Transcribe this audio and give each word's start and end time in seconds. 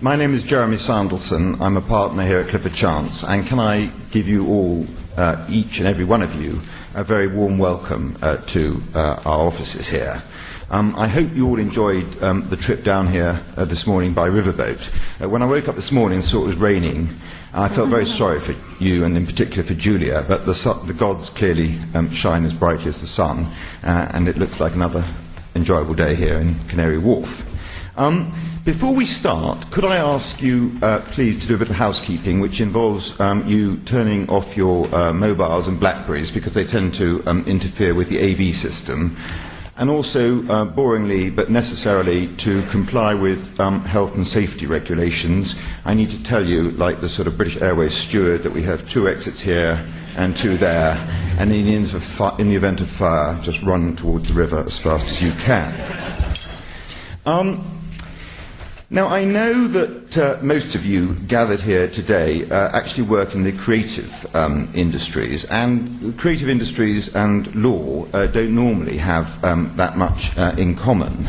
my 0.00 0.16
name 0.16 0.34
is 0.34 0.44
Jeremy 0.44 0.76
Sandelson. 0.76 1.58
I'm 1.60 1.78
a 1.78 1.80
partner 1.80 2.22
here 2.22 2.40
at 2.40 2.48
Clifford 2.48 2.74
Chance, 2.74 3.24
and 3.24 3.46
can 3.46 3.58
I 3.58 3.86
give 4.10 4.28
you 4.28 4.46
all, 4.46 4.84
uh, 5.16 5.44
each 5.48 5.78
and 5.78 5.86
every 5.88 6.04
one 6.04 6.22
of 6.22 6.34
you, 6.40 6.60
a 6.94 7.04
very 7.04 7.26
warm 7.26 7.58
welcome 7.58 8.16
uh, 8.22 8.36
to 8.38 8.82
uh, 8.94 9.20
our 9.24 9.46
offices 9.46 9.88
here. 9.88 10.22
Um, 10.70 10.94
I 10.96 11.06
hope 11.06 11.34
you 11.34 11.46
all 11.48 11.58
enjoyed 11.58 12.22
um, 12.22 12.48
the 12.48 12.56
trip 12.56 12.84
down 12.84 13.06
here 13.06 13.40
uh, 13.56 13.64
this 13.64 13.86
morning 13.86 14.14
by 14.14 14.28
riverboat. 14.28 15.22
Uh, 15.22 15.28
when 15.28 15.42
I 15.42 15.46
woke 15.46 15.68
up 15.68 15.76
this 15.76 15.92
morning 15.92 16.16
and 16.16 16.24
saw 16.24 16.42
it 16.42 16.46
was 16.46 16.56
raining, 16.56 17.08
I 17.52 17.68
felt 17.68 17.90
very 17.90 18.06
sorry 18.20 18.40
for 18.40 18.54
you 18.82 19.04
and 19.04 19.16
in 19.16 19.26
particular 19.26 19.62
for 19.62 19.74
Julia, 19.74 20.24
but 20.26 20.46
the, 20.46 20.54
su- 20.54 20.80
the 20.86 20.94
gods 20.94 21.30
clearly 21.30 21.76
um, 21.94 22.10
shine 22.10 22.44
as 22.44 22.52
brightly 22.52 22.88
as 22.88 23.00
the 23.00 23.06
sun, 23.06 23.46
uh, 23.82 24.10
and 24.14 24.26
it 24.26 24.36
looks 24.38 24.58
like 24.58 24.74
another 24.74 25.04
enjoyable 25.54 25.94
day 25.94 26.14
here 26.14 26.38
in 26.38 26.58
Canary 26.66 26.98
Wharf. 26.98 27.50
Um, 27.96 28.32
before 28.64 28.94
we 28.94 29.04
start, 29.04 29.70
could 29.70 29.84
I 29.84 29.96
ask 29.96 30.40
you, 30.40 30.78
uh, 30.80 31.00
please, 31.00 31.38
to 31.38 31.46
do 31.46 31.54
a 31.54 31.58
bit 31.58 31.68
of 31.68 31.76
housekeeping, 31.76 32.40
which 32.40 32.62
involves 32.62 33.18
um, 33.20 33.46
you 33.46 33.76
turning 33.84 34.28
off 34.30 34.56
your 34.56 34.92
uh, 34.94 35.12
mobiles 35.12 35.68
and 35.68 35.78
Blackberries 35.78 36.30
because 36.30 36.54
they 36.54 36.64
tend 36.64 36.94
to 36.94 37.22
um, 37.26 37.44
interfere 37.46 37.92
with 37.92 38.08
the 38.08 38.18
AV 38.18 38.54
system, 38.54 39.16
and 39.76 39.90
also, 39.90 40.38
uh, 40.44 40.64
boringly 40.64 41.34
but 41.34 41.50
necessarily, 41.50 42.28
to 42.36 42.62
comply 42.68 43.12
with 43.12 43.58
um, 43.60 43.80
health 43.80 44.14
and 44.14 44.26
safety 44.26 44.64
regulations. 44.64 45.60
I 45.84 45.92
need 45.92 46.08
to 46.10 46.22
tell 46.22 46.44
you, 46.44 46.70
like 46.70 47.02
the 47.02 47.08
sort 47.08 47.28
of 47.28 47.36
British 47.36 47.60
Airways 47.60 47.92
steward, 47.92 48.44
that 48.44 48.52
we 48.52 48.62
have 48.62 48.88
two 48.88 49.08
exits 49.08 49.42
here 49.42 49.78
and 50.16 50.34
two 50.34 50.56
there, 50.56 50.96
and 51.38 51.52
in 51.52 51.84
the, 51.84 52.34
in 52.38 52.48
the 52.48 52.56
event 52.56 52.80
of 52.80 52.88
fire, 52.88 53.38
just 53.42 53.62
run 53.62 53.94
towards 53.94 54.28
the 54.28 54.34
river 54.34 54.60
as 54.60 54.78
fast 54.78 55.06
as 55.06 55.20
you 55.20 55.32
can. 55.32 55.74
Now, 58.94 59.08
I 59.08 59.24
know 59.24 59.66
that 59.66 60.16
uh, 60.16 60.38
most 60.40 60.76
of 60.76 60.86
you 60.86 61.14
gathered 61.26 61.58
here 61.58 61.88
today 61.88 62.48
uh, 62.48 62.70
actually 62.72 63.08
work 63.08 63.34
in 63.34 63.42
the 63.42 63.50
creative 63.50 64.24
um, 64.36 64.68
industries, 64.72 65.44
and 65.46 66.16
creative 66.16 66.48
industries 66.48 67.12
and 67.16 67.52
law 67.56 68.06
uh, 68.12 68.28
don't 68.28 68.54
normally 68.54 68.96
have 68.98 69.44
um, 69.44 69.72
that 69.74 69.96
much 69.96 70.38
uh, 70.38 70.54
in 70.56 70.76
common. 70.76 71.26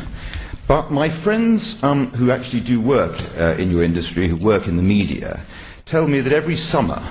But 0.67 0.91
my 0.91 1.09
friends 1.09 1.83
um, 1.83 2.11
who 2.11 2.29
actually 2.29 2.59
do 2.59 2.79
work 2.79 3.17
uh, 3.35 3.55
in 3.57 3.71
your 3.71 3.81
industry, 3.81 4.27
who 4.27 4.35
work 4.35 4.67
in 4.67 4.77
the 4.77 4.83
media, 4.83 5.41
tell 5.85 6.07
me 6.07 6.21
that 6.21 6.33
every 6.33 6.57
summer 6.57 7.01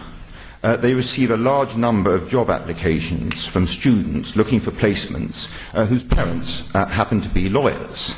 uh, 0.63 0.77
they 0.77 0.95
receive 0.95 1.33
a 1.33 1.37
large 1.37 1.77
number 1.77 2.15
of 2.15 2.31
job 2.31 2.49
applications 2.49 3.45
from 3.45 3.67
students 3.67 4.37
looking 4.37 4.61
for 4.61 4.71
placements 4.71 5.51
whose 5.89 6.05
parents 6.05 6.71
happen 6.75 7.21
to 7.21 7.29
be 7.31 7.49
lawyers. 7.49 8.15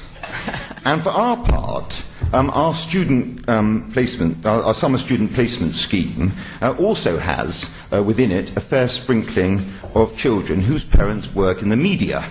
and 0.84 1.02
for 1.02 1.08
our 1.08 1.38
part, 1.38 2.05
um, 2.36 2.50
our 2.50 2.74
student 2.74 3.48
um, 3.48 3.90
placement, 3.92 4.44
our, 4.44 4.62
our, 4.62 4.74
summer 4.74 4.98
student 4.98 5.32
placement 5.32 5.74
scheme 5.74 6.32
uh, 6.60 6.76
also 6.78 7.16
has 7.16 7.74
uh, 7.92 8.02
within 8.02 8.30
it 8.30 8.54
a 8.58 8.60
fair 8.60 8.88
sprinkling 8.88 9.62
of 9.94 10.14
children 10.18 10.60
whose 10.60 10.84
parents 10.84 11.34
work 11.34 11.62
in 11.62 11.70
the 11.70 11.76
media. 11.76 12.28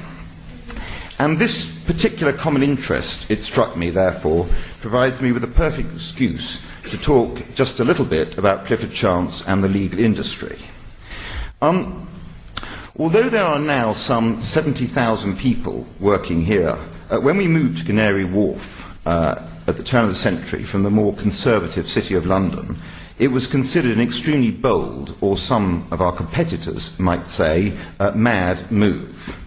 And 1.17 1.39
this 1.39 1.83
particular 1.85 2.33
common 2.33 2.61
interest, 2.61 3.31
it 3.31 3.41
struck 3.41 3.75
me, 3.75 3.89
therefore, 3.89 4.45
provides 4.79 5.21
me 5.21 5.31
with 5.31 5.43
a 5.43 5.47
perfect 5.47 5.91
excuse 5.93 6.63
to 6.83 6.99
talk 6.99 7.41
just 7.55 7.79
a 7.79 7.83
little 7.83 8.05
bit 8.05 8.37
about 8.37 8.65
Clifford 8.67 8.91
Chance 8.91 9.47
and 9.47 9.63
the 9.63 9.69
legal 9.69 9.99
industry. 9.99 10.59
Um, 11.63 12.07
although 12.99 13.27
there 13.27 13.45
are 13.45 13.59
now 13.59 13.93
some 13.93 14.39
70,000 14.43 15.35
people 15.35 15.87
working 15.99 16.41
here, 16.41 16.77
uh, 17.09 17.19
when 17.19 17.37
we 17.37 17.47
moved 17.47 17.79
to 17.79 17.85
Canary 17.85 18.25
Wharf, 18.25 18.83
uh, 19.07 19.41
at 19.67 19.75
the 19.75 19.83
turn 19.83 20.03
of 20.03 20.09
the 20.09 20.15
century 20.15 20.63
from 20.63 20.83
the 20.83 20.89
more 20.89 21.13
conservative 21.13 21.87
city 21.87 22.15
of 22.15 22.25
London, 22.25 22.77
it 23.17 23.29
was 23.29 23.47
considered 23.47 23.91
an 23.91 24.01
extremely 24.01 24.51
bold, 24.51 25.15
or 25.21 25.37
some 25.37 25.87
of 25.91 26.01
our 26.01 26.11
competitors 26.11 26.97
might 26.99 27.27
say, 27.27 27.73
uh, 27.99 28.11
mad 28.11 28.71
move. 28.71 29.37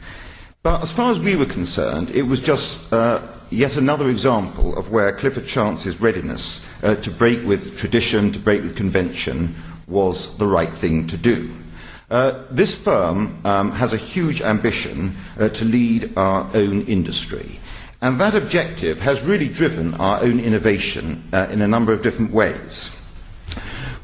But 0.63 0.83
as 0.83 0.91
far 0.91 1.11
as 1.11 1.19
we 1.19 1.37
were 1.37 1.47
concerned, 1.47 2.11
it 2.11 2.23
was 2.23 2.41
just 2.41 2.93
uh, 2.93 3.23
yet 3.51 3.77
another 3.77 4.09
example 4.11 4.77
of 4.77 4.91
where 4.91 5.13
Clifford 5.13 5.47
Chance's 5.47 6.01
readiness 6.01 6.67
uh, 6.83 6.95
to 6.97 7.11
break 7.11 7.47
with 7.47 7.79
tradition, 7.79 8.33
to 8.33 8.39
break 8.39 8.63
with 8.63 8.77
convention, 8.77 9.55
was 9.87 10.37
the 10.39 10.47
right 10.47 10.71
thing 10.71 11.07
to 11.07 11.17
do. 11.17 11.51
Uh, 12.11 12.43
this 12.51 12.75
firm 12.75 13.39
um, 13.45 13.71
has 13.73 13.93
a 13.93 13.97
huge 13.99 14.41
ambition 14.41 15.15
uh, 15.39 15.49
to 15.51 15.65
lead 15.65 16.11
our 16.17 16.49
own 16.55 16.83
industry. 16.87 17.61
And 18.01 18.19
that 18.21 18.37
objective 18.37 19.01
has 19.01 19.23
really 19.23 19.49
driven 19.49 19.95
our 19.95 20.21
own 20.23 20.39
innovation 20.39 21.25
uh, 21.33 21.49
in 21.51 21.63
a 21.63 21.69
number 21.69 21.93
of 21.93 22.01
different 22.01 22.33
ways. 22.33 22.95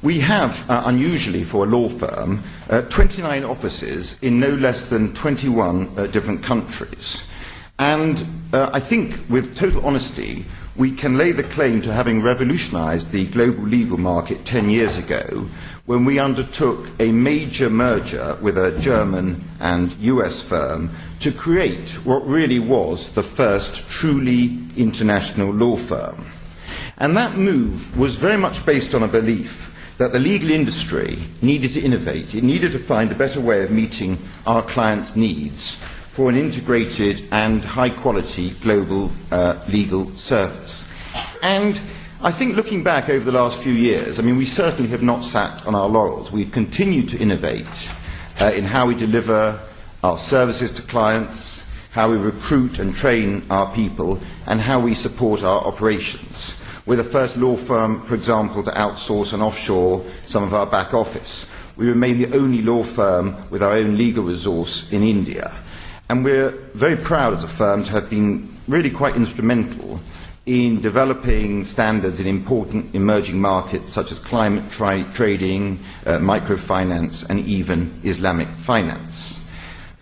We 0.03 0.19
have, 0.21 0.69
uh, 0.69 0.82
unusually 0.87 1.44
for 1.44 1.65
a 1.65 1.69
law 1.69 1.88
firm, 1.88 2.43
uh, 2.69 2.83
29 2.83 3.44
offices 3.44 4.19
in 4.21 4.41
no 4.41 4.50
less 4.50 4.91
than 4.91 5.15
21 5.15 5.94
uh, 5.97 6.06
different 6.09 6.43
countries. 6.43 7.28
And 7.78 8.25
uh, 8.53 8.71
I 8.72 8.81
think, 8.81 9.21
with 9.31 9.56
total 9.56 9.87
honesty, 9.87 10.44
we 10.77 10.91
can 10.91 11.16
lay 11.16 11.31
the 11.31 11.44
claim 11.44 11.81
to 11.83 11.93
having 11.93 12.21
revolutionized 12.21 13.12
the 13.12 13.27
global 13.27 13.62
legal 13.62 13.97
market 13.97 14.44
10 14.44 14.71
years 14.71 14.99
ago 14.99 15.49
when 15.87 16.04
we 16.04 16.19
undertook 16.19 16.88
a 16.99 17.12
major 17.12 17.71
merger 17.71 18.37
with 18.41 18.59
a 18.59 18.77
German 18.81 19.44
and 19.60 19.97
US 19.99 20.43
firm 20.43 20.91
to 21.25 21.33
create 21.33 21.89
what 22.05 22.27
really 22.27 22.59
was 22.59 23.11
the 23.12 23.23
first 23.23 23.89
truly 23.89 24.59
international 24.77 25.51
law 25.51 25.75
firm. 25.75 26.27
And 26.99 27.17
that 27.17 27.35
move 27.35 27.97
was 27.97 28.17
very 28.17 28.37
much 28.37 28.67
based 28.67 28.95
on 28.95 29.03
a 29.03 29.09
belief 29.09 29.95
that 29.97 30.13
the 30.13 30.19
legal 30.19 30.51
industry 30.51 31.17
needed 31.41 31.71
to 31.71 31.81
innovate, 31.81 32.34
it 32.34 32.45
needed 32.45 32.73
to 32.73 32.79
find 32.79 33.11
a 33.11 33.15
better 33.15 33.41
way 33.41 33.65
of 33.65 33.71
meeting 33.71 34.19
our 34.47 34.61
clients' 34.61 35.17
needs 35.17 35.77
for 36.11 36.29
an 36.29 36.37
integrated 36.37 37.27
and 37.33 37.65
high 37.65 37.89
quality 37.89 38.51
global 38.61 39.11
uh, 39.33 39.59
legal 39.73 40.11
service. 40.17 40.87
And 41.43 41.81
I 42.21 42.33
think 42.33 42.55
looking 42.55 42.84
back 42.84 43.09
over 43.09 43.25
the 43.25 43.33
last 43.41 43.63
few 43.63 43.73
years, 43.73 44.19
I 44.19 44.23
mean, 44.23 44.37
we 44.37 44.45
certainly 44.45 44.91
have 44.91 45.03
not 45.03 45.25
sat 45.25 45.67
on 45.67 45.75
our 45.75 45.89
laurels. 45.89 46.31
We've 46.31 46.53
continued 46.53 47.09
to 47.09 47.19
innovate 47.19 47.91
uh, 48.43 48.53
in 48.55 48.65
how 48.65 48.84
we 48.84 48.95
deliver 48.95 49.59
our 50.04 50.19
services 50.19 50.70
to 50.70 50.82
clients, 50.82 51.65
how 51.92 52.10
we 52.10 52.19
recruit 52.19 52.78
and 52.78 52.94
train 52.94 53.42
our 53.48 53.72
people, 53.72 54.20
and 54.47 54.60
how 54.60 54.78
we 54.78 54.92
support 54.92 55.42
our 55.42 55.65
operations. 55.65 56.60
We're 56.84 56.97
the 56.97 57.04
first 57.04 57.38
law 57.38 57.56
firm, 57.56 58.03
for 58.03 58.15
example, 58.15 58.62
to 58.65 58.70
outsource 58.72 59.32
and 59.32 59.42
offshore 59.42 60.04
some 60.25 60.44
of 60.44 60.53
our 60.53 60.66
back 60.66 60.92
office. 60.92 61.50
We 61.76 61.88
remain 61.88 62.19
the 62.19 62.37
only 62.37 62.60
law 62.60 62.82
firm 62.82 63.34
with 63.48 63.62
our 63.62 63.72
own 63.72 63.97
legal 63.97 64.25
resource 64.25 64.92
in 64.92 65.03
India. 65.03 65.50
And 66.10 66.22
we're 66.22 66.50
very 66.75 66.97
proud 66.97 67.32
as 67.32 67.42
a 67.42 67.48
firm 67.48 67.82
to 67.84 67.92
have 67.92 68.10
been 68.10 68.54
really 68.69 68.91
quite 68.91 69.16
instrumental 69.16 70.00
in 70.44 70.82
developing 70.82 71.65
standards 71.65 72.21
in 72.21 72.26
important 72.26 72.94
emerging 72.94 73.41
markets 73.41 73.91
such 73.94 74.12
as 74.12 74.21
climate 74.21 74.71
trading, 74.71 75.78
uh, 76.04 76.19
microfinance, 76.19 77.26
and 77.31 77.41
even 77.47 77.91
Islamic 78.04 78.48
finance. 78.48 79.41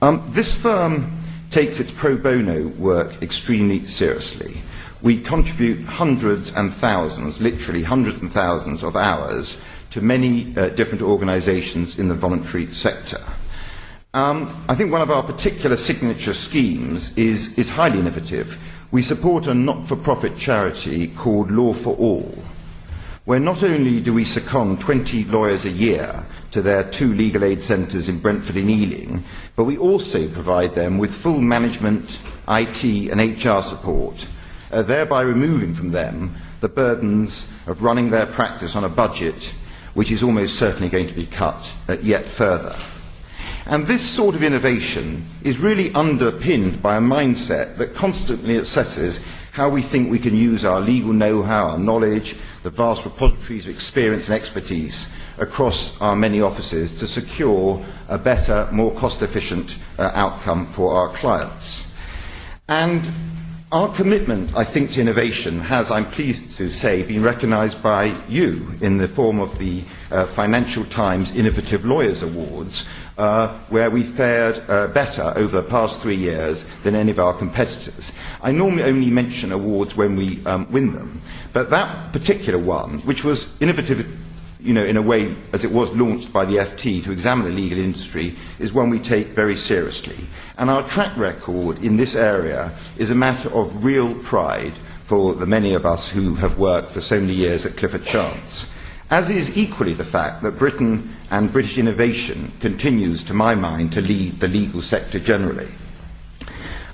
Um, 0.02 0.20
this 0.30 0.52
firm 0.52 1.16
takes 1.48 1.78
its 1.78 1.92
pro 1.92 2.16
bono 2.16 2.66
work 2.70 3.22
extremely 3.22 3.86
seriously. 3.86 4.60
We 5.00 5.20
contribute 5.20 5.84
hundreds 5.84 6.52
and 6.56 6.74
thousands, 6.74 7.40
literally 7.40 7.84
hundreds 7.84 8.20
and 8.20 8.30
thousands 8.30 8.82
of 8.82 8.96
hours 8.96 9.62
to 9.90 10.00
many 10.00 10.56
uh, 10.56 10.70
different 10.70 11.02
organizations 11.02 12.00
in 12.00 12.08
the 12.08 12.16
voluntary 12.16 12.66
sector. 12.66 13.22
Um, 14.12 14.64
I 14.68 14.74
think 14.74 14.90
one 14.90 15.02
of 15.02 15.10
our 15.12 15.22
particular 15.22 15.76
signature 15.76 16.32
schemes 16.32 17.16
is, 17.16 17.56
is 17.56 17.70
highly 17.70 18.00
innovative. 18.00 18.60
We 18.90 19.02
support 19.02 19.46
a 19.46 19.54
not 19.54 19.86
for 19.86 19.94
profit 19.94 20.36
charity 20.36 21.08
called 21.08 21.52
Law 21.52 21.74
for 21.74 21.94
All, 21.94 22.34
where 23.24 23.40
not 23.40 23.62
only 23.62 24.00
do 24.00 24.12
we 24.12 24.24
second 24.24 24.80
20 24.80 25.24
lawyers 25.24 25.64
a 25.64 25.70
year 25.70 26.24
to 26.50 26.60
their 26.60 26.84
two 26.84 27.14
legal 27.14 27.44
aid 27.44 27.62
centres 27.62 28.08
in 28.08 28.18
Brentford 28.18 28.56
and 28.56 28.70
Ealing, 28.70 29.24
But 29.54 29.64
we 29.64 29.76
also 29.76 30.28
provide 30.28 30.74
them 30.74 30.98
with 30.98 31.14
full 31.14 31.40
management, 31.40 32.20
IT 32.48 32.84
and 32.84 33.20
HR 33.20 33.60
support, 33.62 34.26
uh, 34.70 34.82
thereby 34.82 35.22
removing 35.22 35.74
from 35.74 35.90
them 35.90 36.34
the 36.60 36.68
burdens 36.68 37.52
of 37.66 37.82
running 37.82 38.10
their 38.10 38.26
practice 38.26 38.76
on 38.76 38.84
a 38.84 38.88
budget 38.88 39.54
which 39.94 40.10
is 40.10 40.22
almost 40.22 40.58
certainly 40.58 40.88
going 40.88 41.06
to 41.06 41.14
be 41.14 41.26
cut 41.26 41.74
uh, 41.88 41.96
yet 42.00 42.24
further. 42.24 42.74
And 43.66 43.86
this 43.86 44.02
sort 44.02 44.34
of 44.34 44.42
innovation 44.42 45.24
is 45.42 45.58
really 45.58 45.92
underpinned 45.94 46.82
by 46.82 46.96
a 46.96 47.00
mindset 47.00 47.76
that 47.76 47.94
constantly 47.94 48.54
assesses 48.54 49.24
how 49.52 49.68
we 49.68 49.82
think 49.82 50.10
we 50.10 50.18
can 50.18 50.34
use 50.34 50.64
our 50.64 50.80
legal 50.80 51.12
know-how, 51.12 51.68
our 51.68 51.78
knowledge, 51.78 52.36
the 52.62 52.70
vast 52.70 53.04
repositories 53.04 53.66
of 53.66 53.74
experience 53.74 54.28
and 54.28 54.34
expertise 54.34 55.12
across 55.42 56.00
our 56.00 56.16
many 56.16 56.40
offices 56.40 56.94
to 56.94 57.06
secure 57.06 57.84
a 58.08 58.16
better, 58.16 58.68
more 58.72 58.92
cost 58.94 59.22
efficient 59.22 59.78
uh, 59.98 60.10
outcome 60.14 60.66
for 60.66 60.94
our 60.94 61.08
clients. 61.10 61.92
And 62.68 63.08
our 63.72 63.88
commitment, 63.94 64.54
I 64.54 64.64
think, 64.64 64.90
to 64.92 65.00
innovation 65.00 65.58
has, 65.60 65.90
I'm 65.90 66.04
pleased 66.04 66.58
to 66.58 66.68
say, 66.68 67.02
been 67.02 67.22
recognised 67.22 67.82
by 67.82 68.14
you 68.28 68.70
in 68.82 68.98
the 68.98 69.08
form 69.08 69.40
of 69.40 69.58
the 69.58 69.82
uh, 70.10 70.26
Financial 70.26 70.84
Times 70.84 71.34
Innovative 71.34 71.84
Lawyers 71.84 72.22
Awards, 72.22 72.86
uh, 73.16 73.48
where 73.70 73.90
we 73.90 74.02
fared 74.02 74.62
uh, 74.68 74.88
better 74.88 75.32
over 75.36 75.62
the 75.62 75.68
past 75.68 76.00
three 76.00 76.16
years 76.16 76.64
than 76.82 76.94
any 76.94 77.10
of 77.10 77.18
our 77.18 77.32
competitors. 77.32 78.12
I 78.42 78.52
normally 78.52 78.84
only 78.84 79.10
mention 79.10 79.52
awards 79.52 79.96
when 79.96 80.16
we 80.16 80.44
um, 80.44 80.70
win 80.70 80.92
them, 80.92 81.22
but 81.54 81.70
that 81.70 82.12
particular 82.12 82.58
one, 82.58 82.98
which 83.00 83.24
was 83.24 83.58
innovative 83.60 84.21
you 84.62 84.72
know, 84.72 84.84
in 84.84 84.96
a 84.96 85.02
way, 85.02 85.34
as 85.52 85.64
it 85.64 85.72
was 85.72 85.92
launched 85.92 86.32
by 86.32 86.44
the 86.44 86.56
FT 86.56 87.02
to 87.04 87.12
examine 87.12 87.46
the 87.46 87.52
legal 87.52 87.78
industry, 87.78 88.36
is 88.58 88.72
one 88.72 88.90
we 88.90 89.00
take 89.00 89.28
very 89.28 89.56
seriously. 89.56 90.24
And 90.56 90.70
our 90.70 90.86
track 90.88 91.16
record 91.16 91.82
in 91.82 91.96
this 91.96 92.14
area 92.14 92.72
is 92.96 93.10
a 93.10 93.14
matter 93.14 93.52
of 93.52 93.84
real 93.84 94.14
pride 94.22 94.74
for 95.02 95.34
the 95.34 95.46
many 95.46 95.74
of 95.74 95.84
us 95.84 96.10
who 96.10 96.36
have 96.36 96.58
worked 96.58 96.92
for 96.92 97.00
so 97.00 97.20
many 97.20 97.34
years 97.34 97.66
at 97.66 97.76
Clifford 97.76 98.04
Chance. 98.04 98.72
As 99.10 99.28
is 99.28 99.58
equally 99.58 99.94
the 99.94 100.04
fact 100.04 100.42
that 100.42 100.58
Britain 100.58 101.14
and 101.30 101.52
British 101.52 101.76
innovation 101.76 102.52
continues, 102.60 103.24
to 103.24 103.34
my 103.34 103.54
mind, 103.54 103.92
to 103.92 104.00
lead 104.00 104.38
the 104.38 104.48
legal 104.48 104.80
sector 104.80 105.18
generally. 105.18 105.68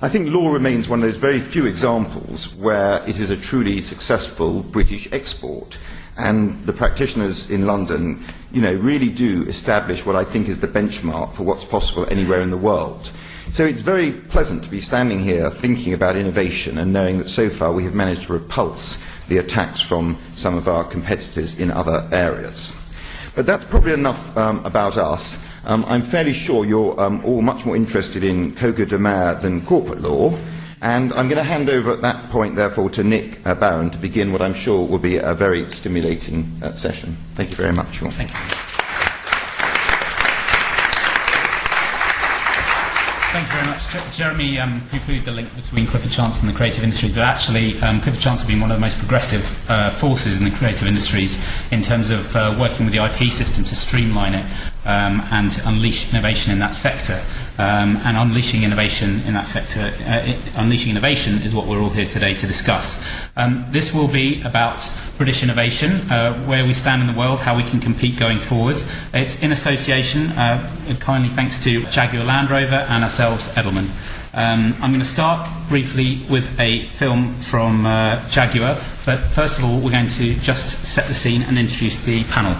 I 0.00 0.08
think 0.08 0.30
law 0.30 0.52
remains 0.52 0.88
one 0.88 1.00
of 1.00 1.04
those 1.04 1.16
very 1.16 1.40
few 1.40 1.66
examples 1.66 2.54
where 2.54 3.02
it 3.08 3.18
is 3.18 3.30
a 3.30 3.36
truly 3.36 3.80
successful 3.82 4.62
British 4.62 5.12
export 5.12 5.76
and 6.18 6.60
the 6.66 6.72
practitioners 6.72 7.48
in 7.48 7.66
London, 7.66 8.22
you 8.52 8.60
know, 8.60 8.74
really 8.74 9.08
do 9.08 9.44
establish 9.48 10.04
what 10.04 10.16
I 10.16 10.24
think 10.24 10.48
is 10.48 10.60
the 10.60 10.68
benchmark 10.68 11.32
for 11.32 11.44
what's 11.44 11.64
possible 11.64 12.06
anywhere 12.10 12.40
in 12.40 12.50
the 12.50 12.56
world. 12.56 13.10
So 13.50 13.64
it's 13.64 13.80
very 13.80 14.12
pleasant 14.12 14.62
to 14.64 14.70
be 14.70 14.80
standing 14.80 15.20
here 15.20 15.48
thinking 15.48 15.94
about 15.94 16.16
innovation 16.16 16.76
and 16.76 16.92
knowing 16.92 17.18
that 17.18 17.30
so 17.30 17.48
far 17.48 17.72
we 17.72 17.84
have 17.84 17.94
managed 17.94 18.22
to 18.22 18.34
repulse 18.34 19.02
the 19.28 19.38
attacks 19.38 19.80
from 19.80 20.18
some 20.34 20.56
of 20.56 20.68
our 20.68 20.84
competitors 20.84 21.58
in 21.58 21.70
other 21.70 22.06
areas. 22.12 22.78
But 23.34 23.46
that's 23.46 23.64
probably 23.64 23.92
enough 23.92 24.36
um, 24.36 24.64
about 24.66 24.96
us. 24.96 25.42
Um, 25.64 25.84
I'm 25.86 26.02
fairly 26.02 26.32
sure 26.32 26.64
you're 26.64 26.98
um, 27.00 27.24
all 27.24 27.40
much 27.40 27.64
more 27.64 27.76
interested 27.76 28.24
in 28.24 28.54
Coco 28.54 28.84
de 28.84 28.98
Mer 28.98 29.34
than 29.36 29.64
corporate 29.64 30.00
law. 30.00 30.36
And 30.80 31.12
I'm 31.14 31.28
going 31.28 31.38
to 31.38 31.42
hand 31.42 31.68
over 31.68 31.90
at 31.90 32.02
that 32.02 32.30
point, 32.30 32.54
therefore, 32.54 32.88
to 32.90 33.02
Nick 33.02 33.44
uh, 33.46 33.54
Barron 33.54 33.90
to 33.90 33.98
begin 33.98 34.32
what 34.32 34.40
I'm 34.40 34.54
sure 34.54 34.86
will 34.86 34.98
be 34.98 35.16
a 35.16 35.34
very 35.34 35.68
stimulating 35.70 36.46
uh, 36.62 36.72
session. 36.72 37.16
Thank 37.34 37.50
you 37.50 37.56
very 37.56 37.72
much. 37.72 37.98
Thank 37.98 38.30
you. 38.30 38.68
Thank 43.30 43.46
you 43.46 43.54
very 43.54 43.66
much. 43.66 44.16
Jeremy 44.16 44.58
um, 44.58 44.80
poo-pooed 44.90 45.24
the 45.24 45.32
link 45.32 45.54
between 45.54 45.86
Clifford 45.86 46.10
Chance 46.10 46.40
and 46.40 46.48
the 46.48 46.52
creative 46.56 46.82
industries, 46.82 47.12
but 47.12 47.22
actually 47.24 47.78
um, 47.82 48.00
Clifford 48.00 48.22
Chance 48.22 48.40
have 48.40 48.48
been 48.48 48.60
one 48.60 48.70
of 48.70 48.78
the 48.78 48.80
most 48.80 48.98
progressive 48.98 49.70
uh, 49.70 49.90
forces 49.90 50.38
in 50.38 50.44
the 50.44 50.50
creative 50.50 50.88
industries 50.88 51.38
in 51.70 51.82
terms 51.82 52.08
of 52.10 52.34
uh, 52.34 52.56
working 52.58 52.86
with 52.86 52.94
the 52.94 53.04
IP 53.04 53.30
system 53.30 53.64
to 53.64 53.76
streamline 53.76 54.34
it 54.34 54.46
um, 54.86 55.20
and 55.30 55.60
unleash 55.66 56.10
innovation 56.10 56.52
in 56.52 56.58
that 56.60 56.74
sector. 56.74 57.22
Um, 57.58 57.96
and 58.04 58.16
unleashing 58.16 58.62
innovation 58.62 59.20
in 59.26 59.34
that 59.34 59.48
sector, 59.48 59.92
uh, 60.06 60.32
unleashing 60.54 60.90
innovation 60.90 61.42
is 61.42 61.52
what 61.52 61.66
we're 61.66 61.80
all 61.80 61.90
here 61.90 62.06
today 62.06 62.32
to 62.34 62.46
discuss. 62.46 63.04
Um, 63.36 63.64
this 63.70 63.92
will 63.92 64.06
be 64.06 64.40
about 64.42 64.88
British 65.16 65.42
innovation, 65.42 66.08
uh, 66.08 66.34
where 66.46 66.64
we 66.64 66.72
stand 66.72 67.02
in 67.02 67.08
the 67.08 67.18
world, 67.18 67.40
how 67.40 67.56
we 67.56 67.64
can 67.64 67.80
compete 67.80 68.16
going 68.16 68.38
forward. 68.38 68.80
It's 69.12 69.42
in 69.42 69.50
association, 69.50 70.30
uh, 70.30 70.96
kindly 71.00 71.30
thanks 71.30 71.60
to 71.64 71.84
Jaguar 71.86 72.24
Land 72.24 72.48
Rover 72.48 72.86
and 72.88 73.02
ourselves, 73.02 73.48
Edelman. 73.54 73.88
Um, 74.34 74.74
I'm 74.80 74.90
going 74.90 75.00
to 75.00 75.04
start 75.04 75.50
briefly 75.68 76.20
with 76.30 76.60
a 76.60 76.84
film 76.84 77.34
from 77.34 77.86
uh, 77.86 78.24
Jaguar, 78.28 78.76
but 79.04 79.18
first 79.18 79.58
of 79.58 79.64
all, 79.64 79.80
we're 79.80 79.90
going 79.90 80.06
to 80.06 80.34
just 80.36 80.84
set 80.86 81.08
the 81.08 81.14
scene 81.14 81.42
and 81.42 81.58
introduce 81.58 82.04
the 82.04 82.22
panel. 82.24 82.54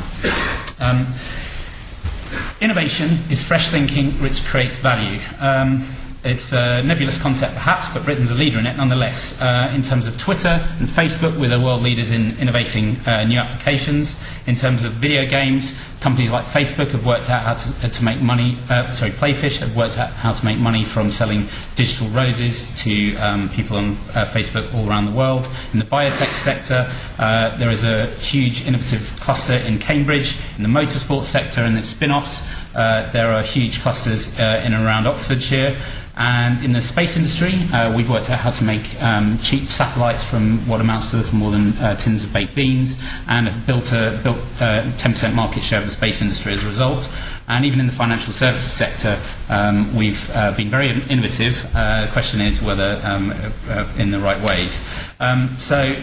Innovation 2.60 3.19
is 3.31 3.40
fresh 3.46 3.69
thinking 3.69 4.10
which 4.20 4.44
creates 4.44 4.78
value. 4.78 5.20
Um, 5.38 5.87
it's 6.24 6.52
a 6.52 6.82
nebulous 6.82 7.20
concept, 7.20 7.54
perhaps, 7.54 7.88
but 7.88 8.04
Britain's 8.04 8.30
a 8.30 8.34
leader 8.34 8.58
in 8.58 8.66
it 8.66 8.76
nonetheless. 8.76 9.40
Uh, 9.40 9.70
in 9.72 9.82
terms 9.82 10.06
of 10.06 10.18
Twitter 10.18 10.66
and 10.78 10.88
Facebook, 10.88 11.38
we're 11.38 11.48
the 11.48 11.60
world 11.60 11.80
leaders 11.80 12.10
in 12.10 12.36
innovating 12.38 12.96
uh, 13.06 13.22
new 13.22 13.38
applications. 13.38 14.20
In 14.46 14.56
terms 14.56 14.82
of 14.82 14.92
video 14.92 15.26
games, 15.26 15.78
companies 16.00 16.32
like 16.32 16.44
Facebook 16.44 16.90
have 16.90 17.06
worked 17.06 17.30
out 17.30 17.42
how 17.42 17.54
to, 17.54 17.86
uh, 17.86 17.90
to 17.90 18.04
make 18.04 18.20
money, 18.20 18.58
uh, 18.68 18.90
sorry, 18.90 19.12
Playfish 19.12 19.58
have 19.60 19.76
worked 19.76 19.96
out 19.96 20.10
how 20.10 20.32
to 20.32 20.44
make 20.44 20.58
money 20.58 20.82
from 20.84 21.08
selling 21.10 21.46
digital 21.76 22.08
roses 22.08 22.74
to 22.82 23.14
um, 23.16 23.48
people 23.50 23.76
on 23.76 23.90
uh, 24.14 24.24
Facebook 24.24 24.74
all 24.74 24.88
around 24.88 25.04
the 25.04 25.12
world. 25.12 25.48
In 25.72 25.78
the 25.78 25.84
biotech 25.84 26.34
sector, 26.34 26.92
uh, 27.18 27.56
there 27.58 27.70
is 27.70 27.84
a 27.84 28.06
huge 28.06 28.66
innovative 28.66 29.16
cluster 29.20 29.54
in 29.54 29.78
Cambridge. 29.78 30.36
In 30.56 30.64
the 30.64 30.68
motorsport 30.68 31.24
sector 31.24 31.60
and 31.60 31.78
its 31.78 31.88
spin 31.88 32.10
offs, 32.10 32.48
there 32.74 33.32
are 33.32 33.42
huge 33.42 33.80
clusters 33.80 34.34
in 34.38 34.72
and 34.72 34.74
around 34.74 35.06
Oxfordshire. 35.06 35.76
And 36.18 36.64
in 36.64 36.72
the 36.72 36.82
space 36.82 37.16
industry, 37.16 37.60
uh, 37.72 37.94
we've 37.94 38.10
worked 38.10 38.28
out 38.28 38.40
how 38.40 38.50
to 38.50 38.64
make 38.64 39.00
um, 39.00 39.38
cheap 39.38 39.68
satellites 39.68 40.24
from 40.24 40.58
what 40.66 40.80
amounts 40.80 41.12
to 41.12 41.22
more 41.32 41.52
than 41.52 41.68
uh, 41.78 41.94
tins 41.94 42.24
of 42.24 42.32
baked 42.32 42.56
beans, 42.56 43.00
and 43.28 43.46
have 43.46 43.64
built 43.64 43.92
a 43.92 44.18
built 44.24 44.38
uh, 44.60 44.82
10% 44.96 45.32
market 45.34 45.62
share 45.62 45.78
of 45.78 45.84
the 45.84 45.92
space 45.92 46.20
industry 46.20 46.52
as 46.52 46.64
a 46.64 46.66
result. 46.66 47.08
And 47.46 47.64
even 47.64 47.78
in 47.78 47.86
the 47.86 47.92
financial 47.92 48.32
services 48.32 48.72
sector, 48.72 49.16
um, 49.48 49.94
we've 49.94 50.28
uh, 50.34 50.56
been 50.56 50.68
very 50.68 50.90
innovative. 50.90 51.64
Uh, 51.72 52.06
the 52.06 52.12
question 52.12 52.40
is 52.40 52.60
whether 52.60 53.00
um, 53.04 53.32
uh, 53.68 53.88
in 53.96 54.10
the 54.10 54.18
right 54.18 54.42
ways. 54.42 54.84
Um, 55.20 55.50
so 55.58 55.96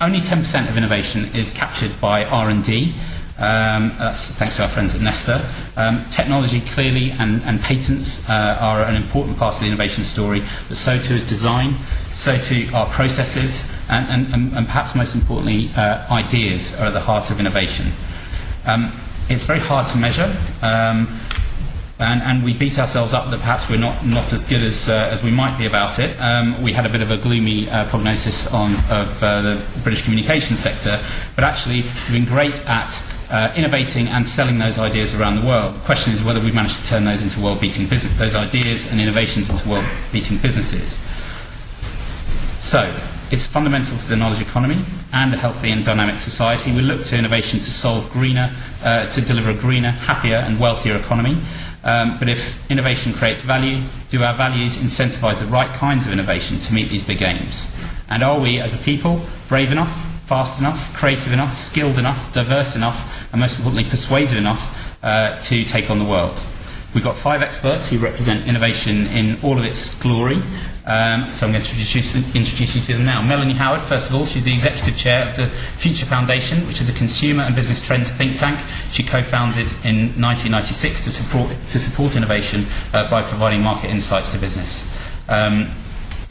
only 0.00 0.18
10% 0.18 0.68
of 0.68 0.76
innovation 0.76 1.26
is 1.32 1.52
captured 1.52 1.92
by 2.00 2.24
R&D. 2.24 2.92
Um, 3.40 3.92
that's 3.98 4.26
thanks 4.26 4.56
to 4.56 4.62
our 4.62 4.68
friends 4.68 4.94
at 4.94 5.00
Nesta. 5.00 5.42
Um, 5.76 6.04
technology, 6.10 6.60
clearly, 6.60 7.10
and, 7.12 7.42
and 7.44 7.58
patents 7.60 8.28
uh, 8.28 8.58
are 8.60 8.82
an 8.82 8.96
important 8.96 9.38
part 9.38 9.54
of 9.54 9.60
the 9.60 9.66
innovation 9.66 10.04
story, 10.04 10.42
but 10.68 10.76
so 10.76 10.98
too 10.98 11.14
is 11.14 11.26
design, 11.26 11.74
so 12.12 12.36
too 12.36 12.68
are 12.74 12.86
processes, 12.86 13.72
and, 13.88 14.34
and, 14.34 14.52
and 14.52 14.66
perhaps 14.66 14.94
most 14.94 15.14
importantly, 15.14 15.70
uh, 15.74 16.06
ideas 16.10 16.78
are 16.78 16.88
at 16.88 16.92
the 16.92 17.00
heart 17.00 17.30
of 17.30 17.40
innovation. 17.40 17.86
Um, 18.66 18.92
it's 19.30 19.44
very 19.44 19.60
hard 19.60 19.86
to 19.88 19.96
measure. 19.96 20.36
Um, 20.60 21.18
and, 21.98 22.22
and, 22.22 22.42
we 22.42 22.54
beat 22.54 22.78
ourselves 22.78 23.12
up 23.12 23.30
that 23.30 23.40
perhaps 23.40 23.68
we're 23.68 23.76
not, 23.76 24.06
not 24.06 24.32
as 24.32 24.42
good 24.42 24.62
as, 24.62 24.88
uh, 24.88 25.10
as 25.12 25.22
we 25.22 25.30
might 25.30 25.58
be 25.58 25.66
about 25.66 25.98
it. 25.98 26.18
Um, 26.18 26.62
we 26.62 26.72
had 26.72 26.86
a 26.86 26.88
bit 26.88 27.02
of 27.02 27.10
a 27.10 27.18
gloomy 27.18 27.68
uh, 27.68 27.86
prognosis 27.90 28.50
on, 28.54 28.74
of 28.90 29.22
uh, 29.22 29.42
the 29.42 29.62
British 29.82 30.02
communications 30.02 30.60
sector, 30.60 30.98
but 31.36 31.44
actually 31.44 31.82
we've 31.82 32.12
been 32.12 32.24
great 32.24 32.66
at 32.66 33.02
uh, 33.30 33.52
innovating 33.56 34.08
and 34.08 34.26
selling 34.26 34.58
those 34.58 34.78
ideas 34.78 35.14
around 35.14 35.36
the 35.36 35.46
world. 35.46 35.74
The 35.74 35.80
question 35.80 36.12
is 36.12 36.22
whether 36.22 36.40
we've 36.40 36.54
managed 36.54 36.82
to 36.82 36.88
turn 36.88 37.04
those 37.04 37.22
into 37.22 37.40
world-beating 37.40 37.86
business, 37.86 38.12
those 38.18 38.34
ideas 38.34 38.90
and 38.90 39.00
innovations 39.00 39.48
into 39.50 39.68
world-beating 39.68 40.38
businesses. 40.38 40.98
So, 42.58 42.92
it's 43.30 43.46
fundamental 43.46 43.96
to 43.96 44.08
the 44.08 44.16
knowledge 44.16 44.40
economy 44.40 44.82
and 45.12 45.32
a 45.32 45.36
healthy 45.36 45.70
and 45.70 45.84
dynamic 45.84 46.16
society. 46.16 46.74
We 46.74 46.82
look 46.82 47.04
to 47.04 47.16
innovation 47.16 47.60
to 47.60 47.70
solve 47.70 48.10
greener, 48.10 48.52
uh, 48.82 49.06
to 49.06 49.20
deliver 49.20 49.50
a 49.50 49.54
greener, 49.54 49.92
happier, 49.92 50.36
and 50.36 50.58
wealthier 50.58 50.96
economy. 50.96 51.36
Um, 51.84 52.18
but 52.18 52.28
if 52.28 52.68
innovation 52.70 53.12
creates 53.12 53.42
value, 53.42 53.82
do 54.10 54.22
our 54.24 54.34
values 54.34 54.76
incentivise 54.76 55.38
the 55.38 55.46
right 55.46 55.72
kinds 55.74 56.06
of 56.06 56.12
innovation 56.12 56.58
to 56.58 56.74
meet 56.74 56.88
these 56.88 57.04
big 57.04 57.22
aims? 57.22 57.72
And 58.08 58.24
are 58.24 58.40
we, 58.40 58.58
as 58.58 58.74
a 58.74 58.78
people, 58.78 59.22
brave 59.48 59.70
enough, 59.70 60.09
fast 60.30 60.60
enough, 60.60 60.94
creative 60.94 61.32
enough, 61.32 61.58
skilled 61.58 61.98
enough, 61.98 62.32
diverse 62.32 62.76
enough, 62.76 63.28
and 63.32 63.40
most 63.40 63.58
importantly, 63.58 63.82
persuasive 63.90 64.38
enough 64.38 64.62
uh, 65.02 65.36
to 65.40 65.64
take 65.64 65.90
on 65.90 65.98
the 65.98 66.04
world. 66.04 66.40
We've 66.94 67.02
got 67.02 67.16
five 67.16 67.42
experts 67.42 67.88
who 67.88 67.98
represent 67.98 68.46
innovation 68.46 69.08
in 69.08 69.40
all 69.42 69.58
of 69.58 69.64
its 69.64 70.00
glory. 70.00 70.36
Um, 70.86 71.26
so 71.34 71.46
I'm 71.46 71.52
going 71.52 71.64
to 71.64 71.72
introduce, 71.72 72.14
introduce 72.36 72.76
you 72.76 72.80
to 72.80 72.92
them 72.92 73.04
now. 73.04 73.20
Melanie 73.22 73.54
Howard, 73.54 73.82
first 73.82 74.08
of 74.08 74.14
all, 74.14 74.24
she's 74.24 74.44
the 74.44 74.52
executive 74.52 74.96
chair 74.96 75.28
of 75.28 75.34
the 75.34 75.48
Future 75.48 76.06
Foundation, 76.06 76.64
which 76.68 76.80
is 76.80 76.88
a 76.88 76.92
consumer 76.92 77.42
and 77.42 77.56
business 77.56 77.82
trends 77.82 78.12
think 78.12 78.36
tank. 78.36 78.60
She 78.92 79.02
co-founded 79.02 79.66
in 79.82 80.14
1996 80.14 81.00
to 81.06 81.10
support, 81.10 81.50
to 81.70 81.80
support 81.80 82.14
innovation 82.14 82.66
uh, 82.92 83.10
by 83.10 83.22
providing 83.22 83.62
market 83.62 83.90
insights 83.90 84.30
to 84.30 84.38
business. 84.38 84.86
Um, 85.28 85.70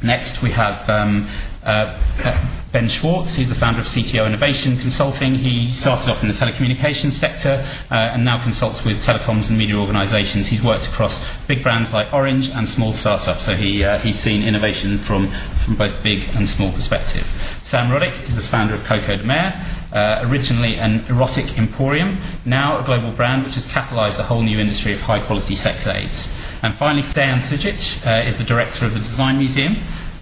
Next, 0.01 0.41
we 0.41 0.51
have 0.51 0.89
um, 0.89 1.27
ben 1.63 2.87
Schwartz, 2.87 3.33
he's 3.35 3.49
the 3.49 3.55
founder 3.55 3.79
of 3.79 3.85
CTO 3.85 4.25
Innovation 4.27 4.77
Consulting. 4.77 5.35
He 5.35 5.71
started 5.71 6.09
off 6.09 6.21
in 6.21 6.27
the 6.27 6.33
telecommunications 6.33 7.11
sector 7.11 7.65
uh, 7.89 7.95
and 7.95 8.23
now 8.23 8.41
consults 8.41 8.85
with 8.85 8.97
telecoms 9.03 9.49
and 9.49 9.57
media 9.57 9.75
organisations. 9.75 10.47
He's 10.47 10.63
worked 10.63 10.87
across 10.87 11.25
big 11.47 11.63
brands 11.63 11.93
like 11.93 12.13
Orange 12.13 12.49
and 12.51 12.69
small 12.69 12.93
startups, 12.93 13.43
so 13.43 13.55
he, 13.55 13.83
uh, 13.83 13.97
he's 13.99 14.19
seen 14.19 14.43
innovation 14.43 14.97
from, 14.97 15.27
from 15.27 15.75
both 15.75 16.01
big 16.03 16.27
and 16.35 16.47
small 16.47 16.71
perspective. 16.71 17.23
Sam 17.63 17.89
Roddick 17.89 18.27
is 18.27 18.35
the 18.35 18.41
founder 18.41 18.75
of 18.75 18.83
Coco 18.83 19.17
de 19.17 19.23
Mer, 19.23 19.65
uh, 19.91 20.19
originally 20.23 20.75
an 20.75 21.03
erotic 21.09 21.57
emporium, 21.57 22.17
now 22.45 22.77
a 22.77 22.83
global 22.83 23.11
brand 23.11 23.43
which 23.43 23.55
has 23.55 23.65
catalysed 23.65 24.19
a 24.19 24.23
whole 24.23 24.43
new 24.43 24.59
industry 24.59 24.93
of 24.93 25.01
high 25.01 25.19
quality 25.19 25.55
sex 25.55 25.87
aids. 25.87 26.31
And 26.61 26.73
finally, 26.73 27.03
Deyan 27.03 27.37
Sudjic 27.37 28.05
uh, 28.05 28.27
is 28.27 28.37
the 28.37 28.43
director 28.43 28.85
of 28.85 28.93
the 28.93 28.99
Design 28.99 29.37
Museum. 29.37 29.77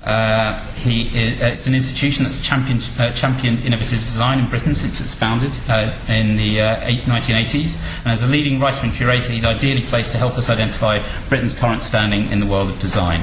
Uh, 0.08 0.58
he 0.76 1.08
is, 1.08 1.42
uh, 1.42 1.48
it's 1.48 1.68
an 1.68 1.76
institution 1.76 2.24
that's 2.24 2.40
championed, 2.40 2.90
uh, 2.98 3.12
championed, 3.12 3.60
innovative 3.66 4.00
design 4.00 4.40
in 4.40 4.48
Britain 4.48 4.74
since 4.74 5.02
it 5.02 5.04
was 5.04 5.14
founded 5.14 5.52
uh, 5.68 5.94
in 6.08 6.38
the 6.38 6.60
1980s. 6.60 7.76
Uh, 7.76 8.02
and 8.06 8.14
as 8.14 8.24
a 8.24 8.28
leading 8.28 8.58
writer 8.58 8.86
and 8.86 8.96
curator, 8.96 9.34
he's 9.34 9.44
ideally 9.44 9.82
placed 9.82 10.14
to 10.14 10.18
help 10.18 10.38
us 10.38 10.50
identify 10.50 11.04
Britain's 11.28 11.54
current 11.54 11.84
standing 11.84 12.32
in 12.32 12.40
the 12.40 12.46
world 12.46 12.70
of 12.70 12.80
design. 12.80 13.20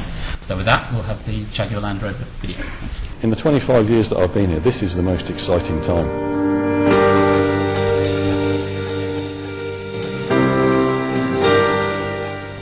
So, 0.47 0.59
with 0.59 0.67
that, 0.67 0.93
we'll 0.93 1.05
have 1.05 1.25
the 1.25 1.47
Jaguar 1.53 1.81
Land 1.81 2.03
Rover 2.03 2.25
video. 2.43 2.63
In 3.23 3.31
the 3.31 3.37
25 3.37 3.89
years 3.89 4.11
that 4.11 4.19
I've 4.19 4.35
been 4.35 4.51
here, 4.51 4.61
this 4.61 4.83
is 4.83 4.95
the 4.95 5.03
most 5.03 5.31
exciting 5.31 5.81
time. 5.81 6.07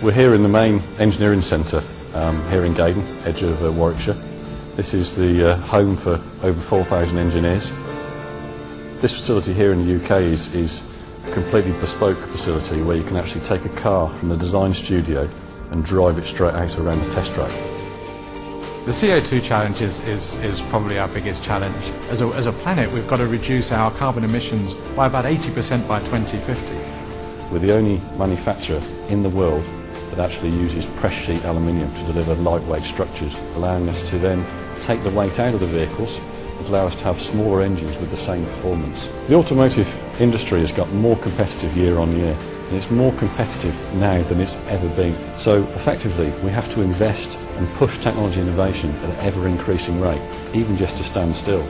We're 0.00 0.12
here 0.12 0.32
in 0.32 0.44
the 0.44 0.48
main 0.48 0.80
engineering 1.00 1.42
centre 1.42 1.82
um, 2.14 2.48
here 2.50 2.64
in 2.64 2.74
Gaydon, 2.74 3.06
edge 3.24 3.42
of 3.42 3.64
uh, 3.64 3.72
Warwickshire. 3.72 4.16
This 4.76 4.94
is 4.94 5.14
the 5.14 5.52
uh, 5.52 5.56
home 5.56 5.96
for 5.96 6.20
over 6.42 6.60
4,000 6.60 7.18
engineers. 7.18 7.70
This 9.00 9.14
facility 9.14 9.52
here 9.52 9.72
in 9.72 9.86
the 9.86 10.02
UK 10.02 10.22
is, 10.22 10.54
is 10.54 10.82
a 11.26 11.30
completely 11.32 11.72
bespoke 11.72 12.18
facility 12.18 12.82
where 12.82 12.96
you 12.96 13.04
can 13.04 13.16
actually 13.16 13.44
take 13.44 13.64
a 13.64 13.70
car 13.70 14.08
from 14.08 14.28
the 14.28 14.36
design 14.36 14.72
studio 14.72 15.28
and 15.70 15.84
drive 15.84 16.18
it 16.18 16.24
straight 16.24 16.54
out 16.54 16.78
around 16.78 17.02
the 17.02 17.10
test 17.12 17.32
track. 17.34 17.50
The 18.84 18.92
CO2 18.92 19.42
challenge 19.42 19.80
is, 19.80 20.00
is, 20.08 20.34
is 20.36 20.60
probably 20.62 20.98
our 20.98 21.08
biggest 21.08 21.44
challenge. 21.44 21.84
As 22.10 22.20
a, 22.20 22.26
as 22.28 22.46
a 22.46 22.52
planet, 22.52 22.90
we've 22.90 23.06
got 23.06 23.18
to 23.18 23.26
reduce 23.26 23.70
our 23.70 23.90
carbon 23.92 24.24
emissions 24.24 24.74
by 24.96 25.06
about 25.06 25.24
80% 25.24 25.86
by 25.86 26.00
2050. 26.00 27.52
We're 27.52 27.60
the 27.60 27.72
only 27.72 28.00
manufacturer 28.16 28.82
in 29.08 29.22
the 29.22 29.28
world 29.28 29.64
that 30.14 30.30
actually 30.30 30.50
uses 30.50 30.84
press 30.84 31.14
sheet 31.14 31.42
aluminium 31.44 31.92
to 31.94 32.04
deliver 32.04 32.34
lightweight 32.34 32.82
structures, 32.82 33.34
allowing 33.54 33.88
us 33.88 34.08
to 34.10 34.18
then 34.18 34.44
take 34.80 35.02
the 35.02 35.10
weight 35.10 35.40
out 35.40 35.54
of 35.54 35.60
the 35.60 35.66
vehicles 35.66 36.18
and 36.58 36.66
allow 36.66 36.86
us 36.86 36.94
to 36.96 37.04
have 37.04 37.20
smaller 37.20 37.62
engines 37.62 37.96
with 37.96 38.10
the 38.10 38.16
same 38.16 38.44
performance. 38.44 39.08
The 39.28 39.34
automotive 39.34 40.20
industry 40.20 40.60
has 40.60 40.70
got 40.70 40.92
more 40.92 41.16
competitive 41.16 41.76
year 41.76 41.98
on 41.98 42.14
year 42.16 42.36
and 42.68 42.76
it's 42.76 42.90
more 42.90 43.12
competitive 43.14 43.74
now 43.94 44.22
than 44.24 44.40
it's 44.40 44.56
ever 44.68 44.88
been. 44.90 45.16
So 45.38 45.62
effectively 45.68 46.30
we 46.44 46.50
have 46.50 46.70
to 46.74 46.82
invest 46.82 47.38
and 47.56 47.68
push 47.74 47.96
technology 47.98 48.40
innovation 48.40 48.90
at 48.90 49.14
an 49.14 49.20
ever 49.20 49.48
increasing 49.48 50.00
rate, 50.00 50.22
even 50.52 50.76
just 50.76 50.96
to 50.98 51.04
stand 51.04 51.34
still. 51.34 51.66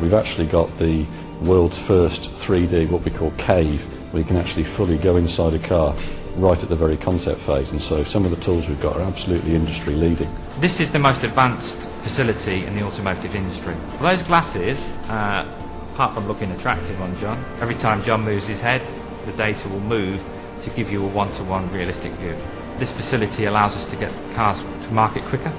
We've 0.00 0.14
actually 0.14 0.46
got 0.46 0.76
the 0.78 1.06
world's 1.40 1.78
first 1.78 2.30
3D, 2.30 2.90
what 2.90 3.02
we 3.02 3.12
call 3.12 3.30
cave, 3.32 3.84
where 4.12 4.22
you 4.22 4.26
can 4.26 4.36
actually 4.36 4.64
fully 4.64 4.98
go 4.98 5.16
inside 5.16 5.54
a 5.54 5.58
car 5.60 5.94
right 6.36 6.62
at 6.62 6.68
the 6.68 6.76
very 6.76 6.96
concept 6.96 7.40
phase, 7.40 7.72
and 7.72 7.80
so 7.80 8.02
some 8.04 8.24
of 8.24 8.30
the 8.30 8.36
tools 8.38 8.68
we've 8.68 8.80
got 8.80 8.96
are 8.96 9.02
absolutely 9.02 9.54
industry 9.54 9.94
leading. 9.94 10.28
This 10.60 10.80
is 10.80 10.90
the 10.90 10.98
most 10.98 11.24
advanced 11.24 11.88
facility 12.02 12.64
in 12.66 12.74
the 12.74 12.82
automotive 12.82 13.34
industry. 13.34 13.74
Those 14.00 14.22
glasses, 14.22 14.92
uh, 15.08 15.46
apart 15.92 16.14
from 16.14 16.26
looking 16.26 16.50
attractive 16.52 17.00
on 17.00 17.18
John, 17.20 17.44
every 17.60 17.76
time 17.76 18.02
John 18.02 18.22
moves 18.22 18.46
his 18.46 18.60
head, 18.60 18.82
the 19.26 19.32
data 19.32 19.68
will 19.68 19.80
move 19.80 20.22
to 20.62 20.70
give 20.70 20.90
you 20.90 21.04
a 21.04 21.08
one-to-one 21.08 21.70
realistic 21.72 22.12
view. 22.12 22.36
This 22.78 22.92
facility 22.92 23.44
allows 23.44 23.76
us 23.76 23.84
to 23.86 23.96
get 23.96 24.12
cars 24.34 24.62
to 24.62 24.92
market 24.92 25.22
quicker, 25.24 25.52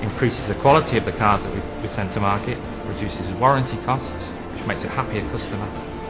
increases 0.00 0.48
the 0.48 0.54
quality 0.54 0.96
of 0.96 1.04
the 1.04 1.12
cars 1.12 1.42
that 1.44 1.54
we, 1.54 1.60
we 1.82 1.88
send 1.88 2.12
to 2.12 2.20
market, 2.20 2.56
reduces 2.86 3.30
warranty 3.32 3.76
costs, 3.84 4.28
which 4.28 4.66
makes 4.66 4.84
a 4.84 4.88
happier 4.88 5.20
customer, 5.30 5.68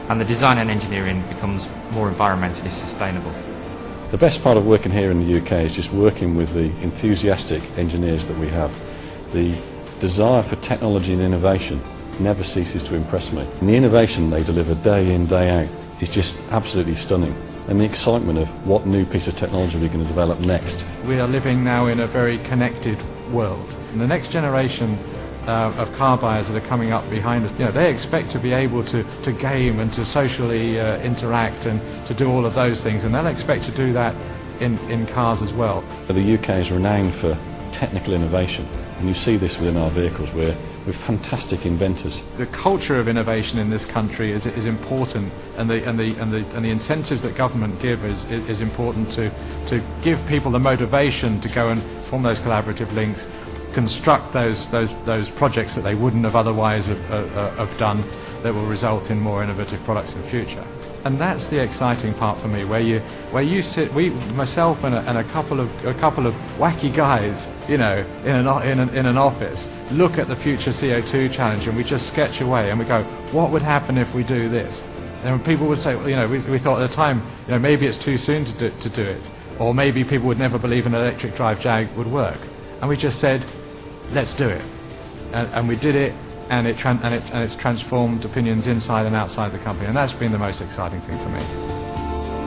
and 0.09 0.19
the 0.19 0.25
design 0.25 0.57
and 0.57 0.71
engineering 0.71 1.21
becomes 1.27 1.67
more 1.91 2.09
environmentally 2.09 2.71
sustainable. 2.71 3.33
The 4.11 4.17
best 4.17 4.43
part 4.43 4.57
of 4.57 4.65
working 4.65 4.91
here 4.91 5.11
in 5.11 5.23
the 5.23 5.39
UK 5.39 5.51
is 5.65 5.75
just 5.75 5.93
working 5.93 6.33
with 6.33 6.51
the 6.53 6.71
enthusiastic 6.81 7.61
engineers 7.77 8.25
that 8.25 8.35
we 8.39 8.47
have. 8.47 8.75
The 9.33 9.55
desire 9.99 10.41
for 10.41 10.55
technology 10.55 11.13
and 11.13 11.21
innovation 11.21 11.79
never 12.19 12.43
ceases 12.43 12.81
to 12.83 12.95
impress 12.95 13.31
me. 13.31 13.47
And 13.59 13.69
the 13.69 13.75
innovation 13.75 14.31
they 14.31 14.41
deliver 14.41 14.73
day 14.73 15.13
in, 15.13 15.27
day 15.27 15.51
out 15.51 15.69
is 16.01 16.09
just 16.09 16.35
absolutely 16.49 16.95
stunning. 16.95 17.35
And 17.67 17.79
the 17.79 17.85
excitement 17.85 18.39
of 18.39 18.49
what 18.65 18.87
new 18.87 19.05
piece 19.05 19.27
of 19.27 19.37
technology 19.37 19.77
we're 19.77 19.89
going 19.89 19.99
to 19.99 20.07
develop 20.07 20.39
next. 20.39 20.83
We 21.05 21.19
are 21.19 21.27
living 21.27 21.63
now 21.63 21.85
in 21.85 21.99
a 21.99 22.07
very 22.07 22.39
connected 22.39 22.97
world. 23.31 23.75
And 23.91 24.01
the 24.01 24.07
next 24.07 24.31
generation 24.31 24.97
uh, 25.49 25.73
of 25.77 25.91
car 25.93 26.15
buyers 26.17 26.47
that 26.47 26.63
are 26.63 26.67
coming 26.67 26.91
up 26.91 27.09
behind 27.09 27.43
us, 27.43 27.51
you 27.53 27.65
know, 27.65 27.71
they 27.71 27.91
expect 27.91 28.29
to 28.31 28.39
be 28.39 28.53
able 28.53 28.83
to, 28.83 29.03
to 29.23 29.31
game 29.31 29.79
and 29.79 29.91
to 29.93 30.05
socially 30.05 30.79
uh, 30.79 30.99
interact 30.99 31.65
and 31.65 31.81
to 32.05 32.13
do 32.13 32.29
all 32.29 32.45
of 32.45 32.53
those 32.53 32.81
things, 32.81 33.03
and 33.03 33.15
they'll 33.15 33.27
expect 33.27 33.65
to 33.65 33.71
do 33.71 33.91
that 33.91 34.15
in, 34.59 34.77
in 34.89 35.07
cars 35.07 35.41
as 35.41 35.51
well. 35.51 35.83
The 36.07 36.37
UK 36.37 36.49
is 36.49 36.71
renowned 36.71 37.15
for 37.15 37.35
technical 37.71 38.13
innovation, 38.13 38.67
and 38.99 39.07
you 39.07 39.15
see 39.15 39.37
this 39.37 39.57
within 39.57 39.75
our 39.77 39.89
vehicles 39.89 40.31
where 40.33 40.55
we're 40.85 40.93
fantastic 40.93 41.65
inventors. 41.65 42.23
The 42.37 42.45
culture 42.47 42.99
of 42.99 43.07
innovation 43.07 43.57
in 43.57 43.69
this 43.69 43.85
country 43.85 44.31
is, 44.31 44.45
is 44.45 44.65
important, 44.65 45.31
and 45.57 45.69
the, 45.69 45.83
and, 45.87 45.99
the, 45.99 46.15
and, 46.17 46.31
the, 46.31 46.45
and 46.55 46.63
the 46.63 46.69
incentives 46.69 47.23
that 47.23 47.35
government 47.35 47.81
give 47.81 48.05
is, 48.05 48.25
is 48.25 48.61
important 48.61 49.11
to, 49.13 49.31
to 49.67 49.81
give 50.03 50.25
people 50.27 50.51
the 50.51 50.59
motivation 50.59 51.41
to 51.41 51.49
go 51.49 51.69
and 51.69 51.81
form 52.09 52.21
those 52.21 52.39
collaborative 52.39 52.91
links 52.93 53.27
construct 53.73 54.33
those, 54.33 54.67
those, 54.69 54.89
those 55.05 55.29
projects 55.29 55.75
that 55.75 55.81
they 55.81 55.95
wouldn't 55.95 56.23
have 56.23 56.35
otherwise 56.35 56.87
have, 56.87 57.11
uh, 57.11 57.15
uh, 57.39 57.55
have 57.55 57.77
done 57.77 58.03
that 58.43 58.53
will 58.53 58.65
result 58.65 59.11
in 59.11 59.19
more 59.19 59.43
innovative 59.43 59.83
products 59.83 60.13
in 60.13 60.21
the 60.21 60.27
future. 60.27 60.65
And 61.05 61.17
that's 61.17 61.47
the 61.47 61.59
exciting 61.63 62.13
part 62.13 62.37
for 62.39 62.49
me, 62.49 62.65
where 62.65 62.81
you, 62.81 62.99
where 63.31 63.43
you 63.43 63.61
sit, 63.61 63.93
we, 63.93 64.09
myself 64.35 64.83
and 64.83 64.93
a, 64.93 64.99
and 65.01 65.17
a, 65.17 65.23
couple 65.25 65.59
of, 65.61 65.85
a 65.85 65.93
couple 65.93 66.27
of 66.27 66.33
wacky 66.57 66.93
guys, 66.93 67.47
you 67.69 67.77
know, 67.77 68.05
in 68.25 68.35
an, 68.35 68.67
in, 68.67 68.79
an, 68.79 68.89
in 68.89 69.05
an 69.05 69.17
office, 69.17 69.69
look 69.91 70.17
at 70.17 70.27
the 70.27 70.35
future 70.35 70.71
CO2 70.71 71.31
challenge 71.31 71.67
and 71.67 71.77
we 71.77 71.85
just 71.85 72.07
sketch 72.07 72.41
away 72.41 72.69
and 72.69 72.79
we 72.79 72.85
go, 72.85 73.03
what 73.31 73.49
would 73.49 73.61
happen 73.61 73.97
if 73.97 74.13
we 74.13 74.23
do 74.23 74.49
this? 74.49 74.83
And 75.23 75.43
people 75.43 75.67
would 75.67 75.79
say, 75.79 75.93
you 76.09 76.15
know, 76.15 76.27
we, 76.27 76.39
we 76.39 76.57
thought 76.57 76.81
at 76.81 76.89
the 76.89 76.95
time, 76.95 77.21
you 77.45 77.53
know, 77.53 77.59
maybe 77.59 77.85
it's 77.85 77.97
too 77.97 78.17
soon 78.17 78.43
to 78.45 78.53
do, 78.53 78.69
to 78.69 78.89
do 78.89 79.03
it. 79.03 79.29
Or 79.57 79.73
maybe 79.73 80.03
people 80.03 80.27
would 80.27 80.39
never 80.39 80.57
believe 80.57 80.85
an 80.85 80.93
electric 80.93 81.35
drive 81.35 81.59
Jag 81.61 81.93
would 81.95 82.07
work. 82.07 82.39
And 82.81 82.89
we 82.89 82.95
just 82.95 83.19
said, 83.19 83.43
let's 84.11 84.33
do 84.33 84.47
it. 84.47 84.61
And, 85.33 85.47
and 85.49 85.67
we 85.67 85.75
did 85.75 85.95
it 85.95 86.13
and, 86.49 86.67
it 86.67 86.83
and, 86.85 87.13
it, 87.13 87.23
and 87.31 87.43
it's 87.43 87.55
transformed 87.55 88.25
opinions 88.25 88.67
inside 88.67 89.05
and 89.05 89.15
outside 89.15 89.51
the 89.51 89.59
company. 89.59 89.87
And 89.87 89.95
that's 89.95 90.13
been 90.13 90.31
the 90.31 90.39
most 90.39 90.61
exciting 90.61 90.99
thing 91.01 91.17
for 91.19 91.29
me. 91.29 91.39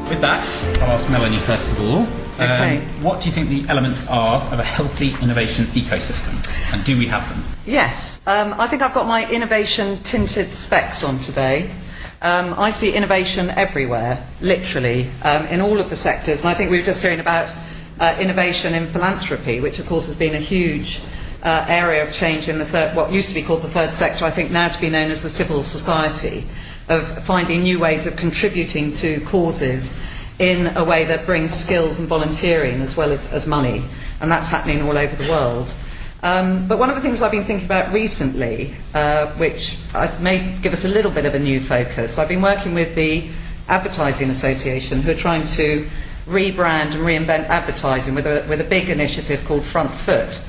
With 0.08 0.20
that, 0.20 0.46
I'll 0.82 0.90
ask 0.90 1.08
Melanie 1.10 1.38
first 1.38 1.72
of 1.72 1.80
all. 1.80 1.98
Um, 1.98 2.50
okay. 2.50 2.80
What 3.00 3.20
do 3.20 3.28
you 3.28 3.32
think 3.32 3.48
the 3.48 3.64
elements 3.68 4.08
are 4.08 4.40
of 4.52 4.58
a 4.58 4.64
healthy 4.64 5.14
innovation 5.22 5.66
ecosystem? 5.66 6.34
And 6.72 6.84
do 6.84 6.98
we 6.98 7.06
have 7.06 7.28
them? 7.28 7.42
Yes. 7.64 8.26
Um, 8.26 8.54
I 8.58 8.66
think 8.66 8.82
I've 8.82 8.94
got 8.94 9.06
my 9.06 9.30
innovation 9.30 10.02
tinted 10.02 10.50
specs 10.50 11.04
on 11.04 11.18
today. 11.18 11.70
Um, 12.20 12.54
I 12.58 12.70
see 12.70 12.94
innovation 12.94 13.50
everywhere, 13.50 14.24
literally, 14.40 15.10
um, 15.22 15.46
in 15.46 15.60
all 15.60 15.78
of 15.78 15.90
the 15.90 15.96
sectors. 15.96 16.40
And 16.40 16.48
I 16.48 16.54
think 16.54 16.70
we 16.70 16.78
were 16.78 16.84
just 16.84 17.02
hearing 17.02 17.20
about 17.20 17.52
uh, 18.00 18.16
innovation 18.20 18.74
in 18.74 18.86
philanthropy, 18.86 19.60
which, 19.60 19.78
of 19.78 19.86
course, 19.86 20.06
has 20.06 20.16
been 20.16 20.34
a 20.34 20.38
huge 20.38 21.02
uh, 21.42 21.66
area 21.68 22.06
of 22.06 22.12
change 22.12 22.48
in 22.48 22.58
the 22.58 22.64
third, 22.64 22.94
what 22.96 23.12
used 23.12 23.28
to 23.28 23.34
be 23.34 23.42
called 23.42 23.62
the 23.62 23.68
third 23.68 23.92
sector, 23.92 24.24
I 24.24 24.30
think 24.30 24.50
now 24.50 24.68
to 24.68 24.80
be 24.80 24.90
known 24.90 25.10
as 25.10 25.22
the 25.22 25.28
civil 25.28 25.62
society, 25.62 26.44
of 26.88 27.24
finding 27.24 27.62
new 27.62 27.78
ways 27.78 28.06
of 28.06 28.16
contributing 28.16 28.92
to 28.94 29.20
causes 29.22 30.00
in 30.38 30.76
a 30.76 30.84
way 30.84 31.04
that 31.04 31.26
brings 31.26 31.52
skills 31.52 31.98
and 31.98 32.08
volunteering 32.08 32.80
as 32.80 32.96
well 32.96 33.12
as, 33.12 33.32
as 33.32 33.46
money. 33.46 33.82
And 34.20 34.30
that's 34.30 34.48
happening 34.48 34.82
all 34.82 34.96
over 34.96 35.16
the 35.16 35.30
world. 35.30 35.74
Um, 36.24 36.68
but 36.68 36.78
one 36.78 36.88
of 36.88 36.94
the 36.94 37.02
things 37.02 37.20
I've 37.20 37.32
been 37.32 37.44
thinking 37.44 37.66
about 37.66 37.92
recently, 37.92 38.74
uh, 38.94 39.26
which 39.32 39.78
may 40.20 40.56
give 40.62 40.72
us 40.72 40.84
a 40.84 40.88
little 40.88 41.10
bit 41.10 41.24
of 41.24 41.34
a 41.34 41.38
new 41.38 41.60
focus, 41.60 42.18
I've 42.18 42.28
been 42.28 42.42
working 42.42 42.74
with 42.74 42.94
the 42.94 43.28
Advertising 43.68 44.30
Association, 44.30 45.02
who 45.02 45.10
are 45.10 45.16
trying 45.16 45.46
to 45.48 45.88
rebrand 46.26 46.94
and 46.94 47.02
reinvent 47.02 47.48
advertising 47.48 48.14
with 48.14 48.26
a, 48.26 48.44
with 48.48 48.60
a 48.60 48.64
big 48.64 48.88
initiative 48.88 49.44
called 49.44 49.64
Front 49.64 49.90
Foot. 49.90 50.40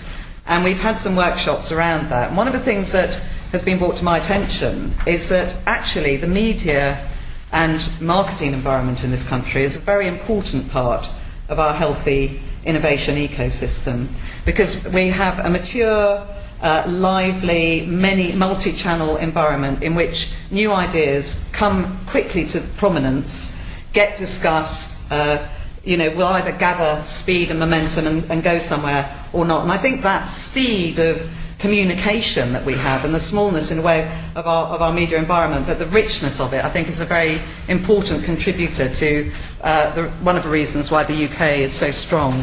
And 0.46 0.64
we've 0.64 0.80
had 0.80 0.98
some 0.98 1.16
workshops 1.16 1.72
around 1.72 2.10
that. 2.10 2.30
And 2.30 2.38
one 2.38 2.48
of 2.48 2.54
the 2.54 2.60
things 2.60 2.92
that 2.92 3.16
has 3.52 3.64
been 3.64 3.78
brought 3.78 3.98
to 3.98 4.04
my 4.04 4.18
attention 4.18 4.94
is 5.06 5.30
that 5.30 5.56
actually 5.66 6.18
the 6.18 6.28
media 6.28 7.08
and 7.52 7.88
marketing 8.02 8.54
environment 8.54 9.04
in 9.04 9.12
this 9.12 9.24
country 9.24 9.64
is 9.64 9.76
a 9.76 9.80
very 9.80 10.08
important 10.08 10.70
part 10.72 11.10
of 11.50 11.60
our 11.60 11.74
healthy 11.74 12.42
innovation 12.66 13.16
ecosystem 13.16 14.08
because 14.46 14.84
we 14.90 15.08
have 15.10 15.40
a 15.46 15.50
mature 15.50 16.26
uh, 16.62 16.84
lively, 16.88 17.86
many 17.86 18.32
multi-channel 18.32 19.18
environment 19.18 19.84
in 19.84 19.94
which 19.94 20.34
new 20.50 20.72
ideas 20.72 21.46
come 21.52 22.00
quickly 22.08 22.46
to 22.48 22.60
prominence, 22.78 23.60
get 23.92 24.18
discussed, 24.18 25.04
uh, 25.12 25.46
you 25.84 25.98
know, 25.98 26.10
will 26.12 26.28
either 26.28 26.52
gather 26.54 27.04
speed 27.04 27.52
and 27.52 27.60
momentum 27.60 28.08
and, 28.08 28.32
and 28.32 28.44
go 28.44 28.58
somewhere 28.60 29.14
or 29.34 29.46
not. 29.46 29.64
And 29.64 29.72
I 29.72 29.78
think 29.78 30.02
that 30.04 30.26
speed 30.26 31.00
of 31.00 31.30
communication 31.60 32.52
that 32.54 32.66
we 32.66 32.74
have 32.74 33.06
and 33.06 33.16
the 33.16 33.20
smallness 33.20 33.72
in 33.72 33.80
a 33.80 33.82
way 33.82 34.12
of 34.36 34.48
our, 34.48 34.68
of 34.68 34.82
our 34.82 34.92
media 34.94 35.18
environment, 35.18 35.66
but 35.66 35.80
the 35.80 35.86
richness 35.88 36.40
of 36.40 36.54
it, 36.54 36.64
I 36.64 36.70
think 36.70 36.88
is 36.88 37.00
a 37.00 37.06
very 37.06 37.38
important 37.70 38.24
contributor 38.24 38.94
to 38.94 39.32
uh, 39.62 39.96
the, 39.96 40.10
one 40.24 40.36
of 40.36 40.44
the 40.44 40.50
reasons 40.50 40.92
why 40.92 41.04
the 41.04 41.26
UK 41.26 41.60
is 41.60 41.74
so 41.74 41.92
strong 41.92 42.34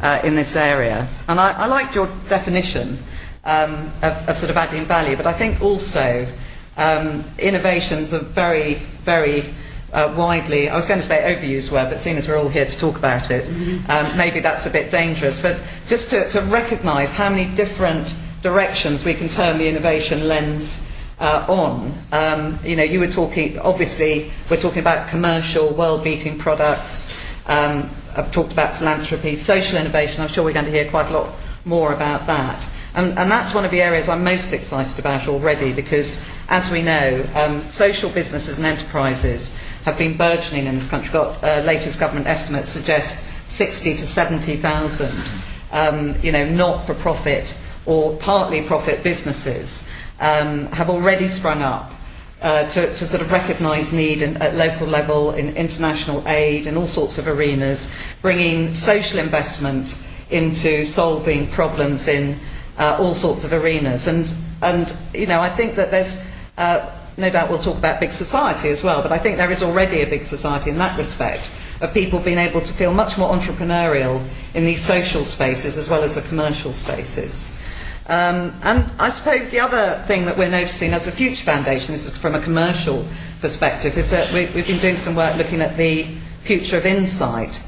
uh, 0.00 0.20
in 0.24 0.34
this 0.34 0.54
area. 0.56 1.08
And 1.28 1.40
I, 1.40 1.52
I 1.52 1.66
liked 1.66 1.94
your 1.94 2.08
definition 2.28 2.98
um, 3.44 3.90
of, 4.02 4.28
of 4.28 4.36
sort 4.36 4.50
of 4.50 4.56
adding 4.56 4.84
value, 4.84 5.16
but 5.16 5.26
I 5.26 5.32
think 5.32 5.62
also 5.62 6.26
um, 6.76 7.24
innovations 7.38 8.12
are 8.12 8.20
very, 8.20 8.74
very 9.04 9.44
uh, 9.92 10.14
widely, 10.16 10.68
I 10.68 10.76
was 10.76 10.86
going 10.86 11.00
to 11.00 11.06
say 11.06 11.34
overused 11.34 11.72
word, 11.72 11.90
but 11.90 12.00
seeing 12.00 12.16
as 12.16 12.28
we're 12.28 12.36
all 12.36 12.48
here 12.48 12.66
to 12.66 12.78
talk 12.78 12.98
about 12.98 13.30
it, 13.30 13.48
um, 13.88 14.16
maybe 14.16 14.40
that's 14.40 14.66
a 14.66 14.70
bit 14.70 14.90
dangerous. 14.90 15.40
But 15.40 15.62
just 15.86 16.10
to, 16.10 16.28
to 16.30 16.40
recognise 16.42 17.14
how 17.14 17.30
many 17.30 17.54
different 17.54 18.14
directions 18.42 19.04
we 19.04 19.14
can 19.14 19.28
turn 19.28 19.58
the 19.58 19.68
innovation 19.68 20.28
lens 20.28 20.88
uh, 21.20 21.44
on. 21.48 21.92
Um, 22.12 22.58
you 22.64 22.76
know, 22.76 22.82
you 22.82 23.00
were 23.00 23.08
talking, 23.08 23.58
obviously, 23.58 24.30
we're 24.50 24.60
talking 24.60 24.80
about 24.80 25.08
commercial, 25.08 25.74
world-beating 25.74 26.38
products. 26.38 27.12
Um, 27.46 27.90
I've 28.16 28.30
talked 28.30 28.52
about 28.52 28.74
philanthropy, 28.74 29.36
social 29.36 29.78
innovation. 29.78 30.22
I'm 30.22 30.28
sure 30.28 30.44
we're 30.44 30.52
going 30.52 30.66
to 30.66 30.70
hear 30.70 30.88
quite 30.88 31.10
a 31.10 31.12
lot 31.12 31.34
more 31.64 31.92
about 31.92 32.26
that. 32.26 32.68
And, 32.94 33.18
and 33.18 33.30
that's 33.30 33.54
one 33.54 33.64
of 33.64 33.70
the 33.70 33.82
areas 33.82 34.08
I'm 34.08 34.24
most 34.24 34.52
excited 34.52 34.98
about 34.98 35.28
already 35.28 35.72
because, 35.72 36.24
as 36.48 36.70
we 36.70 36.82
know, 36.82 37.24
um, 37.34 37.62
social 37.62 38.10
businesses 38.10 38.58
and 38.58 38.66
enterprises 38.66 39.56
have 39.84 39.98
been 39.98 40.16
burgeoning 40.16 40.66
in 40.66 40.74
this 40.74 40.88
country. 40.88 41.12
Got 41.12 41.42
uh, 41.42 41.62
latest 41.64 41.98
government 42.00 42.26
estimates 42.26 42.68
suggest 42.68 43.24
60 43.50 43.96
to 43.96 44.06
70,000, 44.06 45.14
um, 45.72 46.14
you 46.22 46.32
know, 46.32 46.48
not-for-profit 46.48 47.56
or 47.86 48.16
partly 48.16 48.62
profit 48.62 49.02
businesses 49.02 49.88
um, 50.20 50.66
have 50.66 50.90
already 50.90 51.28
sprung 51.28 51.62
up 51.62 51.92
uh, 52.42 52.68
to, 52.68 52.86
to 52.94 53.06
sort 53.06 53.22
of 53.22 53.32
recognise 53.32 53.92
need 53.92 54.22
in, 54.22 54.36
at 54.38 54.54
local 54.54 54.86
level, 54.86 55.32
in 55.32 55.56
international 55.56 56.26
aid, 56.28 56.66
in 56.66 56.76
all 56.76 56.86
sorts 56.86 57.18
of 57.18 57.26
arenas, 57.26 57.90
bringing 58.22 58.72
social 58.74 59.18
investment 59.18 60.00
into 60.30 60.84
solving 60.84 61.48
problems 61.48 62.06
in 62.06 62.38
uh, 62.78 62.96
all 63.00 63.14
sorts 63.14 63.44
of 63.44 63.52
arenas. 63.52 64.06
And, 64.06 64.32
and, 64.62 64.94
you 65.14 65.26
know, 65.26 65.40
I 65.40 65.48
think 65.48 65.74
that 65.76 65.90
there's, 65.90 66.24
uh, 66.58 66.90
no 67.18 67.28
doubt 67.28 67.50
we'll 67.50 67.58
talk 67.58 67.76
about 67.76 67.98
big 67.98 68.12
society 68.12 68.68
as 68.68 68.84
well, 68.84 69.02
but 69.02 69.10
I 69.10 69.18
think 69.18 69.36
there 69.36 69.50
is 69.50 69.62
already 69.62 70.02
a 70.02 70.06
big 70.06 70.22
society 70.22 70.70
in 70.70 70.78
that 70.78 70.96
respect 70.96 71.50
of 71.80 71.92
people 71.92 72.20
being 72.20 72.38
able 72.38 72.60
to 72.60 72.72
feel 72.72 72.94
much 72.94 73.18
more 73.18 73.34
entrepreneurial 73.34 74.24
in 74.54 74.64
these 74.64 74.82
social 74.82 75.24
spaces 75.24 75.76
as 75.76 75.88
well 75.88 76.02
as 76.02 76.14
the 76.14 76.22
commercial 76.22 76.72
spaces. 76.72 77.52
Um, 78.06 78.54
and 78.62 78.90
I 78.98 79.08
suppose 79.10 79.50
the 79.50 79.60
other 79.60 80.02
thing 80.06 80.24
that 80.26 80.38
we're 80.38 80.48
noticing 80.48 80.92
as 80.92 81.08
a 81.08 81.12
Future 81.12 81.44
Foundation, 81.44 81.92
this 81.92 82.06
is 82.06 82.16
from 82.16 82.34
a 82.34 82.40
commercial 82.40 83.04
perspective, 83.40 83.98
is 83.98 84.10
that 84.12 84.32
we, 84.32 84.46
we've 84.54 84.66
been 84.66 84.78
doing 84.78 84.96
some 84.96 85.14
work 85.14 85.36
looking 85.36 85.60
at 85.60 85.76
the 85.76 86.04
future 86.40 86.78
of 86.78 86.86
insight. 86.86 87.62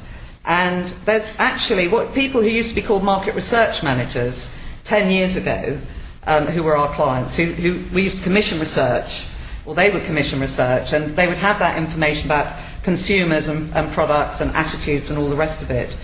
And 0.45 0.89
there's 1.05 1.37
actually 1.39 1.87
what 1.89 2.15
people 2.15 2.41
who 2.41 2.47
used 2.47 2.69
to 2.69 2.75
be 2.75 2.81
called 2.81 3.03
market 3.03 3.35
research 3.35 3.83
managers 3.83 4.55
10 4.85 5.11
years 5.11 5.35
ago, 5.35 5.77
um, 6.25 6.47
who 6.47 6.63
were 6.63 6.75
our 6.75 6.91
clients, 6.93 7.35
who, 7.35 7.45
who 7.45 7.83
we 7.93 8.03
used 8.03 8.17
to 8.17 8.23
commission 8.23 8.59
research, 8.59 9.27
or 9.65 9.75
they 9.75 9.89
would 9.91 10.03
commission 10.03 10.39
research 10.39 10.93
and 10.93 11.15
they 11.15 11.27
would 11.27 11.37
have 11.37 11.59
that 11.59 11.77
information 11.77 12.27
about 12.27 12.55
consumers 12.83 13.47
and, 13.47 13.73
and 13.75 13.91
products 13.91 14.41
and 14.41 14.51
attitudes 14.51 15.09
and 15.09 15.19
all 15.19 15.29
the 15.29 15.35
rest 15.35 15.61
of 15.61 15.69
it. 15.69 15.95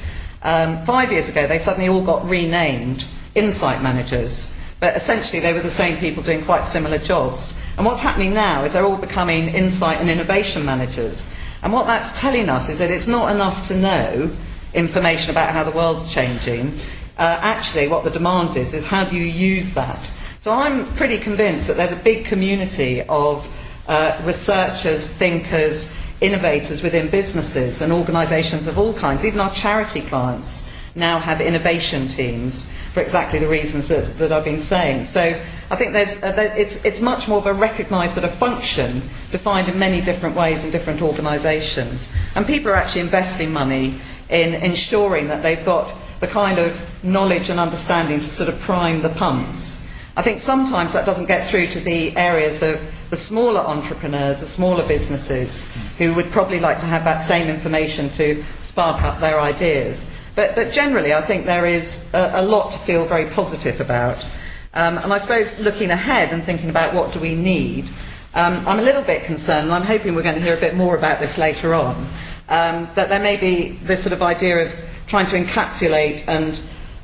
Um, 0.43 0.77
five 0.83 1.11
years 1.11 1.29
ago, 1.29 1.47
they 1.47 1.57
suddenly 1.57 1.89
all 1.89 2.03
got 2.03 2.27
renamed 2.29 3.05
insight 3.35 3.81
managers, 3.81 4.55
but 4.79 4.95
essentially 4.95 5.41
they 5.41 5.53
were 5.53 5.61
the 5.61 5.69
same 5.69 5.97
people 5.97 6.21
doing 6.21 6.43
quite 6.43 6.65
similar 6.65 6.97
jobs. 6.97 7.59
And 7.77 7.85
what's 7.85 8.01
happening 8.01 8.33
now 8.33 8.63
is 8.63 8.73
they're 8.73 8.85
all 8.85 8.97
becoming 8.97 9.49
insight 9.49 9.99
and 9.99 10.09
innovation 10.09 10.65
managers. 10.65 11.31
And 11.63 11.73
what 11.73 11.87
that's 11.87 12.19
telling 12.19 12.49
us 12.49 12.69
is 12.69 12.79
that 12.79 12.91
it's 12.91 13.07
not 13.07 13.33
enough 13.33 13.67
to 13.67 13.77
know 13.77 14.31
information 14.73 15.31
about 15.31 15.51
how 15.51 15.63
the 15.63 15.71
world's 15.71 16.13
changing. 16.13 16.77
Uh, 17.17 17.39
actually, 17.41 17.87
what 17.87 18.03
the 18.03 18.11
demand 18.11 18.55
is, 18.55 18.73
is 18.75 18.85
how 18.85 19.03
do 19.03 19.15
you 19.15 19.23
use 19.23 19.73
that? 19.73 20.11
So 20.47 20.53
I'm 20.53 20.85
pretty 20.93 21.17
convinced 21.17 21.67
that 21.67 21.75
there's 21.75 21.91
a 21.91 21.97
big 21.97 22.23
community 22.23 23.01
of 23.01 23.53
uh, 23.85 24.17
researchers, 24.23 25.09
thinkers, 25.09 25.93
innovators 26.21 26.81
within 26.81 27.09
businesses 27.09 27.81
and 27.81 27.91
organisations 27.91 28.65
of 28.65 28.79
all 28.79 28.93
kinds, 28.93 29.25
even 29.25 29.41
our 29.41 29.51
charity 29.51 29.99
clients 29.99 30.71
now 30.95 31.19
have 31.19 31.41
innovation 31.41 32.07
teams 32.07 32.63
for 32.93 33.01
exactly 33.01 33.39
the 33.39 33.47
reasons 33.49 33.89
that, 33.89 34.17
that 34.19 34.31
I've 34.31 34.45
been 34.45 34.61
saying. 34.61 35.03
So 35.03 35.19
I 35.69 35.75
think 35.75 35.91
there's, 35.91 36.23
uh, 36.23 36.31
there, 36.31 36.57
it's, 36.57 36.81
it's 36.85 37.01
much 37.01 37.27
more 37.27 37.39
of 37.39 37.45
a 37.45 37.53
recognised 37.53 38.13
sort 38.13 38.23
of 38.23 38.33
function 38.33 39.01
defined 39.31 39.67
in 39.67 39.77
many 39.77 39.99
different 39.99 40.37
ways 40.37 40.63
in 40.63 40.71
different 40.71 41.01
organisations. 41.01 42.09
And 42.35 42.47
people 42.47 42.71
are 42.71 42.75
actually 42.75 43.01
investing 43.01 43.51
money 43.51 43.99
in 44.29 44.53
ensuring 44.53 45.27
that 45.27 45.43
they've 45.43 45.65
got 45.65 45.93
the 46.21 46.27
kind 46.27 46.57
of 46.57 47.03
knowledge 47.03 47.49
and 47.49 47.59
understanding 47.59 48.19
to 48.19 48.23
sort 48.23 48.47
of 48.47 48.57
prime 48.61 49.01
the 49.01 49.09
pumps. 49.09 49.83
I 50.17 50.23
think 50.23 50.39
sometimes 50.39 50.93
that 50.93 51.05
doesn't 51.05 51.27
get 51.27 51.45
through 51.45 51.67
to 51.67 51.79
the 51.79 52.17
areas 52.17 52.63
of 52.63 52.81
the 53.11 53.15
smaller 53.15 53.59
entrepreneurs, 53.59 54.39
the 54.39 54.47
smaller 54.47 54.85
businesses, 54.87 55.71
who 55.99 56.11
would 56.15 56.31
probably 56.31 56.59
like 56.59 56.79
to 56.79 56.87
have 56.87 57.03
that 57.03 57.19
same 57.19 57.47
information 57.47 58.09
to 58.09 58.43
spark 58.59 59.03
up 59.03 59.19
their 59.19 59.39
ideas. 59.39 60.09
But, 60.33 60.55
but 60.55 60.73
generally, 60.73 61.13
I 61.13 61.21
think 61.21 61.45
there 61.45 61.67
is 61.67 62.11
a, 62.15 62.31
a 62.33 62.41
lot 62.41 62.71
to 62.71 62.79
feel 62.79 63.05
very 63.05 63.29
positive 63.29 63.79
about. 63.79 64.25
Um, 64.73 64.97
and 64.97 65.13
I 65.13 65.19
suppose 65.19 65.59
looking 65.59 65.91
ahead 65.91 66.33
and 66.33 66.43
thinking 66.43 66.71
about 66.71 66.95
what 66.95 67.13
do 67.13 67.19
we 67.19 67.35
need, 67.35 67.87
um, 68.33 68.67
I'm 68.67 68.79
a 68.79 68.83
little 68.83 69.03
bit 69.03 69.23
concerned, 69.23 69.65
and 69.65 69.73
I'm 69.73 69.83
hoping 69.83 70.15
we're 70.15 70.23
going 70.23 70.35
to 70.35 70.41
hear 70.41 70.57
a 70.57 70.59
bit 70.59 70.75
more 70.75 70.97
about 70.97 71.19
this 71.19 71.37
later 71.37 71.75
on, 71.75 71.95
um, 72.49 72.89
that 72.95 73.09
there 73.09 73.21
may 73.21 73.37
be 73.37 73.77
this 73.83 74.01
sort 74.01 74.13
of 74.13 74.23
idea 74.23 74.65
of 74.65 74.75
trying 75.05 75.27
to 75.27 75.39
encapsulate 75.39 76.27
and 76.27 76.59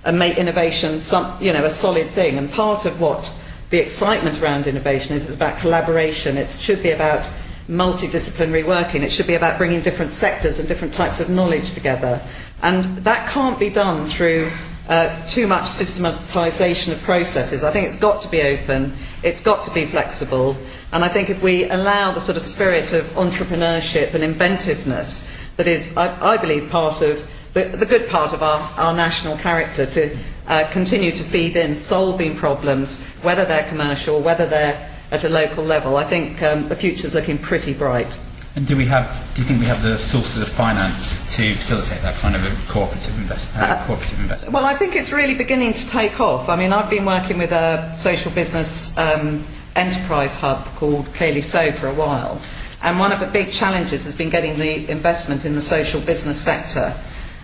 and 0.06 0.20
make 0.20 0.38
innovation 0.38 1.00
some, 1.00 1.42
you 1.42 1.54
know, 1.54 1.66
a 1.66 1.72
solid 1.72 2.10
thing. 2.10 2.38
And 2.38 2.52
part 2.52 2.86
of 2.86 3.00
what 3.00 3.34
the 3.70 3.80
excitement 3.80 4.42
around 4.42 4.68
innovation 4.68 5.16
is, 5.16 5.30
is 5.30 5.36
about 5.36 5.58
collaboration. 5.60 6.38
It 6.38 6.50
should 6.50 6.84
be 6.84 6.92
about 6.92 7.28
multidisciplinary 7.68 8.66
working. 8.66 9.04
It 9.04 9.12
should 9.12 9.28
be 9.28 9.36
about 9.36 9.58
bringing 9.58 9.82
different 9.82 10.12
sectors 10.12 10.60
and 10.60 10.68
different 10.68 10.94
types 10.94 11.20
of 11.20 11.30
knowledge 11.30 11.72
together. 11.72 12.22
And 12.62 12.84
that 12.98 13.30
can't 13.30 13.58
be 13.60 13.70
done 13.70 14.06
through 14.06 14.52
uh, 14.89 15.26
too 15.28 15.48
much 15.48 15.68
systematization 15.68 16.92
of 16.92 17.02
processes. 17.04 17.63
I 17.63 17.72
think 17.72 17.88
it's 17.88 17.98
got 17.98 18.22
to 18.24 18.30
be 18.30 18.42
open, 18.42 18.94
it's 19.24 19.42
got 19.42 19.66
to 19.66 19.74
be 19.74 19.86
flexible, 19.86 20.58
and 20.92 21.04
I 21.04 21.08
think 21.08 21.30
if 21.30 21.42
we 21.42 21.70
allow 21.70 22.12
the 22.12 22.20
sort 22.20 22.36
of 22.36 22.44
spirit 22.44 22.92
of 22.94 23.06
entrepreneurship 23.12 24.13
and 24.13 24.24
inventiveness 24.24 25.28
that 25.56 25.68
is, 25.68 25.96
I, 25.96 26.34
I 26.34 26.38
believe, 26.38 26.70
part 26.70 27.02
of 27.02 27.28
the, 27.54 27.66
the 27.66 27.86
good 27.86 28.10
part 28.10 28.34
of 28.34 28.44
our, 28.44 28.60
our 28.78 28.96
national 28.96 29.38
character 29.38 29.86
to 29.86 30.18
uh, 30.48 30.68
continue 30.72 31.12
to 31.12 31.24
feed 31.24 31.56
in 31.56 31.76
solving 31.76 32.36
problems, 32.36 33.02
whether 33.22 33.46
they're 33.46 33.68
commercial, 33.70 34.16
or 34.16 34.22
whether 34.22 34.46
they're 34.46 34.89
at 35.13 35.24
a 35.24 35.30
local 35.30 35.63
level, 35.63 35.96
I 35.96 36.04
think 36.04 36.42
um, 36.42 36.68
the 36.70 36.76
future's 36.76 37.13
looking 37.13 37.38
pretty 37.38 37.74
bright. 37.74 38.20
And 38.56 38.68
do 38.68 38.76
we 38.76 38.86
have? 38.86 39.32
Do 39.34 39.42
you 39.42 39.48
think 39.48 39.60
we 39.60 39.66
have 39.66 39.82
the 39.82 39.98
sources 39.98 40.42
of 40.42 40.48
finance 40.48 41.36
to 41.36 41.56
facilitate 41.56 42.02
that 42.02 42.16
kind 42.16 42.36
of 42.36 42.44
a 42.46 42.72
cooperative, 42.72 43.18
invest, 43.18 43.56
uh, 43.56 43.62
uh, 43.62 43.86
cooperative 43.86 44.20
investment? 44.20 44.54
Well, 44.54 44.66
I 44.66 44.74
think 44.76 44.96
it's 44.96 45.12
really 45.12 45.36
beginning 45.36 45.74
to 45.74 45.88
take 45.88 46.20
off. 46.20 46.50
I 46.50 46.56
mean, 46.56 46.74
I've 46.74 46.89
been 46.89 47.06
working 47.06 47.38
with 47.38 47.52
a 47.52 47.94
social 47.96 48.32
business 48.32 48.96
um, 48.98 49.44
enterprise 49.76 50.36
hub 50.36 50.66
called 50.76 51.06
ClearlySo 51.13 51.74
for 51.74 51.88
a 51.88 51.94
while, 51.94 52.39
and 52.84 53.00
one 53.00 53.12
of 53.12 53.20
the 53.20 53.28
big 53.28 53.52
challenges 53.52 54.06
has 54.06 54.13
been 54.13 54.30
getting 54.30 54.56
the 54.58 54.89
investment 54.89 55.46
in 55.46 55.56
the 55.56 55.62
social 55.62 56.02
business 56.02 56.39
sector. 56.39 56.94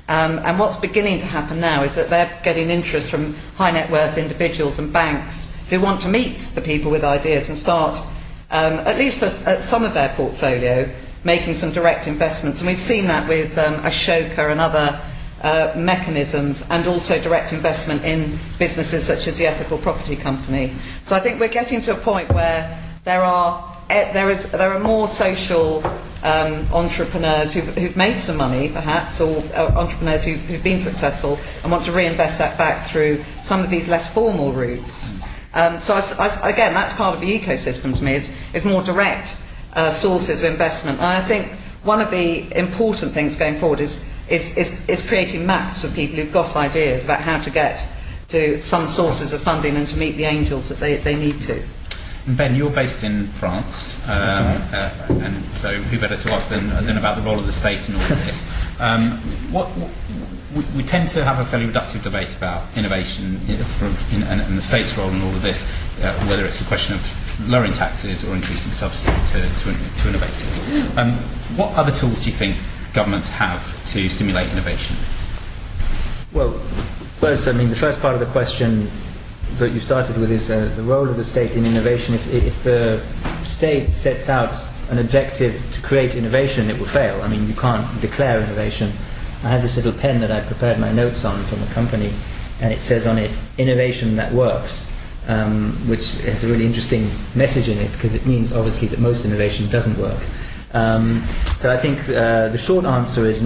Um, 0.10 0.40
and 0.40 0.58
what's 0.58 0.76
beginning 0.76 1.20
to 1.20 1.28
happen 1.28 1.60
now 1.60 1.84
is 1.84 1.94
that 1.94 2.10
they're 2.10 2.36
getting 2.44 2.72
interest 2.72 3.12
from 3.12 3.36
high 3.56 3.70
net 3.70 3.92
worth 3.92 4.18
individuals 4.18 4.80
and 4.80 4.92
banks 4.92 5.56
who 5.70 5.80
want 5.80 6.02
to 6.02 6.08
meet 6.10 6.40
the 6.56 6.62
people 6.62 6.90
with 6.90 7.04
ideas 7.04 7.50
and 7.50 7.58
start, 7.58 8.00
um, 8.50 8.74
at 8.88 8.98
least 8.98 9.20
for, 9.20 9.28
at 9.48 9.62
some 9.62 9.84
of 9.84 9.94
their 9.94 10.10
portfolio, 10.16 10.90
making 11.24 11.54
some 11.54 11.72
direct 11.72 12.08
investments. 12.08 12.60
And 12.60 12.68
we've 12.68 12.80
seen 12.80 13.06
that 13.06 13.30
with 13.30 13.56
um, 13.60 13.76
Ashoka 13.84 14.52
and 14.52 14.60
other 14.60 15.00
uh, 15.44 15.74
mechanisms 15.78 16.68
and 16.72 16.88
also 16.88 17.22
direct 17.22 17.54
investment 17.54 18.04
in 18.04 18.36
businesses 18.58 19.06
such 19.06 19.28
as 19.28 19.38
the 19.38 19.46
Ethical 19.46 19.78
Property 19.78 20.16
Company. 20.16 20.74
So 21.04 21.16
I 21.16 21.20
think 21.20 21.40
we're 21.40 21.50
getting 21.50 21.82
to 21.82 21.94
a 21.94 21.98
point 21.98 22.34
where 22.34 22.82
there 23.04 23.22
are 23.22 23.78
there 23.90 24.30
is 24.30 24.52
there 24.52 24.72
are 24.72 24.80
more 24.80 25.08
social 25.08 25.84
um, 26.24 26.68
entrepreneurs 26.74 27.54
who've, 27.54 27.76
who've 27.78 27.96
made 27.98 28.20
some 28.20 28.38
money, 28.38 28.70
perhaps, 28.70 29.20
or 29.22 29.44
uh, 29.56 29.74
entrepreneurs 29.76 30.24
who've, 30.24 30.40
who've 30.46 30.64
been 30.64 30.80
successful 30.80 31.40
and 31.64 31.72
want 31.72 31.86
to 31.86 31.92
reinvest 31.92 32.40
that 32.40 32.58
back 32.58 32.86
through 32.86 33.24
some 33.42 33.62
of 33.62 33.70
these 33.70 33.88
less 33.88 34.14
formal 34.14 34.52
routes. 34.52 35.20
Um, 35.54 35.80
so 35.80 35.96
I, 35.96 36.40
I, 36.44 36.50
again, 36.50 36.74
that's 36.74 36.94
part 36.94 37.16
of 37.16 37.22
the 37.22 37.40
ecosystem 37.40 37.98
to 37.98 38.04
me. 38.04 38.14
Is 38.14 38.36
is 38.54 38.66
more 38.66 38.84
direct 38.84 39.38
uh, 39.74 39.90
sources 39.92 40.44
of 40.44 40.52
investment, 40.52 41.00
and 41.00 41.08
I 41.08 41.22
think 41.22 41.52
one 41.84 42.02
of 42.02 42.12
the 42.12 42.46
important 42.58 43.14
things 43.14 43.36
going 43.36 43.58
forward 43.58 43.80
is, 43.80 44.06
is, 44.30 44.58
is, 44.58 44.88
is 44.90 45.08
creating 45.08 45.46
maps 45.46 45.84
for 45.84 45.94
people 45.96 46.18
who've 46.18 46.32
got 46.32 46.56
ideas 46.56 47.06
about 47.06 47.22
how 47.22 47.40
to 47.40 47.50
get 47.50 47.88
to 48.28 48.62
some 48.62 48.88
sources 48.88 49.34
of 49.34 49.42
funding 49.42 49.76
and 49.76 49.88
to 49.88 49.98
meet 49.98 50.12
the 50.18 50.26
angels 50.26 50.70
that 50.70 50.78
they, 50.80 50.98
they 50.98 51.16
need 51.16 51.40
to. 51.42 51.64
Ben, 52.36 52.56
you're 52.56 52.70
based 52.70 53.04
in 53.04 53.28
France, 53.28 54.02
um, 54.08 54.62
uh, 54.74 54.92
and 55.10 55.36
so 55.56 55.72
who 55.74 56.00
better 56.00 56.16
to 56.16 56.32
ask 56.34 56.50
than, 56.50 56.70
than 56.86 56.98
about 56.98 57.18
the 57.18 57.24
role 57.24 57.40
of 57.40 57.46
the 57.46 57.52
state 57.52 57.88
in 57.90 57.96
all 57.96 58.02
of 58.02 58.26
this? 58.26 58.80
Um, 58.80 59.12
what, 59.52 59.68
what 59.70 59.90
we, 60.56 60.64
we, 60.78 60.84
tend 60.84 61.08
to 61.10 61.24
have 61.24 61.40
a 61.40 61.46
fairly 61.46 61.68
reductive 61.68 62.04
debate 62.04 62.36
about 62.36 62.66
innovation 62.78 63.40
in, 63.48 63.56
in, 63.56 64.24
and, 64.24 64.42
and, 64.42 64.58
the 64.58 64.62
state's 64.62 64.98
role 64.98 65.10
in 65.10 65.22
all 65.22 65.30
of 65.30 65.42
this, 65.42 65.64
uh, 66.04 66.14
whether 66.26 66.46
it's 66.46 66.62
a 66.62 66.66
question 66.66 66.96
of 66.96 67.50
lowering 67.50 67.74
taxes 67.74 68.28
or 68.28 68.36
increasing 68.36 68.72
subsidy 68.72 69.16
to, 69.28 69.42
to, 69.60 69.74
to 70.02 70.10
innovators. 70.10 70.98
Um, 70.98 71.14
what 71.56 71.74
other 71.76 71.92
tools 71.92 72.22
do 72.22 72.30
you 72.30 72.36
think 72.36 72.58
governments 72.94 73.30
have 73.30 73.64
to 73.88 74.10
stimulate 74.10 74.52
innovation? 74.52 74.96
Well, 76.32 76.52
first, 77.20 77.48
I 77.48 77.54
mean, 77.54 77.70
the 77.70 77.76
first 77.76 78.02
part 78.02 78.14
of 78.14 78.20
the 78.20 78.28
question 78.28 78.90
that 79.58 79.72
you 79.72 79.80
started 79.80 80.18
with 80.18 80.32
is 80.32 80.50
uh, 80.50 80.72
the 80.76 80.84
role 80.84 81.10
of 81.10 81.18
the 81.18 81.26
state 81.26 81.52
in 81.52 81.66
innovation. 81.66 82.16
If, 82.16 82.34
if 82.34 82.64
the 82.64 83.02
state 83.44 83.90
sets 83.90 84.30
out 84.30 84.54
an 84.90 85.00
objective 85.00 85.62
to 85.74 85.82
create 85.82 86.16
innovation, 86.16 86.70
it 86.70 86.78
will 86.78 86.86
fail. 86.86 87.22
I 87.22 87.28
mean, 87.28 87.48
you 87.48 87.54
can't 87.54 87.86
declare 88.02 88.42
innovation 88.42 88.92
I 89.42 89.48
have 89.48 89.62
this 89.62 89.78
little 89.78 89.94
pen 89.94 90.20
that 90.20 90.32
I 90.32 90.42
prepared 90.42 90.80
my 90.80 90.92
notes 90.92 91.24
on 91.24 91.42
from 91.44 91.64
a 91.64 91.68
company, 91.68 92.12
and 92.60 92.74
it 92.74 92.82
says 92.82 93.08
on 93.08 93.18
it, 93.18 93.32
innovation 93.58 94.18
that 94.18 94.34
works, 94.34 94.86
um, 95.30 95.72
which 95.88 96.22
has 96.24 96.44
a 96.44 96.48
really 96.48 96.66
interesting 96.66 97.10
message 97.36 97.70
in 97.70 97.78
it 97.78 97.90
because 97.94 98.14
it 98.16 98.26
means 98.26 98.52
obviously 98.52 98.90
that 98.90 99.00
most 99.00 99.24
innovation 99.24 99.70
doesn't 99.70 99.98
work. 99.98 100.22
Um, 100.74 101.22
so 101.56 101.72
I 101.72 101.78
think 101.78 102.00
uh, 102.10 102.50
the 102.50 102.58
short 102.58 102.84
answer 102.84 103.26
is 103.26 103.42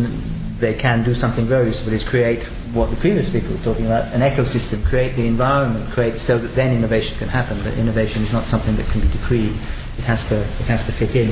they 0.59 0.73
can 0.73 1.03
do 1.03 1.13
something 1.13 1.45
very 1.45 1.67
useful 1.67 1.93
is 1.93 2.03
create 2.03 2.49
what 2.73 2.89
the 2.89 2.95
previous 2.97 3.27
speaker 3.27 3.49
was 3.49 3.63
talking 3.63 3.85
about, 3.85 4.11
an 4.13 4.21
ecosystem, 4.21 4.83
create 4.83 5.15
the 5.15 5.27
environment, 5.27 5.89
create 5.91 6.17
so 6.17 6.37
that 6.37 6.47
then 6.55 6.75
innovation 6.75 7.17
can 7.17 7.27
happen. 7.27 7.57
But 7.63 7.77
innovation 7.77 8.23
is 8.23 8.33
not 8.33 8.45
something 8.45 8.75
that 8.75 8.87
can 8.87 9.01
be 9.01 9.07
decreed. 9.09 9.53
It 9.97 10.03
has 10.05 10.27
to, 10.29 10.39
it 10.41 10.67
has 10.67 10.85
to 10.87 10.91
fit 10.91 11.15
in. 11.15 11.31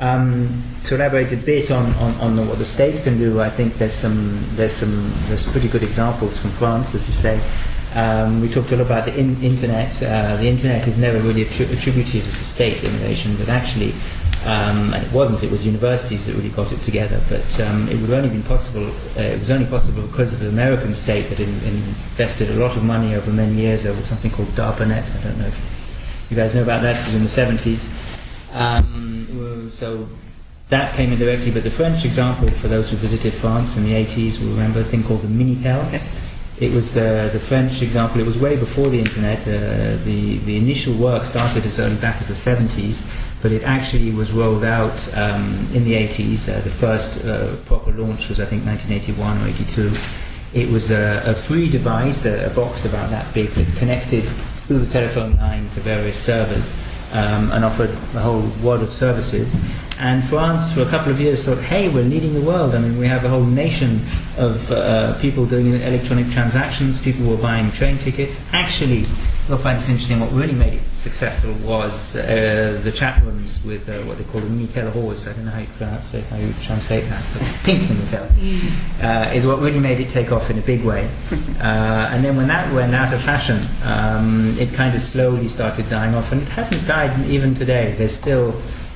Um, 0.00 0.62
to 0.84 0.94
elaborate 0.94 1.32
a 1.32 1.36
bit 1.36 1.72
on, 1.72 1.92
on, 1.94 2.14
on, 2.20 2.48
what 2.48 2.58
the 2.58 2.64
state 2.64 3.02
can 3.02 3.18
do, 3.18 3.40
I 3.40 3.50
think 3.50 3.74
there's 3.78 3.92
some 3.92 4.40
there's 4.54 4.72
some 4.72 5.12
there's 5.26 5.44
pretty 5.50 5.66
good 5.66 5.82
examples 5.82 6.38
from 6.38 6.50
France, 6.50 6.94
as 6.94 7.04
you 7.08 7.12
say. 7.12 7.40
Um, 7.96 8.40
we 8.40 8.48
talked 8.48 8.70
a 8.70 8.76
lot 8.76 8.86
about 8.86 9.06
the 9.06 9.18
in- 9.18 9.42
internet. 9.42 10.00
Uh, 10.00 10.36
the 10.36 10.46
internet 10.46 10.86
is 10.86 10.98
never 10.98 11.18
really 11.18 11.44
attri- 11.44 11.72
attributed 11.72 12.22
as 12.22 12.40
a 12.40 12.44
state 12.44 12.84
innovation, 12.84 13.34
but 13.38 13.48
actually, 13.48 13.92
um, 14.44 14.94
and 14.94 15.04
it 15.04 15.12
wasn't. 15.12 15.42
It 15.42 15.50
was 15.50 15.66
universities 15.66 16.26
that 16.26 16.34
really 16.34 16.50
got 16.50 16.72
it 16.72 16.80
together. 16.82 17.20
But 17.28 17.60
um, 17.60 17.88
it 17.88 18.00
would 18.00 18.10
only 18.10 18.28
been 18.28 18.42
possible. 18.42 18.86
Uh, 19.16 19.22
it 19.22 19.40
was 19.40 19.50
only 19.50 19.66
possible 19.66 20.02
because 20.02 20.32
of 20.32 20.40
the 20.40 20.48
American 20.48 20.94
state 20.94 21.28
that 21.28 21.40
in, 21.40 21.48
invested 21.48 22.50
a 22.50 22.54
lot 22.54 22.76
of 22.76 22.84
money 22.84 23.14
over 23.14 23.30
many 23.32 23.52
years 23.54 23.82
There 23.82 23.92
was 23.92 24.06
something 24.06 24.30
called 24.30 24.48
DARPANET. 24.48 25.04
I 25.04 25.22
don't 25.24 25.38
know 25.38 25.46
if 25.46 26.26
you 26.30 26.36
guys 26.36 26.54
know 26.54 26.62
about 26.62 26.82
that. 26.82 26.96
It 26.96 27.12
was 27.12 27.14
in 27.14 27.22
the 27.24 27.58
70s. 27.58 27.88
Um, 28.54 29.70
so 29.70 30.08
that 30.68 30.94
came 30.94 31.12
in 31.12 31.18
directly, 31.18 31.50
but 31.50 31.64
the 31.64 31.70
French 31.70 32.04
example, 32.04 32.48
for 32.48 32.68
those 32.68 32.90
who 32.90 32.96
visited 32.96 33.34
France 33.34 33.76
in 33.76 33.84
the 33.84 33.92
80s, 33.92 34.40
will 34.40 34.50
remember 34.50 34.80
a 34.80 34.84
thing 34.84 35.02
called 35.02 35.22
the 35.22 35.28
Minitel. 35.28 35.92
Yes. 35.92 36.37
It 36.60 36.72
was 36.72 36.92
the, 36.92 37.30
the 37.32 37.38
French 37.38 37.82
example, 37.82 38.20
it 38.20 38.26
was 38.26 38.36
way 38.36 38.56
before 38.56 38.88
the 38.88 38.98
internet. 38.98 39.40
Uh, 39.42 39.96
the, 40.04 40.38
the 40.38 40.56
initial 40.56 40.92
work 40.94 41.24
started 41.24 41.64
as 41.64 41.78
early 41.78 41.96
back 41.96 42.20
as 42.20 42.28
the 42.28 42.34
70s, 42.34 43.04
but 43.42 43.52
it 43.52 43.62
actually 43.62 44.10
was 44.10 44.32
rolled 44.32 44.64
out 44.64 45.16
um, 45.16 45.68
in 45.72 45.84
the 45.84 45.92
80s. 45.92 46.48
Uh, 46.48 46.60
the 46.60 46.70
first 46.70 47.24
uh, 47.24 47.54
proper 47.66 47.92
launch 47.92 48.28
was, 48.28 48.40
I 48.40 48.44
think, 48.44 48.64
1981 48.64 49.42
or 49.42 49.48
82. 49.48 49.92
It 50.52 50.68
was 50.72 50.90
a, 50.90 51.22
a 51.26 51.34
free 51.34 51.70
device, 51.70 52.24
a, 52.26 52.46
a 52.46 52.50
box 52.50 52.84
about 52.84 53.10
that 53.10 53.32
big, 53.32 53.50
that 53.50 53.76
connected 53.76 54.24
through 54.24 54.80
the 54.80 54.90
telephone 54.90 55.36
line 55.36 55.68
to 55.70 55.80
various 55.80 56.20
servers 56.20 56.74
um, 57.12 57.50
and 57.52 57.64
offered 57.64 57.90
a 57.90 58.20
whole 58.20 58.42
world 58.62 58.82
of 58.82 58.92
services. 58.92 59.56
And 59.98 60.22
France, 60.22 60.72
for 60.72 60.82
a 60.82 60.86
couple 60.88 61.10
of 61.10 61.20
years, 61.20 61.44
thought, 61.44 61.58
hey, 61.58 61.88
we're 61.88 62.04
leading 62.04 62.34
the 62.34 62.40
world. 62.40 62.74
I 62.74 62.78
mean, 62.78 62.98
we 62.98 63.08
have 63.08 63.24
a 63.24 63.28
whole 63.28 63.44
nation 63.44 64.00
of 64.36 64.70
uh, 64.70 65.18
people 65.18 65.44
doing 65.44 65.74
electronic 65.74 66.30
transactions, 66.30 67.00
people 67.00 67.26
were 67.26 67.36
buying 67.36 67.72
train 67.72 67.98
tickets. 67.98 68.40
Actually, 68.52 69.06
you'll 69.48 69.58
find 69.58 69.78
this 69.78 69.88
interesting. 69.88 70.20
What 70.20 70.30
really 70.32 70.52
made 70.52 70.74
it 70.74 70.90
successful 70.90 71.52
was 71.66 72.16
uh, 72.16 72.78
the 72.82 72.92
chat 72.92 73.22
rooms 73.22 73.64
with 73.64 73.88
uh, 73.88 73.98
what 74.02 74.18
they 74.18 74.24
call 74.24 74.40
the 74.40 74.48
Minitel 74.48 74.94
rose. 74.94 75.26
I 75.26 75.32
don't 75.32 75.46
know 75.46 75.50
how 75.50 75.60
you 75.60 75.66
pronounce 75.78 76.12
it, 76.14 76.24
how 76.24 76.36
you 76.36 76.52
translate 76.62 77.04
that, 77.08 77.24
but 77.32 77.42
pink 77.64 77.82
Minitel 77.82 78.28
uh, 79.02 79.32
is 79.32 79.46
what 79.46 79.60
really 79.60 79.80
made 79.80 80.00
it 80.00 80.10
take 80.10 80.32
off 80.32 80.50
in 80.50 80.58
a 80.58 80.62
big 80.62 80.84
way. 80.84 81.08
Uh, 81.58 82.08
and 82.12 82.24
then 82.24 82.36
when 82.36 82.46
that 82.46 82.72
went 82.72 82.94
out 82.94 83.12
of 83.12 83.20
fashion, 83.20 83.58
um, 83.82 84.56
it 84.58 84.72
kind 84.74 84.94
of 84.94 85.02
slowly 85.02 85.48
started 85.48 85.88
dying 85.90 86.14
off, 86.14 86.30
and 86.30 86.40
it 86.40 86.48
hasn't 86.48 86.86
died 86.86 87.10
even 87.26 87.52
today. 87.52 87.94
There's 87.98 88.14
still 88.14 88.50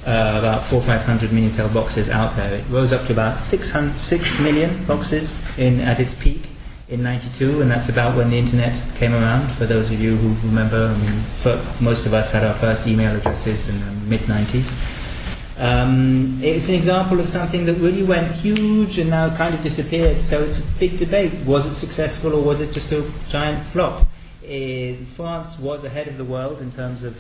uh, 0.07 0.39
about 0.39 0.63
four 0.63 0.79
or 0.79 0.83
five 0.83 1.03
hundred 1.03 1.31
Minitel 1.31 1.73
boxes 1.75 2.09
out 2.09 2.37
there. 2.37 2.55
It 2.55 2.65
rose 2.69 2.93
up 2.93 3.05
to 3.07 3.13
about 3.13 3.41
600, 3.41 3.99
6 3.99 4.41
million 4.41 4.85
boxes 4.85 5.43
in, 5.59 5.81
at 5.81 5.99
its 5.99 6.15
peak 6.15 6.52
in 6.93 7.03
92, 7.03 7.63
and 7.63 7.71
that's 7.71 7.89
about 7.89 8.15
when 8.17 8.29
the 8.29 8.39
internet 8.39 8.79
came 8.97 9.15
around. 9.15 9.51
For 9.53 9.65
those 9.65 9.91
of 9.91 9.99
you 9.99 10.15
who 10.15 10.49
remember, 10.49 10.95
I 10.95 10.99
mean, 10.99 11.23
most 11.81 12.05
of 12.05 12.13
us 12.13 12.31
had 12.31 12.45
our 12.45 12.53
first 12.53 12.87
email 12.87 13.17
addresses 13.17 13.69
in 13.71 13.81
the 13.81 13.91
mid 14.07 14.21
90s. 14.21 15.01
Um, 15.59 16.39
it's 16.43 16.69
an 16.69 16.75
example 16.75 17.19
of 17.19 17.29
something 17.29 17.65
that 17.65 17.75
really 17.75 18.03
went 18.03 18.31
huge 18.33 18.99
and 18.99 19.09
now 19.09 19.35
kind 19.37 19.55
of 19.55 19.63
disappeared. 19.63 20.21
So 20.21 20.43
it's 20.43 20.59
a 20.59 20.63
big 20.79 20.99
debate. 20.99 21.33
Was 21.47 21.67
it 21.67 21.75
successful 21.75 22.35
or 22.35 22.43
was 22.43 22.61
it 22.61 22.73
just 22.73 22.93
a 22.93 23.11
giant 23.29 23.63
flop? 23.63 24.07
France 24.43 25.59
was 25.59 25.85
ahead 25.85 26.09
of 26.09 26.19
the 26.19 26.25
world 26.25 26.61
in 26.61 26.73
terms 26.73 27.05
of 27.05 27.19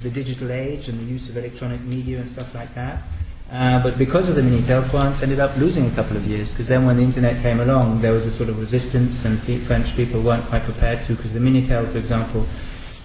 the 0.00 0.10
digital 0.10 0.52
age 0.52 0.88
and 0.88 1.00
the 1.00 1.10
use 1.10 1.28
of 1.28 1.36
electronic 1.36 1.80
media 1.80 2.18
and 2.18 2.28
stuff 2.28 2.54
like 2.54 2.72
that. 2.74 3.02
Uh, 3.50 3.82
but 3.82 3.96
because 3.96 4.28
of 4.28 4.34
the 4.34 4.42
Minitel, 4.42 4.84
France 4.84 5.22
ended 5.22 5.40
up 5.40 5.56
losing 5.56 5.86
a 5.86 5.90
couple 5.92 6.16
of 6.16 6.26
years 6.26 6.50
because 6.50 6.68
then 6.68 6.84
when 6.84 6.96
the 6.98 7.02
internet 7.02 7.40
came 7.40 7.60
along, 7.60 8.02
there 8.02 8.12
was 8.12 8.26
a 8.26 8.30
sort 8.30 8.50
of 8.50 8.60
resistance, 8.60 9.24
and 9.24 9.40
French 9.62 9.96
people 9.96 10.20
weren't 10.20 10.44
quite 10.46 10.62
prepared 10.64 11.02
to. 11.04 11.14
Because 11.14 11.32
the 11.32 11.40
Minitel, 11.40 11.90
for 11.90 11.96
example, 11.96 12.46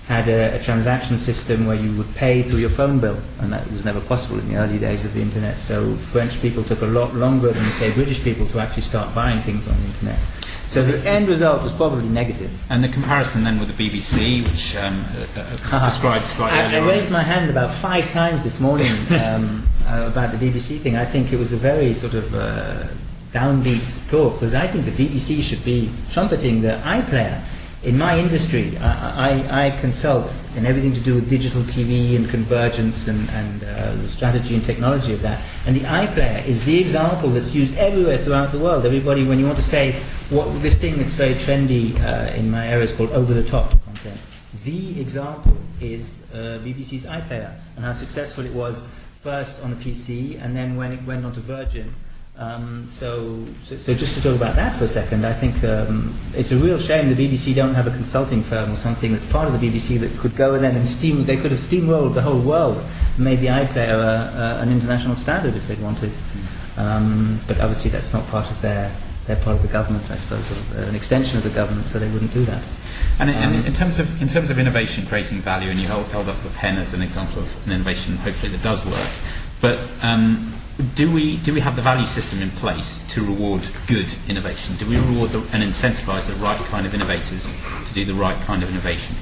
had 0.08 0.27
a, 0.27 0.56
a, 0.56 0.60
transaction 0.60 1.17
system 1.17 1.65
where 1.65 1.77
you 1.77 1.95
would 1.97 2.13
pay 2.15 2.43
through 2.43 2.60
your 2.60 2.69
phone 2.69 2.99
bill, 2.99 3.17
and 3.39 3.53
that 3.53 3.65
was 3.71 3.86
never 3.86 4.01
possible 4.01 4.38
in 4.38 4.49
the 4.49 4.58
early 4.58 4.77
days 4.77 5.06
of 5.06 5.13
the 5.13 5.21
internet. 5.21 5.58
So 5.60 5.95
French 5.95 6.41
people 6.41 6.62
took 6.62 6.82
a 6.82 6.88
lot 6.88 7.15
longer 7.15 7.51
than, 7.51 7.63
say, 7.71 7.93
British 7.93 8.21
people 8.21 8.45
to 8.47 8.60
actually 8.60 8.82
start 8.82 9.15
buying 9.15 9.39
things 9.41 9.65
on 9.65 9.79
the 9.79 9.86
internet. 9.86 10.19
So 10.67 10.84
the 10.84 11.08
end 11.08 11.29
result 11.29 11.62
was 11.62 11.71
probably 11.71 12.10
negative. 12.10 12.51
And 12.71 12.84
the 12.84 12.89
comparison 12.89 13.43
then 13.43 13.60
with 13.60 13.77
the 13.77 13.89
BBC, 13.89 14.43
which 14.43 14.75
um, 14.75 15.06
uh, 15.15 15.39
uh, 15.39 15.58
was 15.71 15.82
described 15.93 16.25
slightly 16.25 16.60
I, 16.60 16.65
earlier 16.65 16.82
I 16.82 16.95
raised 16.95 17.08
on. 17.08 17.13
my 17.13 17.23
hand 17.23 17.49
about 17.49 17.71
five 17.71 18.10
times 18.12 18.43
this 18.43 18.60
morning 18.60 18.91
um, 19.12 19.63
uh, 19.86 20.10
about 20.12 20.32
the 20.32 20.38
BBC 20.38 20.80
thing. 20.80 20.96
I 20.96 21.06
think 21.06 21.34
it 21.34 21.38
was 21.38 21.54
a 21.54 21.58
very 21.58 21.93
sort 21.93 22.13
of 22.13 22.34
uh, 22.34 22.88
downbeat 23.32 24.10
talk 24.10 24.34
because 24.34 24.56
I 24.56 24.67
think 24.67 24.86
the 24.86 24.91
BBC 24.91 25.41
should 25.41 25.63
be 25.63 25.89
trumpeting 26.12 26.62
the 26.62 26.80
iPlayer 26.84 27.41
in 27.84 27.98
my 27.98 28.17
industry, 28.17 28.78
I, 28.78 29.41
I, 29.50 29.65
I, 29.65 29.72
consult 29.82 30.43
in 30.56 30.65
everything 30.65 30.93
to 30.93 31.02
do 31.02 31.15
with 31.15 31.30
digital 31.30 31.62
TV 31.63 32.15
and 32.15 32.30
convergence 32.30 33.10
and, 33.10 33.30
and 33.32 33.63
uh, 33.63 33.93
the 33.96 34.08
strategy 34.08 34.56
and 34.56 34.63
technology 34.63 35.13
of 35.13 35.22
that. 35.22 35.43
And 35.67 35.76
the 35.76 35.82
iPlayer 35.82 36.46
is 36.46 36.63
the 36.63 36.80
example 36.80 37.30
that's 37.30 37.54
used 37.54 37.78
everywhere 37.78 38.17
throughout 38.17 38.54
the 38.54 38.60
world. 38.60 38.86
Everybody, 38.86 39.26
when 39.26 39.38
you 39.38 39.46
want 39.46 39.58
to 39.58 39.63
say 39.63 40.00
what 40.30 40.46
this 40.62 40.78
thing 40.78 40.98
that's 40.98 41.12
very 41.13 41.34
trendy 41.34 42.00
uh, 42.02 42.34
in 42.34 42.50
my 42.50 42.67
area 42.67 42.84
is 42.84 42.93
called 42.93 43.12
over-the-top 43.12 43.72
content, 43.84 44.19
the 44.63 45.02
example 45.02 45.58
is 45.82 46.15
uh, 46.34 46.60
BBC's 46.63 47.04
iPlayer 47.04 47.54
and 47.76 47.84
how 47.84 47.91
successful 47.91 48.46
it 48.46 48.54
was 48.54 48.88
first 49.23 49.63
on 49.63 49.69
the 49.69 49.77
PC 49.77 50.39
and 50.43 50.55
then 50.55 50.75
when 50.75 50.91
it 50.91 51.03
went 51.05 51.25
on 51.25 51.33
to 51.33 51.39
Virgin 51.39 51.95
um, 52.36 52.88
so, 52.88 53.45
so, 53.63 53.77
so, 53.77 53.93
just 53.93 54.15
to 54.15 54.21
talk 54.21 54.36
about 54.36 54.55
that 54.55 54.75
for 54.75 54.86
a 54.86 54.88
second, 54.88 55.23
I 55.23 55.33
think 55.33 55.63
um, 55.63 56.15
it's 56.33 56.51
a 56.51 56.57
real 56.57 56.79
shame 56.79 57.13
the 57.13 57.27
BBC 57.27 57.53
don't 57.53 57.75
have 57.75 57.86
a 57.86 57.91
consulting 57.91 58.41
firm 58.41 58.71
or 58.71 58.75
something 58.75 59.12
that's 59.12 59.27
part 59.27 59.47
of 59.47 59.59
the 59.59 59.69
BBC 59.69 59.99
that 59.99 60.17
could 60.17 60.36
go 60.36 60.55
in 60.55 60.65
and 60.65 60.89
steam. 60.89 61.25
They 61.25 61.38
could 61.38 61.51
have 61.51 61.59
steamrolled 61.59 62.15
the 62.15 62.23
whole 62.23 62.41
world, 62.41 62.83
made 63.19 63.39
the 63.39 63.47
iPlayer 63.47 64.33
an 64.59 64.71
international 64.71 65.15
standard 65.15 65.55
if 65.55 65.67
they'd 65.67 65.79
wanted. 65.79 66.12
Um, 66.75 67.39
but 67.47 67.59
obviously, 67.59 67.91
that's 67.91 68.13
not 68.13 68.25
part 68.29 68.49
of 68.49 68.59
their. 68.62 68.91
They're 69.27 69.38
part 69.38 69.55
of 69.55 69.62
the 69.62 69.67
government, 69.67 70.09
I 70.09 70.17
suppose, 70.17 70.51
or 70.51 70.81
an 70.89 70.95
extension 70.95 71.38
of 71.38 71.43
the 71.43 71.51
government, 71.51 71.86
so 71.86 71.99
they 71.99 72.09
wouldn't 72.09 72.33
do 72.33 72.43
that. 72.45 72.63
And, 73.19 73.30
in, 73.30 73.36
and 73.36 73.65
in 73.65 73.73
terms 73.73 73.99
of 73.99 74.21
in 74.21 74.28
terms 74.28 74.49
of 74.49 74.58
innovation, 74.58 75.06
creating 75.06 75.39
value, 75.39 75.69
and 75.69 75.80
you 75.80 75.88
held, 75.88 76.08
held 76.08 76.28
up 76.30 76.41
the 76.41 76.49
pen 76.49 76.78
as 76.78 76.93
an 76.93 77.02
example 77.02 77.39
of 77.39 77.67
an 77.67 77.73
innovation, 77.73 78.17
hopefully 78.17 78.52
that 78.52 78.63
does 78.63 78.84
work. 78.86 79.10
But 79.62 79.80
um, 80.02 80.54
do 80.95 81.12
we 81.13 81.38
do 81.38 81.54
we 81.54 81.60
have 81.60 81.76
the 81.76 81.82
value 81.82 82.08
system 82.08 82.41
in 82.41 82.49
place 82.52 83.06
to 83.10 83.23
reward 83.23 83.62
good 83.88 84.08
innovation? 84.28 84.76
Do 84.78 84.89
we 84.89 84.97
reward 84.97 85.30
the, 85.30 85.39
and 85.54 85.63
incentivise 85.63 86.26
the 86.26 86.34
right 86.43 86.58
kind 86.65 86.86
of 86.86 86.93
innovators 86.93 87.54
to 87.88 87.93
do 87.93 88.04
the 88.06 88.13
right 88.13 88.36
kind 88.41 88.63
of 88.63 88.69
innovation? 88.69 89.15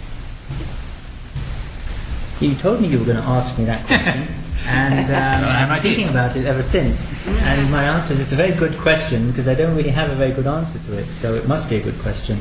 You 2.39 2.55
told 2.55 2.81
me 2.81 2.87
you 2.87 2.97
were 2.97 3.05
going 3.05 3.21
to 3.21 3.23
ask 3.23 3.57
me 3.59 3.65
that 3.65 3.85
question. 3.85 4.27
and 4.67 5.05
um, 5.05 5.15
And 5.15 5.45
I 5.45 5.75
I'm 5.75 5.81
thinking 5.81 6.09
about 6.09 6.35
it 6.35 6.45
ever 6.45 6.63
since. 6.63 7.13
And 7.27 7.69
my 7.69 7.83
answer 7.83 8.13
is 8.13 8.19
it's 8.19 8.31
a 8.31 8.35
very 8.35 8.53
good 8.53 8.77
question 8.79 9.27
because 9.27 9.47
I 9.47 9.53
don't 9.53 9.75
really 9.75 9.89
have 9.89 10.09
a 10.09 10.15
very 10.15 10.31
good 10.31 10.47
answer 10.47 10.79
to 10.79 10.97
it, 10.97 11.09
so 11.09 11.35
it 11.35 11.47
must 11.47 11.69
be 11.69 11.75
a 11.75 11.83
good 11.83 11.99
question. 11.99 12.39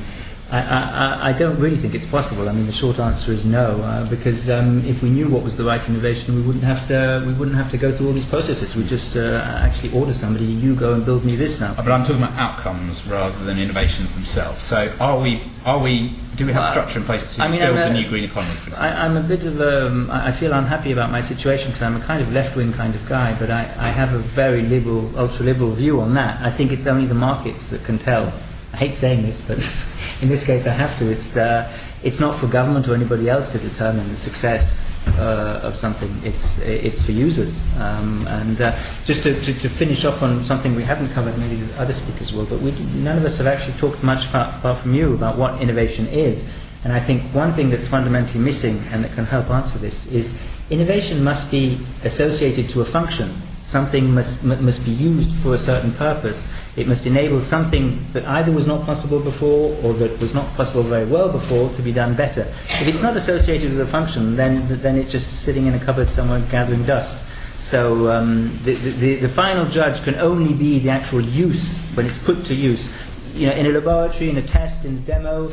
I, 0.52 0.58
I, 0.60 1.28
I- 1.30 1.32
don't 1.40 1.58
really 1.60 1.76
think 1.76 1.94
it's 1.94 2.06
possible. 2.06 2.48
I 2.48 2.52
mean, 2.52 2.66
the 2.66 2.72
short 2.72 2.98
answer 2.98 3.32
is 3.32 3.44
no, 3.44 3.80
uh, 3.82 4.04
because 4.10 4.50
um, 4.50 4.84
if 4.84 5.02
we 5.02 5.08
knew 5.08 5.28
what 5.28 5.42
was 5.42 5.56
the 5.56 5.64
right 5.64 5.80
innovation, 5.88 6.34
we 6.34 6.42
wouldn't 6.42 6.64
have 6.64 6.86
to 6.88 7.22
we 7.26 7.32
wouldn't 7.34 7.56
have 7.56 7.70
to 7.70 7.78
go 7.78 7.90
through 7.92 8.08
all 8.08 8.12
these 8.12 8.26
processes. 8.26 8.74
We 8.76 8.84
just 8.84 9.16
uh, 9.16 9.40
actually 9.64 9.92
order 9.92 10.12
somebody, 10.12 10.44
you 10.44 10.74
go 10.74 10.92
and 10.94 11.04
build 11.04 11.24
me 11.24 11.36
this 11.36 11.60
now. 11.60 11.74
But 11.74 11.88
I'm 11.88 12.02
talking 12.02 12.22
about 12.22 12.36
outcomes 12.36 13.06
rather 13.06 13.38
than 13.44 13.58
innovations 13.58 14.12
themselves. 14.14 14.62
So 14.62 14.92
are 15.00 15.18
we, 15.20 15.40
are 15.64 15.78
we, 15.78 16.12
do 16.36 16.44
we 16.46 16.52
have 16.52 16.66
structure 16.66 16.98
in 16.98 17.04
place 17.04 17.36
to 17.36 17.42
I 17.42 17.48
mean, 17.48 17.60
build 17.60 17.78
I'm 17.78 17.94
the 17.94 18.00
new 18.00 18.08
green 18.08 18.24
economy, 18.24 18.54
for 18.54 18.70
example? 18.70 18.98
I, 18.98 19.04
I'm 19.04 19.16
a 19.16 19.22
bit 19.22 19.44
of 19.44 19.60
a. 19.60 19.86
um, 19.86 20.10
I 20.10 20.32
feel 20.32 20.52
unhappy 20.52 20.90
about 20.92 21.10
my 21.10 21.20
situation 21.22 21.68
because 21.68 21.82
I'm 21.82 21.96
a 21.96 22.00
kind 22.04 22.20
of 22.22 22.32
left-wing 22.32 22.72
kind 22.72 22.94
of 22.94 23.08
guy, 23.08 23.34
but 23.38 23.50
I, 23.50 23.60
I 23.78 23.88
have 23.88 24.12
a 24.14 24.18
very 24.18 24.62
liberal, 24.62 25.16
ultra-liberal 25.18 25.70
view 25.72 26.00
on 26.00 26.14
that. 26.14 26.40
I 26.42 26.50
think 26.50 26.72
it's 26.72 26.86
only 26.86 27.06
the 27.06 27.14
markets 27.14 27.68
that 27.68 27.84
can 27.84 27.98
tell. 27.98 28.32
I 28.72 28.76
hate 28.76 28.94
saying 28.94 29.22
this, 29.22 29.40
but 29.40 29.58
in 30.22 30.28
this 30.28 30.44
case 30.44 30.66
I 30.66 30.72
have 30.72 30.96
to. 30.98 31.10
It's 31.10 31.36
uh, 31.36 31.70
it's 32.02 32.20
not 32.20 32.34
for 32.34 32.46
government 32.46 32.88
or 32.88 32.94
anybody 32.94 33.28
else 33.28 33.48
to 33.52 33.58
determine 33.58 34.08
the 34.08 34.16
success 34.16 34.90
uh, 35.18 35.60
of 35.62 35.74
something. 35.76 36.10
It's 36.24 36.58
it's 36.60 37.02
for 37.02 37.12
users. 37.12 37.62
Um, 37.78 38.26
and 38.28 38.60
uh, 38.60 38.76
just 39.04 39.22
to, 39.24 39.34
to, 39.40 39.52
to 39.52 39.68
finish 39.68 40.04
off 40.04 40.22
on 40.22 40.42
something 40.44 40.74
we 40.74 40.82
haven't 40.82 41.10
covered, 41.10 41.36
maybe 41.38 41.56
the 41.56 41.80
other 41.80 41.92
speakers 41.92 42.32
will, 42.32 42.46
but 42.46 42.60
we, 42.60 42.72
none 43.02 43.16
of 43.16 43.24
us 43.24 43.38
have 43.38 43.46
actually 43.46 43.76
talked 43.78 44.02
much 44.02 44.26
apart, 44.26 44.54
apart 44.56 44.78
from 44.78 44.94
you 44.94 45.14
about 45.14 45.36
what 45.36 45.60
innovation 45.60 46.06
is. 46.06 46.48
And 46.84 46.92
I 46.92 47.00
think 47.00 47.22
one 47.34 47.52
thing 47.52 47.68
that's 47.68 47.86
fundamentally 47.86 48.40
missing 48.40 48.82
and 48.90 49.04
that 49.04 49.12
can 49.12 49.26
help 49.26 49.50
answer 49.50 49.78
this 49.78 50.06
is 50.06 50.38
innovation 50.70 51.22
must 51.22 51.50
be 51.50 51.78
associated 52.04 52.70
to 52.70 52.80
a 52.80 52.84
function. 52.84 53.34
Something 53.60 54.14
must, 54.14 54.42
must 54.42 54.84
be 54.84 54.90
used 54.90 55.30
for 55.42 55.54
a 55.54 55.58
certain 55.58 55.92
purpose. 55.92 56.48
It 56.76 56.86
must 56.86 57.04
enable 57.04 57.40
something 57.40 57.98
that 58.12 58.24
either 58.26 58.52
was 58.52 58.66
not 58.66 58.86
possible 58.86 59.18
before 59.18 59.76
or 59.82 59.92
that 59.94 60.20
was 60.20 60.32
not 60.34 60.46
possible 60.54 60.82
very 60.82 61.04
well 61.04 61.28
before 61.28 61.68
to 61.70 61.82
be 61.82 61.92
done 61.92 62.14
better. 62.14 62.42
If 62.42 62.86
it's 62.86 63.02
not 63.02 63.16
associated 63.16 63.70
with 63.72 63.80
a 63.80 63.86
function, 63.86 64.36
then, 64.36 64.66
then 64.68 64.96
it's 64.96 65.10
just 65.10 65.42
sitting 65.42 65.66
in 65.66 65.74
a 65.74 65.80
cupboard 65.80 66.10
somewhere 66.10 66.40
gathering 66.50 66.84
dust. 66.84 67.18
So 67.58 68.10
um, 68.10 68.56
the, 68.62 68.74
the, 68.74 69.16
the 69.16 69.28
final 69.28 69.66
judge 69.66 70.02
can 70.02 70.14
only 70.16 70.54
be 70.54 70.78
the 70.78 70.90
actual 70.90 71.20
use 71.20 71.78
when 71.94 72.06
it's 72.06 72.18
put 72.18 72.44
to 72.46 72.54
use. 72.54 72.92
You 73.34 73.48
know, 73.48 73.52
in 73.52 73.66
a 73.66 73.70
laboratory, 73.70 74.30
in 74.30 74.38
a 74.38 74.42
test, 74.42 74.84
in 74.84 74.96
a 74.96 75.00
demo, 75.00 75.50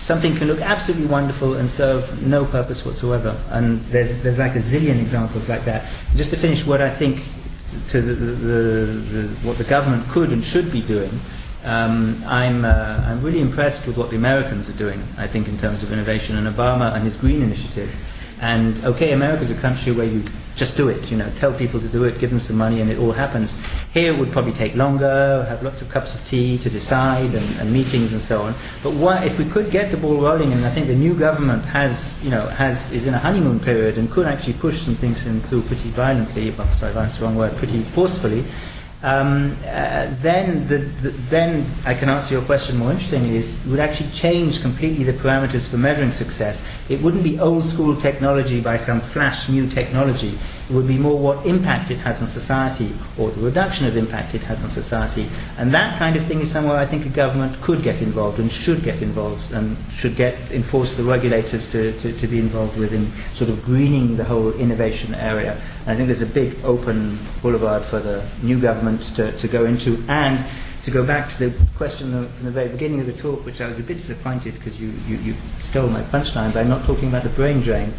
something 0.00 0.34
can 0.36 0.48
look 0.48 0.60
absolutely 0.60 1.06
wonderful 1.08 1.54
and 1.54 1.68
serve 1.68 2.26
no 2.26 2.44
purpose 2.44 2.84
whatsoever. 2.84 3.36
And 3.50 3.80
there's, 3.82 4.22
there's 4.22 4.38
like 4.38 4.54
a 4.54 4.60
zillion 4.60 5.00
examples 5.00 5.48
like 5.48 5.64
that. 5.64 5.88
Just 6.16 6.30
to 6.30 6.36
finish, 6.36 6.66
what 6.66 6.80
I 6.80 6.90
think 6.90 7.22
to 7.90 8.00
the, 8.00 8.14
the, 8.14 8.84
the, 8.92 9.28
what 9.46 9.58
the 9.58 9.64
government 9.64 10.08
could 10.08 10.30
and 10.30 10.44
should 10.44 10.70
be 10.70 10.82
doing, 10.82 11.10
um, 11.64 12.22
I'm, 12.26 12.64
uh, 12.64 13.04
I'm 13.06 13.22
really 13.22 13.40
impressed 13.40 13.86
with 13.86 13.96
what 13.96 14.10
the 14.10 14.16
Americans 14.16 14.68
are 14.70 14.78
doing, 14.78 15.02
I 15.18 15.26
think, 15.26 15.48
in 15.48 15.58
terms 15.58 15.82
of 15.82 15.92
innovation, 15.92 16.36
and 16.36 16.46
Obama 16.46 16.94
and 16.94 17.04
his 17.04 17.16
Green 17.16 17.42
Initiative. 17.42 17.94
And 18.40 18.82
okay, 18.84 19.12
America's 19.12 19.50
a 19.50 19.54
country 19.54 19.92
where 19.92 20.06
you 20.06 20.22
just 20.56 20.76
do 20.76 20.88
it, 20.88 21.10
you 21.10 21.16
know, 21.16 21.30
tell 21.36 21.52
people 21.54 21.80
to 21.80 21.88
do 21.88 22.04
it, 22.04 22.18
give 22.18 22.28
them 22.28 22.38
some 22.38 22.56
money, 22.56 22.82
and 22.82 22.90
it 22.90 22.98
all 22.98 23.12
happens. 23.12 23.58
Here 23.94 24.12
it 24.12 24.18
would 24.18 24.30
probably 24.30 24.52
take 24.52 24.74
longer, 24.74 25.44
have 25.48 25.62
lots 25.62 25.80
of 25.80 25.88
cups 25.88 26.14
of 26.14 26.26
tea 26.26 26.58
to 26.58 26.68
decide, 26.68 27.34
and, 27.34 27.60
and 27.60 27.72
meetings 27.72 28.12
and 28.12 28.20
so 28.20 28.42
on. 28.42 28.54
But 28.82 28.92
what, 28.92 29.26
if 29.26 29.38
we 29.38 29.46
could 29.46 29.70
get 29.70 29.90
the 29.90 29.96
ball 29.96 30.20
rolling, 30.20 30.52
and 30.52 30.64
I 30.66 30.70
think 30.70 30.86
the 30.86 30.94
new 30.94 31.14
government 31.14 31.64
has, 31.64 32.22
you 32.22 32.30
know, 32.30 32.46
has 32.48 32.92
is 32.92 33.06
in 33.06 33.14
a 33.14 33.18
honeymoon 33.18 33.58
period 33.60 33.96
and 33.96 34.10
could 34.10 34.26
actually 34.26 34.54
push 34.54 34.80
some 34.80 34.94
things 34.94 35.26
in 35.26 35.40
through 35.40 35.62
pretty 35.62 35.88
violently, 35.90 36.50
sorry, 36.52 36.92
violence 36.92 37.14
is 37.14 37.20
the 37.20 37.24
wrong 37.24 37.36
word, 37.36 37.56
pretty 37.56 37.82
forcefully. 37.82 38.44
Um, 39.02 39.56
uh, 39.66 40.08
then, 40.20 40.66
the, 40.68 40.78
the, 40.78 41.10
then 41.30 41.64
I 41.86 41.94
can 41.94 42.10
answer 42.10 42.34
your 42.34 42.42
question 42.42 42.76
more 42.76 42.90
interestingly. 42.90 43.36
Is 43.36 43.58
would 43.66 43.80
actually 43.80 44.10
change 44.10 44.60
completely 44.60 45.04
the 45.04 45.14
parameters 45.14 45.66
for 45.66 45.78
measuring 45.78 46.12
success. 46.12 46.62
It 46.90 47.00
wouldn't 47.00 47.22
be 47.22 47.38
old 47.40 47.64
school 47.64 47.96
technology 47.96 48.60
by 48.60 48.76
some 48.76 49.00
flash 49.00 49.48
new 49.48 49.66
technology. 49.66 50.38
Would 50.70 50.86
be 50.86 50.98
more 50.98 51.18
what 51.18 51.44
impact 51.46 51.90
it 51.90 51.98
has 51.98 52.22
on 52.22 52.28
society 52.28 52.92
or 53.18 53.30
the 53.30 53.40
reduction 53.40 53.86
of 53.86 53.96
impact 53.96 54.34
it 54.34 54.42
has 54.42 54.62
on 54.62 54.70
society. 54.70 55.28
And 55.58 55.74
that 55.74 55.98
kind 55.98 56.14
of 56.16 56.24
thing 56.24 56.40
is 56.40 56.50
somewhere 56.50 56.76
I 56.76 56.86
think 56.86 57.06
a 57.06 57.08
government 57.08 57.60
could 57.60 57.82
get 57.82 58.00
involved 58.00 58.38
and 58.38 58.50
should 58.50 58.82
get 58.82 59.02
involved 59.02 59.52
and 59.52 59.76
should 59.92 60.14
get 60.16 60.36
enforce 60.52 60.94
the 60.94 61.02
regulators 61.02 61.70
to, 61.72 61.92
to, 61.98 62.12
to 62.12 62.26
be 62.26 62.38
involved 62.38 62.78
with 62.78 62.92
in 62.92 63.10
sort 63.34 63.50
of 63.50 63.64
greening 63.64 64.16
the 64.16 64.24
whole 64.24 64.52
innovation 64.52 65.14
area. 65.14 65.60
And 65.80 65.90
I 65.90 65.96
think 65.96 66.06
there's 66.06 66.22
a 66.22 66.26
big 66.26 66.56
open 66.64 67.18
boulevard 67.42 67.82
for 67.82 67.98
the 67.98 68.24
new 68.42 68.60
government 68.60 69.02
to, 69.16 69.32
to 69.32 69.48
go 69.48 69.64
into 69.64 70.02
and 70.08 70.44
to 70.84 70.90
go 70.90 71.04
back 71.04 71.30
to 71.30 71.48
the 71.48 71.66
question 71.76 72.26
from 72.28 72.44
the 72.46 72.50
very 72.50 72.68
beginning 72.68 73.00
of 73.00 73.06
the 73.06 73.12
talk, 73.12 73.44
which 73.44 73.60
I 73.60 73.66
was 73.66 73.78
a 73.78 73.82
bit 73.82 73.98
disappointed 73.98 74.54
because 74.54 74.80
you, 74.80 74.92
you, 75.06 75.16
you 75.18 75.34
stole 75.58 75.88
my 75.88 76.00
punchline 76.02 76.54
by 76.54 76.64
not 76.64 76.84
talking 76.84 77.08
about 77.08 77.22
the 77.22 77.28
brain 77.30 77.60
drain. 77.60 77.92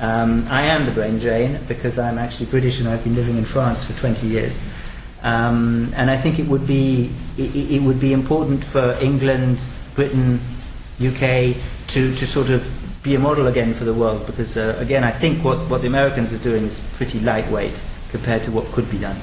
Um, 0.00 0.46
I 0.50 0.62
am 0.62 0.84
the 0.84 0.90
brain 0.90 1.18
drain 1.18 1.60
because 1.68 1.98
I'm 1.98 2.18
actually 2.18 2.46
British 2.46 2.80
and 2.80 2.88
I've 2.88 3.04
been 3.04 3.14
living 3.14 3.36
in 3.36 3.44
France 3.44 3.84
for 3.84 3.92
20 3.98 4.26
years. 4.26 4.60
Um, 5.22 5.92
and 5.96 6.10
I 6.10 6.16
think 6.16 6.38
it 6.38 6.46
would 6.46 6.66
be 6.66 7.10
it, 7.38 7.54
it 7.54 7.82
would 7.82 8.00
be 8.00 8.12
important 8.12 8.64
for 8.64 8.96
England, 9.00 9.58
Britain, 9.94 10.40
UK 10.98 11.56
to, 11.88 12.14
to 12.14 12.26
sort 12.26 12.50
of 12.50 12.68
be 13.02 13.14
a 13.14 13.18
model 13.18 13.46
again 13.46 13.72
for 13.72 13.84
the 13.84 13.94
world 13.94 14.26
because 14.26 14.56
uh, 14.56 14.76
again 14.78 15.04
I 15.04 15.10
think 15.10 15.44
what, 15.44 15.58
what 15.70 15.80
the 15.80 15.86
Americans 15.86 16.32
are 16.32 16.38
doing 16.38 16.64
is 16.64 16.80
pretty 16.96 17.20
lightweight 17.20 17.74
compared 18.10 18.42
to 18.44 18.50
what 18.50 18.64
could 18.72 18.90
be 18.90 18.98
done 18.98 19.16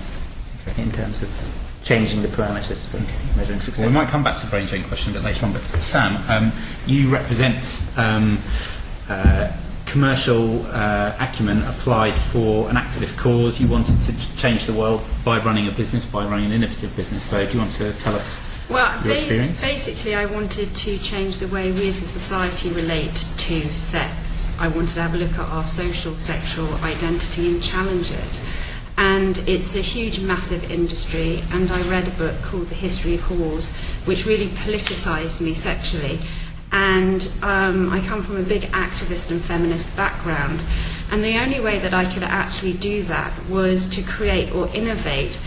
in 0.78 0.92
terms 0.92 1.22
of 1.22 1.63
changing 1.84 2.22
the 2.22 2.28
parameters 2.30 2.88
for 2.88 2.98
measuring 3.38 3.60
success. 3.60 3.80
Well, 3.80 3.90
we 3.90 3.94
might 3.96 4.08
come 4.08 4.24
back 4.24 4.38
to 4.38 4.46
the 4.46 4.50
brain 4.50 4.66
drain 4.66 4.84
question 4.84 5.12
a 5.12 5.16
bit 5.16 5.24
later 5.26 5.46
on, 5.46 5.54
but 5.54 5.62
Sam, 5.68 6.18
um, 6.30 6.52
you 6.88 7.10
represent 7.10 7.84
um, 7.98 8.40
uh, 9.10 9.52
commercial 9.86 10.66
uh, 10.68 11.16
acumen 11.20 11.62
applied 11.64 12.14
for 12.16 12.70
an 12.70 12.78
activist 12.78 13.18
cause. 13.18 13.60
You 13.60 13.68
wanted 13.68 14.00
to 14.02 14.38
change 14.38 14.66
the 14.66 14.74
world 14.74 15.02
by 15.26 15.40
running 15.40 15.68
a 15.68 15.72
business, 15.72 16.06
by 16.06 16.26
running 16.26 16.46
an 16.48 16.52
innovative 16.54 16.96
business. 16.96 17.24
So, 17.24 17.46
do 17.46 17.52
you 17.54 17.60
want 17.60 17.74
to 17.74 17.92
tell 17.94 18.16
us 18.16 18.40
Well, 18.70 18.92
your 19.04 19.14
ba- 19.14 19.20
experience? 19.20 19.62
basically, 19.62 20.16
I 20.16 20.26
wanted 20.26 20.74
to 20.74 20.98
change 21.00 21.38
the 21.38 21.48
way 21.50 21.72
we 21.72 21.90
as 21.90 22.02
a 22.02 22.06
society 22.06 22.70
relate 22.70 23.26
to 23.38 23.68
sex. 23.74 24.56
I 24.58 24.70
wanted 24.70 24.94
to 24.96 25.02
have 25.02 25.14
a 25.16 25.18
look 25.18 25.34
at 25.34 25.50
our 25.50 25.66
social 25.66 26.16
sexual 26.18 26.74
identity 26.76 27.52
and 27.52 27.62
challenge 27.62 28.10
it. 28.12 28.42
And 28.98 29.40
it's 29.48 29.76
a 29.76 29.82
huge, 29.82 30.20
massive 30.20 30.72
industry. 30.72 31.44
And 31.52 31.72
I 31.72 31.82
read 31.84 32.08
a 32.08 32.12
book 32.12 32.42
called 32.44 32.68
The 32.68 32.76
History 32.76 33.16
of 33.16 33.22
Whores, 33.22 33.72
which 34.06 34.26
really 34.26 34.48
politicised 34.48 35.42
me 35.42 35.54
sexually. 35.54 36.20
And 36.72 37.32
um, 37.42 37.92
I 37.92 38.00
come 38.00 38.24
from 38.24 38.38
a 38.38 38.44
big 38.44 38.64
activist 38.72 39.30
and 39.32 39.42
feminist 39.42 39.96
background. 39.96 40.62
And 41.12 41.24
the 41.24 41.38
only 41.38 41.60
way 41.60 41.80
that 41.80 41.94
I 41.94 42.12
could 42.12 42.24
actually 42.24 42.74
do 42.74 43.04
that 43.04 43.32
was 43.48 43.88
to 43.92 44.02
create 44.02 44.54
or 44.54 44.68
innovate 44.74 45.40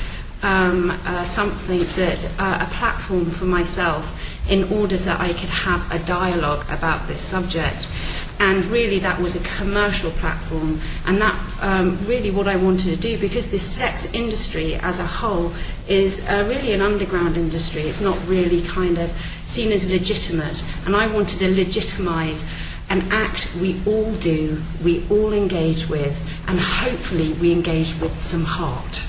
um, 0.43 0.91
uh, 1.05 1.25
something 1.25 1.81
that 1.81 2.19
uh, 2.39 2.67
a 2.69 2.75
platform 2.75 3.31
for 3.31 3.47
myself 3.47 4.49
in 4.49 4.65
order 4.73 4.97
that 4.97 5.21
I 5.21 5.33
could 5.33 5.49
have 5.49 5.91
a 5.91 5.99
dialogue 5.99 6.65
about 6.71 7.09
this 7.09 7.21
subject. 7.21 7.89
and 8.39 8.65
really 8.67 8.99
that 8.99 9.21
was 9.21 9.35
a 9.35 9.59
commercial 9.59 10.11
platform. 10.13 10.81
And 11.07 11.21
that 11.21 11.35
um, 11.63 11.99
really 12.07 12.31
what 12.31 12.49
I 12.49 12.57
wanted 12.57 12.91
to 12.91 12.97
do 12.97 13.19
because 13.19 13.51
this 13.51 13.63
sex 13.63 14.13
industry 14.13 14.75
as 14.77 14.99
a 14.99 15.07
whole 15.07 15.53
is 15.89 16.27
uh, 16.29 16.45
really 16.49 16.73
an 16.73 16.83
underground 16.83 17.37
industry. 17.37 17.83
It's 17.83 18.01
not 18.01 18.19
really 18.27 18.63
kind 18.63 18.99
of 18.99 19.11
seen 19.47 19.73
as 19.73 19.91
legitimate. 19.91 20.65
And 20.85 20.95
I 20.95 21.07
wanted 21.07 21.39
to 21.39 21.55
legitimize 21.55 22.45
an 22.89 23.03
act 23.11 23.53
we 23.61 23.81
all 23.85 24.15
do 24.15 24.63
we 24.85 25.05
all 25.11 25.33
engage 25.33 25.89
with 25.89 26.17
and 26.47 26.61
hopefully 26.61 27.33
we 27.35 27.53
engage 27.53 27.99
with 28.01 28.23
some 28.23 28.45
heart. 28.45 29.07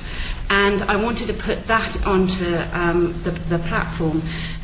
And 0.49 0.81
I 0.83 0.95
wanted 0.95 1.27
to 1.27 1.33
put 1.33 1.67
that 1.67 2.07
onto 2.07 2.57
um, 2.71 3.13
the, 3.23 3.31
the 3.31 3.59
platform. 3.59 4.21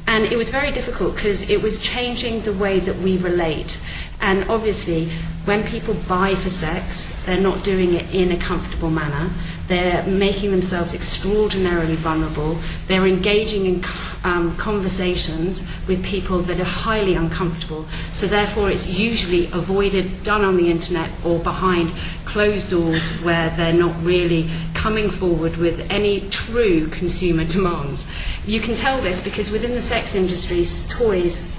And 0.08 0.26
it 0.26 0.38
was 0.38 0.50
very 0.50 0.72
difficult 0.72 1.16
because 1.16 1.50
it 1.50 1.62
was 1.62 1.80
changing 1.80 2.42
the 2.42 2.54
way 2.54 2.80
that 2.80 2.98
we 2.98 3.18
relate. 3.18 3.82
And 4.22 4.50
obviously, 4.50 5.10
when 5.46 5.64
people 5.64 5.94
buy 6.08 6.36
for 6.36 6.50
sex, 6.50 7.14
they're 7.26 7.42
not 7.42 7.64
doing 7.64 7.94
it 7.94 8.14
in 8.16 8.32
a 8.32 8.38
comfortable 8.38 8.90
manner. 8.90 9.30
They're 9.68 10.06
making 10.06 10.52
themselves 10.52 10.94
extraordinarily 10.94 11.96
vulnerable. 11.96 12.58
They're 12.88 13.06
engaging 13.06 13.66
in 13.66 13.84
um, 14.24 14.56
conversations 14.56 15.68
with 15.88 16.04
people 16.06 16.40
that 16.40 16.60
are 16.60 16.66
highly 16.66 17.16
uncomfortable. 17.16 17.86
So, 18.14 18.28
therefore, 18.28 18.70
it's 18.70 18.88
usually 18.88 19.48
avoided, 19.48 20.24
done 20.24 20.44
on 20.44 20.58
the 20.58 20.70
internet 20.70 21.10
or 21.26 21.40
behind 21.40 21.92
closed 22.26 22.70
doors 22.70 23.10
where 23.22 23.50
they're 23.52 23.74
not 23.74 23.96
really 24.04 24.50
coming 24.74 25.10
forward 25.10 25.58
with 25.58 25.90
any 25.90 26.22
true 26.30 26.88
consumer 26.88 27.46
demands. 27.46 28.06
You 28.46 28.60
can 28.60 28.76
tell 28.76 29.02
this 29.02 29.22
because 29.24 29.52
within 29.52 29.72
the 29.72 29.82
sex 29.82 30.16
industry, 30.16 30.66
toys 30.90 31.50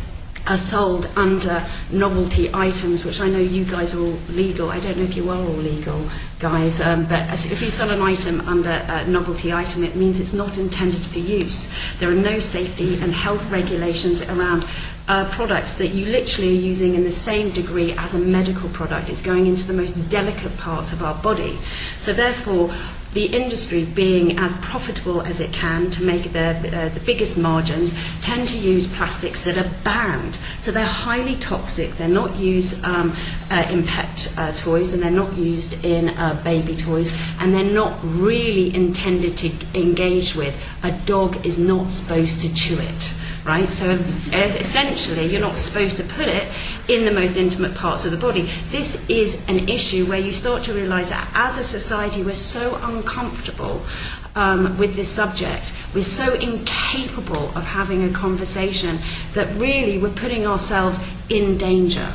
are 0.46 0.56
sold 0.56 1.10
under 1.16 1.64
novelty 1.90 2.50
items, 2.52 3.04
which 3.04 3.20
I 3.20 3.28
know 3.28 3.38
you 3.38 3.64
guys 3.64 3.94
are 3.94 4.00
all 4.00 4.18
legal. 4.28 4.70
I 4.70 4.80
don't 4.80 4.96
know 4.96 5.04
if 5.04 5.16
you 5.16 5.30
are 5.30 5.38
all 5.38 5.56
legal, 5.56 6.06
guys, 6.38 6.80
um, 6.80 7.04
but 7.04 7.20
as, 7.30 7.50
if 7.50 7.62
you 7.62 7.70
sell 7.70 7.90
an 7.90 8.02
item 8.02 8.40
under 8.42 8.70
a 8.70 9.06
novelty 9.06 9.52
item, 9.52 9.84
it 9.84 9.96
means 9.96 10.20
it's 10.20 10.34
not 10.34 10.58
intended 10.58 11.00
for 11.00 11.18
use. 11.18 11.68
There 11.98 12.10
are 12.10 12.14
no 12.14 12.38
safety 12.38 13.00
and 13.00 13.12
health 13.12 13.50
regulations 13.50 14.22
around 14.28 14.66
uh, 15.06 15.28
products 15.30 15.74
that 15.74 15.88
you 15.88 16.06
literally 16.06 16.50
are 16.56 16.60
using 16.60 16.94
in 16.94 17.04
the 17.04 17.10
same 17.10 17.50
degree 17.50 17.92
as 17.92 18.14
a 18.14 18.18
medical 18.18 18.68
product. 18.70 19.10
It's 19.10 19.22
going 19.22 19.46
into 19.46 19.66
the 19.66 19.74
most 19.74 19.92
delicate 20.08 20.56
parts 20.56 20.92
of 20.92 21.02
our 21.02 21.14
body. 21.22 21.58
So 21.98 22.12
therefore, 22.12 22.70
the 23.14 23.26
industry 23.26 23.84
being 23.84 24.38
as 24.38 24.54
profitable 24.54 25.22
as 25.22 25.40
it 25.40 25.52
can 25.52 25.90
to 25.92 26.02
make 26.02 26.24
their 26.32 26.56
uh, 26.56 26.88
the 26.88 27.02
biggest 27.06 27.38
margins 27.38 27.92
tend 28.20 28.48
to 28.48 28.58
use 28.58 28.86
plastics 28.86 29.42
that 29.44 29.56
are 29.56 29.70
banned. 29.84 30.36
So 30.60 30.72
they're 30.72 30.84
highly 30.84 31.36
toxic, 31.36 31.92
they're 31.92 32.08
not 32.08 32.36
used 32.36 32.84
um, 32.84 33.14
uh, 33.50 33.66
in 33.70 33.84
pet 33.84 34.34
uh, 34.36 34.52
toys 34.52 34.92
and 34.92 35.02
they're 35.02 35.10
not 35.10 35.32
used 35.36 35.84
in 35.84 36.10
uh, 36.10 36.40
baby 36.44 36.76
toys 36.76 37.16
and 37.40 37.54
they're 37.54 37.64
not 37.64 37.96
really 38.02 38.74
intended 38.74 39.36
to 39.38 39.50
engage 39.74 40.34
with. 40.34 40.54
A 40.82 40.90
dog 41.06 41.46
is 41.46 41.56
not 41.56 41.90
supposed 41.90 42.40
to 42.40 42.52
chew 42.52 42.76
it. 42.78 43.14
Right? 43.44 43.68
So 43.68 43.90
essentially, 44.32 45.26
you're 45.26 45.40
not 45.40 45.56
supposed 45.56 45.96
to 45.98 46.04
put 46.04 46.28
it 46.28 46.48
in 46.88 47.04
the 47.04 47.10
most 47.10 47.36
intimate 47.36 47.74
parts 47.74 48.04
of 48.04 48.10
the 48.10 48.16
body. 48.16 48.48
This 48.70 49.08
is 49.08 49.46
an 49.48 49.68
issue 49.68 50.06
where 50.06 50.18
you 50.18 50.32
start 50.32 50.62
to 50.64 50.72
realize 50.72 51.10
that 51.10 51.28
as 51.34 51.58
a 51.58 51.62
society, 51.62 52.22
we're 52.22 52.34
so 52.34 52.78
uncomfortable 52.82 53.82
um, 54.34 54.76
with 54.78 54.96
this 54.96 55.10
subject. 55.10 55.72
We're 55.94 56.04
so 56.04 56.34
incapable 56.34 57.56
of 57.56 57.64
having 57.66 58.02
a 58.02 58.12
conversation 58.12 58.98
that 59.34 59.54
really 59.56 59.98
we're 59.98 60.10
putting 60.10 60.46
ourselves 60.46 61.00
in 61.28 61.58
danger 61.58 62.12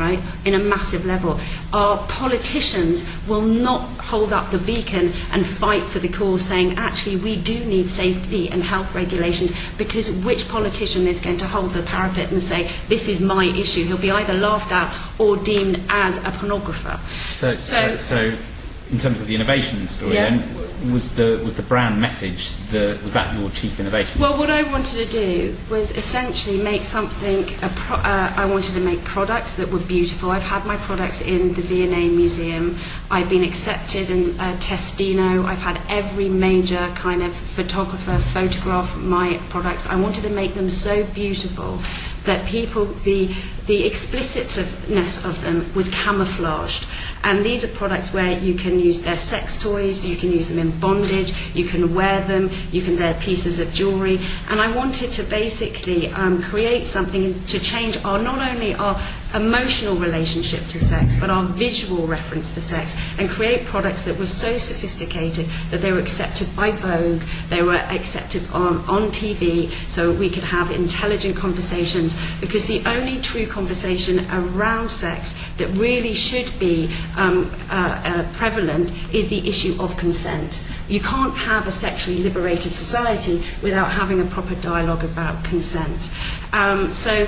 right, 0.00 0.18
in 0.44 0.54
a 0.54 0.58
massive 0.58 1.04
level. 1.04 1.38
Our 1.72 1.98
politicians 2.08 3.04
will 3.28 3.42
not 3.42 3.82
hold 4.00 4.32
up 4.32 4.50
the 4.50 4.58
beacon 4.58 5.12
and 5.30 5.46
fight 5.46 5.84
for 5.84 5.98
the 5.98 6.08
cause, 6.08 6.42
saying, 6.42 6.78
actually, 6.78 7.16
we 7.16 7.36
do 7.36 7.62
need 7.66 7.88
safety 7.88 8.48
and 8.50 8.62
health 8.62 8.94
regulations, 8.94 9.52
because 9.76 10.10
which 10.24 10.48
politician 10.48 11.06
is 11.06 11.20
going 11.20 11.36
to 11.38 11.46
hold 11.46 11.70
the 11.70 11.82
parapet 11.82 12.32
and 12.32 12.42
say, 12.42 12.70
this 12.88 13.06
is 13.06 13.20
my 13.20 13.44
issue? 13.44 13.84
He'll 13.84 13.98
be 13.98 14.10
either 14.10 14.34
laughed 14.34 14.72
at 14.72 14.92
or 15.18 15.36
deemed 15.36 15.80
as 15.90 16.16
a 16.18 16.30
pornographer. 16.30 16.98
So, 17.32 17.46
so, 17.48 17.96
so, 17.98 18.36
in 18.90 18.98
terms 18.98 19.20
of 19.20 19.26
the 19.26 19.34
innovation 19.34 19.86
story, 19.86 20.14
Yeah. 20.14 20.30
then 20.30 20.59
was 20.92 21.14
the 21.14 21.40
was 21.44 21.54
the 21.54 21.62
brand 21.62 22.00
message 22.00 22.54
the 22.70 22.98
was 23.02 23.12
that 23.12 23.36
your 23.38 23.50
chief 23.50 23.78
innovation? 23.78 24.20
Well, 24.20 24.38
what 24.38 24.50
I 24.50 24.62
wanted 24.62 25.06
to 25.06 25.12
do 25.12 25.56
was 25.68 25.96
essentially 25.96 26.62
make 26.62 26.84
something. 26.84 27.44
Pro- 27.74 27.96
uh, 27.96 28.32
I 28.36 28.46
wanted 28.46 28.74
to 28.74 28.80
make 28.80 29.04
products 29.04 29.54
that 29.56 29.70
were 29.70 29.78
beautiful. 29.78 30.30
I've 30.30 30.42
had 30.42 30.64
my 30.66 30.76
products 30.78 31.20
in 31.20 31.54
the 31.54 31.62
V&A 31.62 32.08
Museum. 32.08 32.76
I've 33.10 33.28
been 33.28 33.44
accepted 33.44 34.10
in 34.10 34.38
uh, 34.40 34.56
Testino. 34.58 35.44
I've 35.44 35.58
had 35.58 35.80
every 35.88 36.28
major 36.28 36.90
kind 36.94 37.22
of 37.22 37.34
photographer 37.34 38.16
photograph 38.18 38.96
my 38.96 39.40
products. 39.48 39.86
I 39.86 39.96
wanted 39.96 40.22
to 40.24 40.30
make 40.30 40.54
them 40.54 40.70
so 40.70 41.04
beautiful 41.06 41.78
that 42.24 42.46
people 42.46 42.84
the 42.84 43.28
the 43.66 43.84
explicitness 43.86 45.24
of 45.24 45.42
them 45.42 45.64
was 45.74 45.88
camouflaged. 45.88 46.86
And 47.22 47.44
these 47.44 47.64
are 47.64 47.68
products 47.68 48.12
where 48.12 48.38
you 48.38 48.54
can 48.54 48.78
use 48.78 49.00
their 49.02 49.16
sex 49.16 49.60
toys 49.60 50.04
you 50.06 50.16
can 50.16 50.30
use 50.30 50.48
them 50.48 50.58
in 50.58 50.70
bondage 50.80 51.54
you 51.54 51.64
can 51.64 51.94
wear 51.94 52.20
them 52.22 52.48
you 52.72 52.80
can 52.80 52.96
wear 52.96 53.14
pieces 53.14 53.58
of 53.58 53.72
jewelry. 53.74 54.18
And 54.48 54.60
I 54.60 54.74
wanted 54.74 55.12
to 55.12 55.22
basically 55.24 56.08
um, 56.08 56.42
create 56.42 56.86
something 56.86 57.42
to 57.44 57.60
change 57.60 58.02
our 58.04 58.20
not 58.20 58.38
only 58.50 58.74
our 58.74 58.98
emotional 59.34 59.94
relationship 59.94 60.60
to 60.66 60.80
sex 60.80 61.14
but 61.20 61.30
our 61.30 61.44
visual 61.44 62.06
reference 62.06 62.50
to 62.50 62.60
sex 62.60 62.96
and 63.18 63.28
create 63.28 63.64
products 63.66 64.02
that 64.02 64.18
were 64.18 64.26
so 64.26 64.58
sophisticated 64.58 65.46
that 65.70 65.80
they 65.80 65.92
were 65.92 66.00
accepted 66.00 66.48
by 66.56 66.70
Vogue 66.72 67.22
they 67.48 67.62
were 67.62 67.74
accepted 67.74 68.42
on, 68.52 68.78
on 68.88 69.08
TV 69.10 69.70
so 69.88 70.12
we 70.12 70.30
could 70.30 70.44
have 70.44 70.70
intelligent 70.70 71.36
conversations. 71.36 72.14
Because 72.40 72.66
the 72.66 72.82
only 72.86 73.20
true 73.20 73.46
conversation 73.50 74.26
around 74.30 74.88
sex 74.90 75.34
that 75.56 75.68
really 75.68 76.14
should 76.14 76.50
be 76.58 76.88
um, 77.16 77.50
uh, 77.70 78.00
uh, 78.04 78.32
prevalent 78.32 78.90
is 79.12 79.28
the 79.28 79.46
issue 79.48 79.76
of 79.80 79.96
consent. 79.96 80.62
You 80.88 81.00
can't 81.00 81.36
have 81.36 81.66
a 81.66 81.70
sexually 81.70 82.22
liberated 82.22 82.72
society 82.72 83.42
without 83.62 83.92
having 83.92 84.20
a 84.20 84.24
proper 84.24 84.54
dialogue 84.56 85.04
about 85.04 85.44
consent. 85.44 86.10
Um, 86.52 86.88
so 86.92 87.26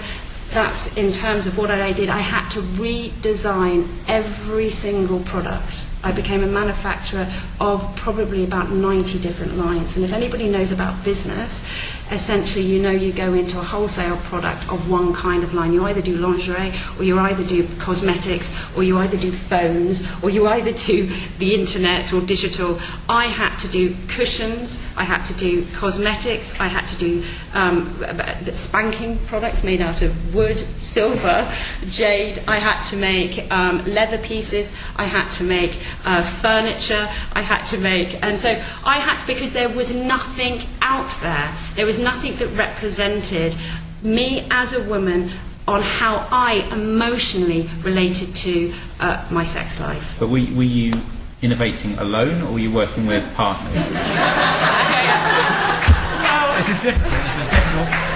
that's 0.51 0.95
in 0.97 1.13
terms 1.13 1.47
of 1.47 1.57
what 1.57 1.71
I 1.71 1.93
did. 1.93 2.09
I 2.09 2.19
had 2.19 2.49
to 2.51 2.61
redesign 2.61 3.89
every 4.09 4.71
single 4.71 5.21
product. 5.21 5.85
I 6.05 6.13
became 6.13 6.43
a 6.43 6.47
manufacturer 6.47 7.33
of 7.61 7.95
probably 7.97 8.45
about 8.45 8.71
90 8.71 9.21
different 9.21 9.57
lines. 9.57 9.97
And 9.97 10.05
if 10.05 10.13
anybody 10.13 10.49
knows 10.49 10.73
about 10.73 11.05
business, 11.05 11.65
essentially 12.13 12.65
you 12.65 12.81
know 12.81 12.91
you 12.91 13.13
go 13.13 13.35
into 13.35 13.59
a 13.59 13.63
wholesale 13.63 14.17
product 14.19 14.69
of 14.71 14.91
one 14.91 15.13
kind 15.13 15.43
of 15.43 15.55
line. 15.55 15.73
You 15.73 15.85
either 15.85 16.03
do 16.03 16.17
lingerie, 16.17 16.73
or 16.99 17.05
you 17.05 17.19
either 17.19 17.45
do 17.45 17.67
cosmetics, 17.79 18.51
or 18.77 18.83
you 18.83 18.99
either 18.99 19.17
do 19.17 19.33
phones, 19.33 20.07
or 20.23 20.31
you 20.31 20.47
either 20.47 20.73
do 20.87 21.07
the 21.39 21.55
internet 21.55 22.13
or 22.13 22.21
digital. 22.21 22.79
I 23.09 23.27
had 23.27 23.57
to 23.59 23.69
do 23.69 23.95
cushions, 24.09 24.85
I 24.97 25.05
had 25.05 25.25
to 25.25 25.35
do 25.35 25.65
cosmetics, 25.75 26.59
I 26.61 26.67
had 26.67 26.87
to 26.89 26.97
do 26.97 27.25
um, 27.55 27.95
spanking 28.53 29.19
products 29.27 29.65
made 29.65 29.81
out 29.81 30.03
of 30.03 30.35
wood, 30.35 30.59
silver, 30.59 31.51
jade. 31.87 32.43
I 32.47 32.59
had 32.59 32.83
to 32.85 32.97
make 32.97 33.51
um, 33.51 33.85
leather 33.85 34.19
pieces, 34.19 34.73
I 34.97 35.05
had 35.05 35.31
to 35.33 35.45
make 35.45 35.79
uh, 36.05 36.23
furniture, 36.23 37.09
I 37.33 37.43
had 37.43 37.65
to 37.67 37.79
make, 37.79 38.23
and 38.23 38.39
so 38.39 38.51
I 38.85 38.99
had 38.99 39.21
to, 39.21 39.27
because 39.27 39.53
there 39.53 39.69
was 39.69 39.95
nothing 39.95 40.61
out 40.81 41.11
there, 41.21 41.55
there 41.75 41.87
was 41.87 41.99
nothing 42.03 42.37
that 42.37 42.49
represented 42.49 43.57
me 44.03 44.47
as 44.51 44.73
a 44.73 44.83
woman 44.89 45.31
on 45.69 45.81
how 45.83 46.27
I 46.31 46.69
emotionally 46.73 47.69
related 47.83 48.35
to 48.37 48.73
uh, 49.01 49.27
my 49.31 49.45
sex 49.45 49.79
life. 49.81 50.17
But 50.19 50.29
were, 50.29 50.45
were 50.55 50.63
you 50.65 50.93
innovating 51.41 51.97
alone 51.99 52.43
or 52.43 52.53
were 52.55 52.59
you 52.59 52.73
working 52.73 53.07
with 53.07 53.23
partners? 53.35 53.73
this 56.57 56.69
is 56.69 56.83
difficult. 56.83 57.13
This 57.25 57.39
is 57.39 57.47
difficult. 57.47 58.12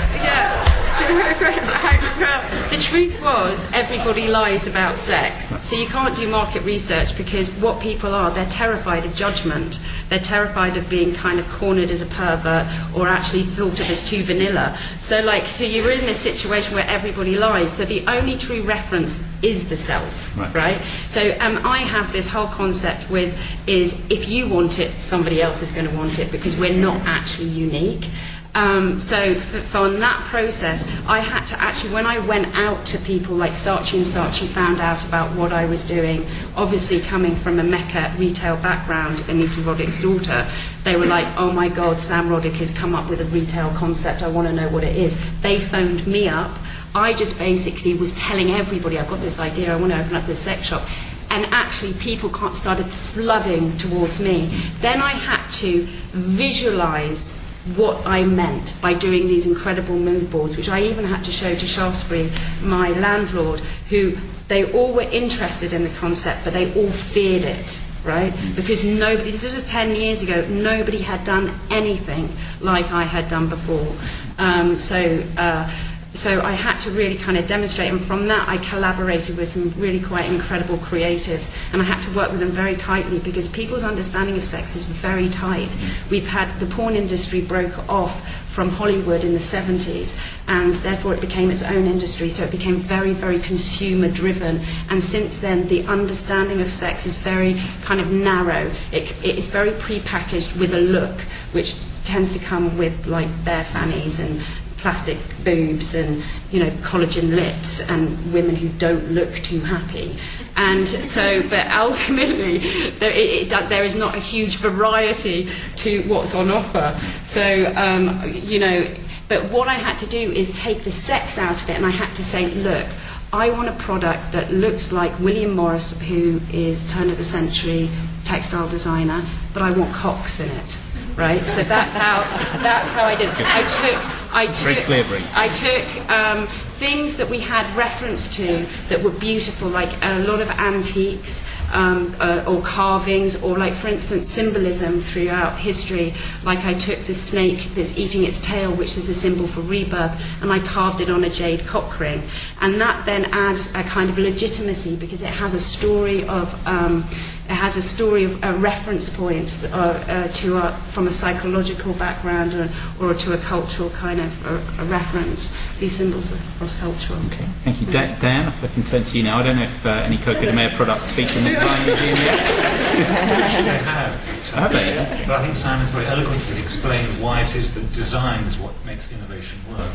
The 2.71 2.83
truth 2.83 3.23
was, 3.23 3.71
everybody 3.73 4.27
lies 4.29 4.67
about 4.67 4.97
sex. 4.99 5.47
So 5.65 5.77
you 5.77 5.87
can't 5.87 6.15
do 6.17 6.29
market 6.29 6.63
research 6.65 7.17
because 7.17 7.49
what 7.57 7.81
people 7.81 8.15
are, 8.15 8.31
they're 8.31 8.45
terrified 8.47 9.07
of 9.07 9.15
judgment. 9.15 9.79
They're 10.09 10.19
terrified 10.19 10.77
of 10.77 10.91
being 10.91 11.15
kind 11.15 11.39
of 11.39 11.49
cornered 11.51 11.91
as 11.91 12.03
a 12.03 12.07
pervert 12.07 12.67
or 12.95 13.09
actually 13.09 13.43
thought 13.43 13.81
of 13.81 13.89
as 13.89 14.05
too 14.07 14.23
vanilla. 14.25 14.77
So, 14.99 15.23
like, 15.25 15.47
so 15.47 15.65
you're 15.65 15.91
in 15.93 16.01
this 16.01 16.19
situation 16.19 16.75
where 16.75 16.87
everybody 16.87 17.37
lies. 17.37 17.73
So 17.73 17.85
the 17.85 18.05
only 18.09 18.37
true 18.37 18.63
reference 18.63 19.25
is 19.43 19.69
the 19.69 19.77
self, 19.77 20.37
Right. 20.37 20.55
right? 20.55 20.81
So 21.07 21.37
um, 21.41 21.65
I 21.65 21.79
have 21.79 22.13
this 22.13 22.29
whole 22.29 22.49
concept 22.49 23.09
with 23.11 23.39
is 23.69 24.05
if 24.11 24.29
you 24.29 24.49
want 24.49 24.79
it, 24.81 24.91
somebody 24.93 25.41
else 25.41 25.63
is 25.63 25.73
going 25.73 25.89
to 25.89 25.97
want 25.97 26.19
it 26.19 26.33
because 26.33 26.57
we're 26.57 26.75
not 26.75 27.01
actually 27.07 27.49
unique. 27.49 28.09
Um, 28.57 28.99
so 28.99 29.35
for, 29.35 29.61
for 29.61 29.91
that 29.91 30.25
process, 30.25 30.89
I 31.07 31.21
had 31.21 31.45
to 31.49 31.61
actually, 31.61 31.93
when 31.93 32.07
I 32.07 32.21
went 32.21 32.57
out 32.57 32.87
to 32.87 32.99
people 32.99 33.37
like 33.37 33.53
Saatchi 33.53 33.99
and 33.99 34.07
Saatchi 34.07 34.47
found 34.47 34.81
out 34.81 35.07
about 35.07 35.37
what 35.37 35.53
I 35.53 35.67
was 35.67 35.85
doing, 35.85 36.25
obviously 36.57 37.01
coming 37.01 37.37
from 37.37 37.59
a 37.59 37.63
Mecca 37.63 38.15
retail 38.17 38.57
background, 38.57 39.23
Anita 39.29 39.61
Roddick's 39.61 40.01
daughter, 40.01 40.49
they 40.85 40.97
were 40.97 41.05
like, 41.05 41.29
oh 41.37 41.53
my 41.53 41.69
God, 41.69 42.01
Sam 42.01 42.31
Roddick 42.31 42.55
has 42.55 42.71
come 42.71 42.95
up 42.95 43.11
with 43.11 43.21
a 43.21 43.27
retail 43.27 43.69
concept, 43.73 44.23
I 44.23 44.29
want 44.29 44.49
to 44.49 44.55
know 44.55 44.71
what 44.71 44.85
it 44.85 44.97
is. 44.97 45.19
They 45.43 45.61
phoned 45.61 46.07
me 46.07 46.27
up. 46.27 46.59
I 46.95 47.13
just 47.13 47.39
basically 47.39 47.93
was 47.93 48.15
telling 48.15 48.53
everybody, 48.53 48.99
I've 48.99 49.11
got 49.11 49.21
this 49.21 49.39
idea, 49.39 49.71
I 49.71 49.77
want 49.77 49.93
to 49.93 50.01
open 50.01 50.17
up 50.17 50.25
this 50.25 50.39
sex 50.39 50.69
shop 50.69 50.83
and 51.29 51.45
actually 51.47 51.93
people 51.95 52.33
started 52.55 52.87
flooding 52.87 53.77
towards 53.77 54.19
me. 54.19 54.47
Then 54.81 55.03
I 55.03 55.11
had 55.11 55.47
to 55.55 55.83
visualize 56.13 57.36
what 57.75 58.07
I 58.07 58.25
meant 58.25 58.75
by 58.81 58.95
doing 58.95 59.27
these 59.27 59.47
incredible 59.47 59.99
mood 59.99 60.31
boards, 60.31 60.57
which 60.57 60.69
I 60.69 60.83
even 60.83 61.05
had 61.05 61.25
to 61.25 61.33
show 61.33 61.55
to 61.55 61.67
Shaftesbury, 61.67 62.31
my 62.63 62.91
landlord, 62.91 63.61
who 63.91 64.17
they 64.49 64.71
all 64.73 64.93
were 64.93 65.03
interested 65.03 65.73
in 65.73 65.83
the 65.83 65.91
concept, 65.91 66.45
but 66.45 66.53
they 66.53 66.73
all 66.75 66.91
feared 66.91 67.45
it. 67.45 67.81
Right? 68.05 68.33
Because 68.55 68.85
nobody, 68.85 69.33
this 69.33 69.53
was 69.53 69.69
10 69.69 69.97
years 69.97 70.23
ago, 70.23 70.47
nobody 70.47 70.99
had 70.99 71.25
done 71.25 71.53
anything 71.71 72.29
like 72.61 72.93
I 72.93 73.03
had 73.03 73.29
done 73.29 73.49
before. 73.49 73.97
Um, 74.39 74.77
so, 74.77 75.25
uh, 75.37 75.69
so 76.17 76.41
I 76.41 76.53
had 76.53 76.79
to 76.81 76.91
really 76.91 77.17
kind 77.17 77.37
of 77.37 77.47
demonstrate, 77.47 77.91
and 77.91 78.01
from 78.01 78.27
that 78.29 78.49
I 78.49 78.57
collaborated 78.59 79.37
with 79.37 79.49
some 79.49 79.73
really 79.77 80.01
quite 80.01 80.29
incredible 80.31 80.79
creatives, 80.79 81.55
and 81.73 81.83
I 81.83 81.85
had 81.85 82.03
to 82.03 82.11
work 82.17 82.31
with 82.31 82.41
them 82.41 82.51
very 82.51 82.75
tightly 82.75 83.19
because 83.19 83.49
people's 83.49 83.85
understanding 83.85 84.37
of 84.37 84.45
sex 84.45 84.75
is 84.75 84.85
very 84.85 85.29
tight. 85.29 85.69
Mm-hmm. 85.69 86.11
We've 86.11 86.29
had 86.29 86.59
the 86.59 86.67
porn 86.67 86.95
industry 86.95 87.43
broke 87.43 87.89
off 87.89 88.27
from 88.57 88.71
Hollywood 88.71 89.23
in 89.23 89.35
the 89.35 89.39
70s, 89.39 90.19
and 90.49 90.73
therefore 90.77 91.13
it 91.13 91.21
became 91.21 91.51
its 91.51 91.63
own 91.63 91.87
industry, 91.87 92.31
so 92.31 92.43
it 92.45 92.51
became 92.51 92.77
very, 92.77 93.13
very 93.13 93.39
consumer 93.39 94.11
driven. 94.11 94.61
And 94.89 95.05
since 95.05 95.39
then, 95.39 95.69
the 95.69 95.85
understanding 95.87 96.63
of 96.63 96.73
sex 96.73 97.05
is 97.05 97.17
very 97.17 97.61
kind 97.83 98.01
of 98.01 98.11
narrow. 98.11 98.71
It, 98.93 99.15
it 99.23 99.37
is 99.37 99.49
very 99.49 99.73
prepackaged 99.73 100.59
with 100.59 100.75
a 100.75 100.81
look, 100.81 101.21
which 101.53 101.77
tends 102.05 102.33
to 102.33 102.39
come 102.39 102.79
with 102.79 103.07
like 103.07 103.29
bare 103.45 103.65
fannies 103.65 104.21
and 104.21 104.41
plastic 104.87 105.19
boobs 105.45 105.97
and 105.97 106.23
you 106.53 106.61
know 106.61 106.71
collagen 106.87 107.35
lips 107.35 107.91
and 107.91 108.33
women 108.33 108.55
who 108.55 108.69
don't 108.79 109.11
look 109.11 109.35
too 109.39 109.59
happy 109.59 110.15
and 110.57 110.87
so 110.87 111.43
but 111.49 111.67
ultimately 111.73 112.59
there, 113.01 113.11
it, 113.11 113.53
it, 113.53 113.69
there 113.69 113.83
is 113.83 113.97
not 113.97 114.15
a 114.15 114.21
huge 114.21 114.59
variety 114.59 115.49
to 115.75 116.03
what's 116.03 116.37
on 116.37 116.53
offer 116.53 116.97
so 117.25 117.67
um, 117.75 118.33
you 118.33 118.61
know 118.61 118.87
but 119.27 119.51
what 119.51 119.67
I 119.67 119.75
had 119.75 119.99
to 119.99 120.07
do 120.07 120.31
is 120.31 120.57
take 120.57 120.85
the 120.85 120.93
sex 120.93 121.37
out 121.37 121.61
of 121.61 121.69
it 121.69 121.75
and 121.75 121.85
I 121.85 121.91
had 121.91 122.15
to 122.15 122.23
say 122.23 122.47
look 122.55 122.87
I 123.33 123.51
want 123.51 123.69
a 123.69 123.73
product 123.73 124.31
that 124.31 124.53
looks 124.53 124.93
like 124.93 125.19
William 125.19 125.57
Morris 125.57 126.01
who 126.03 126.41
is 126.53 126.89
turn 126.89 127.11
of 127.11 127.17
the 127.17 127.25
century 127.25 127.89
textile 128.25 128.69
designer 128.69 129.25
but 129.53 129.63
I 129.63 129.73
want 129.77 129.93
cocks 129.93 130.39
in 130.39 130.49
it 130.49 130.79
right? 131.17 131.41
So 131.43 131.63
that's 131.63 131.95
how 131.95 132.21
that's 132.63 132.89
how 132.91 133.05
I 133.05 133.17
did. 133.17 133.31
I 133.31 133.63
took 133.81 134.16
I 134.33 134.47
took 134.47 134.85
clear 134.85 135.05
brief. 135.05 135.27
I 135.35 135.49
took 135.49 136.11
um, 136.11 136.47
things 136.79 137.17
that 137.17 137.29
we 137.29 137.41
had 137.41 137.65
reference 137.77 138.35
to 138.37 138.67
that 138.89 139.03
were 139.03 139.11
beautiful, 139.11 139.69
like 139.69 139.93
a 140.03 140.21
lot 140.27 140.41
of 140.41 140.51
antiques. 140.51 141.47
Um, 141.73 142.15
uh, 142.21 142.45
or 142.47 142.63
carvings, 142.63 143.43
or 143.43 143.59
like, 143.59 143.75
for 143.75 143.89
instance, 143.89 144.25
symbolism 144.29 145.01
throughout 145.01 145.59
history. 145.59 146.15
Like, 146.45 146.65
I 146.65 146.75
took 146.75 147.01
the 147.07 147.13
snake 147.13 147.59
that's 147.75 147.99
eating 147.99 148.23
its 148.23 148.41
tail, 148.41 148.71
which 148.73 148.97
is 148.97 149.09
a 149.09 149.15
symbol 149.15 149.49
for 149.49 149.63
rebirth, 149.63 150.15
and 150.41 150.53
I 150.53 150.61
carved 150.61 151.01
it 151.01 151.11
on 151.11 151.25
a 151.25 151.29
jade 151.29 151.67
cock 151.67 151.99
ring. 151.99 152.23
And 152.61 152.81
that 152.81 153.05
then 153.05 153.25
adds 153.33 153.75
a 153.75 153.83
kind 153.83 154.09
of 154.09 154.17
legitimacy 154.17 154.95
because 154.95 155.23
it 155.23 155.29
has 155.29 155.55
a 155.55 155.61
story 155.61 156.25
of. 156.29 156.67
Um, 156.69 157.05
has 157.49 157.77
a 157.77 157.83
story 157.83 158.25
of 158.25 158.43
a 158.43 158.53
reference 158.55 159.09
point 159.09 159.65
uh, 159.73 159.77
uh, 159.77 160.29
to 160.29 160.59
a, 160.59 160.73
from 160.91 161.07
a 161.07 161.11
psychological 161.11 161.93
background 161.95 162.55
or, 162.55 162.69
or 163.01 163.15
to 163.15 163.33
a 163.35 163.39
cultural 163.39 163.91
kind 163.91 164.21
of 164.21 164.47
a, 164.47 164.83
a 164.83 164.87
reference. 164.87 165.57
These 165.79 165.97
symbols 165.97 166.33
are 166.33 166.59
cross-cultural. 166.59 167.19
Okay, 167.27 167.45
thank 167.65 167.81
you. 167.81 167.87
Da- 167.87 168.15
Deyan, 168.17 168.49
if 168.49 168.65
I 168.65 168.69
can 168.69 168.83
turn 168.83 169.05
to 169.05 169.17
you 169.17 169.23
now. 169.25 169.39
I 169.39 169.43
don't 169.43 169.57
know 169.57 169.63
if 169.63 169.87
uh, 169.87 169.91
any 170.05 170.19
Coco 170.19 170.41
de 170.43 170.53
Mer 170.53 170.71
products 170.75 171.13
feature 171.13 171.39
in 171.39 171.45
the 171.45 171.51
design 171.51 171.87
museum 171.87 172.17
yet. 172.17 172.39
they 173.67 173.79
have. 173.85 174.15
Have 174.55 174.73
they? 174.73 174.99
Okay. 174.99 175.25
But 175.27 175.41
I 175.41 175.45
think 175.45 175.55
Simon's 175.57 175.91
very 175.91 176.07
eloquently 176.07 176.61
explained 176.61 177.11
why 177.23 177.43
it 177.43 177.55
is 177.55 177.75
that 177.75 177.93
design 177.93 178.45
is 178.45 178.59
what 178.59 178.73
makes 178.87 179.13
innovation 179.13 179.59
work. 179.71 179.93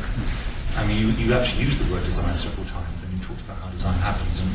I 0.78 0.86
mean, 0.88 1.00
you, 1.02 1.08
you 1.18 1.34
actually 1.34 1.64
used 1.66 1.84
the 1.84 1.92
word 1.92 2.04
design 2.04 2.36
several 2.36 2.66
times, 2.68 3.04
and 3.04 3.12
you 3.12 3.20
talked 3.26 3.42
about 3.42 3.58
how 3.58 3.70
design 3.72 3.98
happens. 4.00 4.40
And 4.40 4.50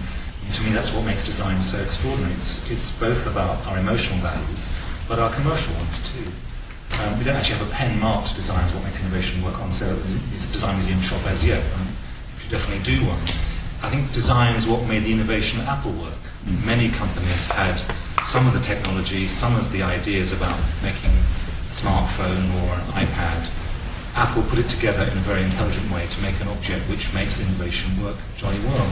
to 0.52 0.62
me, 0.62 0.70
that's 0.70 0.92
what 0.92 1.04
makes 1.04 1.24
design 1.24 1.60
so 1.60 1.82
extraordinary. 1.82 2.34
It's, 2.34 2.70
it's 2.70 2.98
both 2.98 3.26
about 3.26 3.66
our 3.66 3.78
emotional 3.78 4.18
values, 4.20 4.74
but 5.08 5.18
our 5.18 5.32
commercial 5.32 5.74
ones 5.74 6.12
too. 6.12 6.30
Um, 7.02 7.18
we 7.18 7.24
don't 7.24 7.36
actually 7.36 7.58
have 7.58 7.68
a 7.68 7.72
pen 7.72 7.98
marked 8.00 8.34
design 8.34 8.64
as 8.64 8.72
what 8.72 8.84
makes 8.84 9.00
innovation 9.00 9.42
work 9.42 9.58
on, 9.60 9.72
so 9.72 9.84
it's 10.32 10.48
a 10.48 10.52
design 10.52 10.76
museum 10.76 11.00
shop 11.00 11.24
as 11.26 11.44
yet. 11.44 11.62
Um, 11.74 11.86
you 11.86 12.40
should 12.40 12.50
definitely 12.50 12.84
do 12.84 13.04
one. 13.04 13.20
I 13.82 13.90
think 13.90 14.10
design 14.12 14.56
is 14.56 14.66
what 14.66 14.86
made 14.88 15.04
the 15.04 15.12
innovation 15.12 15.60
at 15.60 15.68
Apple 15.68 15.92
work. 15.92 16.18
Many 16.64 16.88
companies 16.88 17.46
had 17.46 17.76
some 18.24 18.46
of 18.46 18.54
the 18.54 18.60
technology, 18.60 19.28
some 19.28 19.54
of 19.56 19.70
the 19.72 19.82
ideas 19.82 20.32
about 20.32 20.58
making 20.82 21.10
a 21.10 21.74
smartphone 21.74 22.48
or 22.64 22.72
an 22.74 23.06
iPad. 23.06 23.50
Apple 24.16 24.42
put 24.44 24.58
it 24.58 24.68
together 24.68 25.02
in 25.02 25.18
a 25.18 25.24
very 25.28 25.44
intelligent 25.44 25.90
way 25.92 26.06
to 26.06 26.22
make 26.22 26.40
an 26.40 26.48
object 26.48 26.88
which 26.88 27.12
makes 27.12 27.40
innovation 27.40 27.92
work 28.02 28.16
jolly 28.36 28.58
well. 28.60 28.90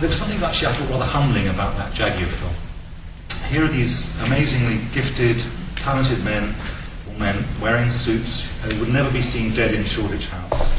There 0.00 0.08
was 0.08 0.18
something 0.18 0.42
actually 0.42 0.68
I 0.68 0.72
thought 0.72 0.90
rather 0.90 1.04
humbling 1.04 1.48
about 1.48 1.76
that 1.76 1.94
Jaguar 1.94 2.26
film. 2.26 2.54
Here 3.48 3.64
are 3.64 3.68
these 3.68 4.20
amazingly 4.26 4.84
gifted, 4.92 5.40
talented 5.76 6.22
men, 6.24 6.52
or 7.08 7.18
men 7.18 7.44
wearing 7.62 7.92
suits, 7.92 8.50
who 8.62 8.80
would 8.80 8.92
never 8.92 9.10
be 9.12 9.22
seen 9.22 9.54
dead 9.54 9.72
in 9.72 9.84
Shoreditch 9.84 10.28
House, 10.28 10.74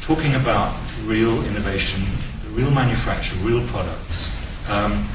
talking 0.00 0.34
about 0.34 0.74
real 1.04 1.44
innovation, 1.44 2.02
the 2.42 2.48
real 2.50 2.70
manufacture, 2.70 3.36
real 3.44 3.64
products. 3.68 4.34
Um, 4.70 5.06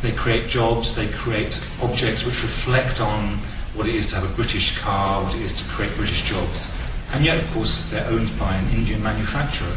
they 0.00 0.12
create 0.12 0.48
jobs, 0.48 0.94
they 0.94 1.08
create 1.08 1.60
objects 1.82 2.24
which 2.24 2.42
reflect 2.44 3.00
on 3.00 3.38
what 3.74 3.88
it 3.88 3.94
is 3.96 4.06
to 4.08 4.14
have 4.14 4.24
a 4.24 4.34
British 4.36 4.78
car, 4.78 5.24
what 5.24 5.34
it 5.34 5.42
is 5.42 5.52
to 5.52 5.64
create 5.68 5.92
British 5.96 6.22
jobs. 6.22 6.78
And 7.12 7.24
yet, 7.24 7.42
of 7.42 7.50
course, 7.52 7.90
they're 7.90 8.08
owned 8.08 8.32
by 8.38 8.54
an 8.54 8.70
Indian 8.70 9.02
manufacturer 9.02 9.74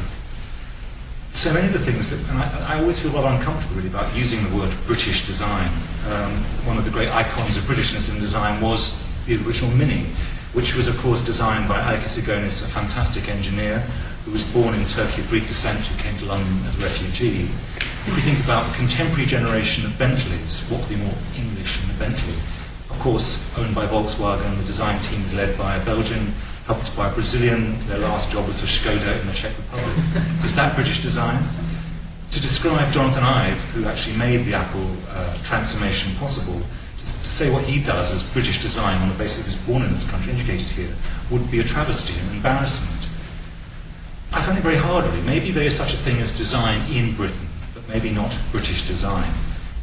so 1.34 1.54
many 1.54 1.68
of 1.68 1.74
the 1.74 1.80
things 1.80 2.12
that, 2.12 2.20
and 2.30 2.38
I, 2.38 2.76
I, 2.76 2.82
always 2.82 3.00
feel 3.00 3.12
rather 3.12 3.36
uncomfortable 3.36 3.78
really 3.78 3.90
about 3.90 4.14
using 4.16 4.44
the 4.44 4.56
word 4.56 4.74
British 4.86 5.26
design. 5.26 5.70
Um, 6.12 6.32
one 6.68 6.78
of 6.78 6.86
the 6.86 6.92
great 6.92 7.10
icons 7.10 7.58
of 7.58 7.64
Britishness 7.64 8.14
in 8.14 8.20
design 8.20 8.62
was 8.62 9.08
the 9.26 9.38
original 9.46 9.72
Mini, 9.76 10.06
which 10.54 10.76
was 10.76 10.88
of 10.88 10.98
course 11.00 11.22
designed 11.22 11.68
by 11.68 11.80
Alec 11.80 12.02
Issigonis, 12.02 12.66
a 12.66 12.70
fantastic 12.70 13.30
engineer 13.30 13.80
who 14.26 14.32
was 14.32 14.46
born 14.54 14.76
in 14.76 14.86
Turkey 14.86 15.22
of 15.22 15.30
Greek 15.30 15.48
descent, 15.48 15.80
who 15.80 15.98
came 16.04 16.16
to 16.18 16.26
London 16.26 16.54
as 16.68 16.78
a 16.78 16.84
refugee. 16.84 17.50
If 18.06 18.16
we 18.16 18.22
think 18.22 18.44
about 18.44 18.70
the 18.70 18.78
contemporary 18.78 19.26
generation 19.26 19.86
of 19.86 19.98
Bentleys, 19.98 20.68
what 20.70 20.82
could 20.82 20.90
be 20.90 21.04
more 21.04 21.18
English 21.36 21.82
than 21.82 21.96
a 21.96 22.00
Bentley? 22.00 22.36
Of 22.90 23.00
course, 23.00 23.42
owned 23.58 23.74
by 23.74 23.88
Volkswagen, 23.88 24.58
the 24.58 24.66
design 24.66 25.02
team 25.02 25.22
is 25.22 25.34
led 25.34 25.58
by 25.58 25.78
a 25.78 25.86
Belgian 25.86 26.34
helped 26.72 26.96
by 26.96 27.10
a 27.10 27.14
Brazilian. 27.14 27.78
Their 27.88 28.00
last 28.00 28.32
job 28.32 28.48
was 28.48 28.62
for 28.62 28.66
Skoda 28.66 29.20
in 29.20 29.28
the 29.28 29.34
Czech 29.34 29.52
Republic. 29.58 29.98
Is 30.46 30.56
that 30.56 30.74
British 30.74 31.02
design? 31.02 31.44
To 32.32 32.42
describe 32.42 32.94
Jonathan 32.94 33.26
Ive, 33.26 33.62
who 33.74 33.84
actually 33.86 34.16
made 34.16 34.46
the 34.46 34.54
Apple 34.54 34.88
uh, 35.10 35.36
transformation 35.44 36.16
possible, 36.16 36.62
to, 36.62 37.04
to, 37.04 37.30
say 37.40 37.52
what 37.52 37.66
he 37.66 37.84
does 37.84 38.14
as 38.14 38.24
British 38.32 38.62
design 38.62 38.96
on 39.02 39.10
the 39.10 39.16
basis 39.16 39.40
of 39.40 39.46
he 39.48 39.58
was 39.58 39.68
born 39.68 39.82
in 39.84 39.92
this 39.92 40.10
country, 40.10 40.32
educated 40.32 40.70
here, 40.70 40.94
would 41.30 41.52
be 41.52 41.60
a 41.60 41.64
travesty 41.64 42.18
and 42.18 42.32
embarrassment. 42.32 43.04
I 44.32 44.42
find 44.42 44.58
it 44.58 44.62
very 44.62 44.78
hard, 44.78 45.04
really. 45.04 45.24
Maybe 45.24 45.52
there 45.52 45.66
is 45.66 45.76
such 45.76 45.94
a 45.94 45.98
thing 45.98 46.20
as 46.20 46.32
design 46.32 46.80
in 46.90 47.16
Britain, 47.16 47.48
but 47.74 47.86
maybe 47.90 48.12
not 48.12 48.32
British 48.54 48.88
design. 48.88 49.30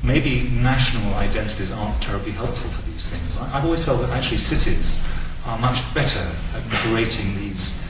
Maybe 0.03 0.49
national 0.55 1.13
identities 1.17 1.71
aren't 1.71 2.01
terribly 2.01 2.33
helpful 2.33 2.71
for 2.71 2.83
these 2.91 3.09
things. 3.09 3.37
I, 3.37 3.59
I've 3.59 3.65
always 3.67 3.85
felt 3.85 4.01
that 4.01 4.11
actually 4.17 4.39
cities 4.39 5.05
are 5.49 5.59
much 5.59 5.83
better 5.95 6.21
at 6.55 6.63
creating 6.71 7.35
these 7.37 7.89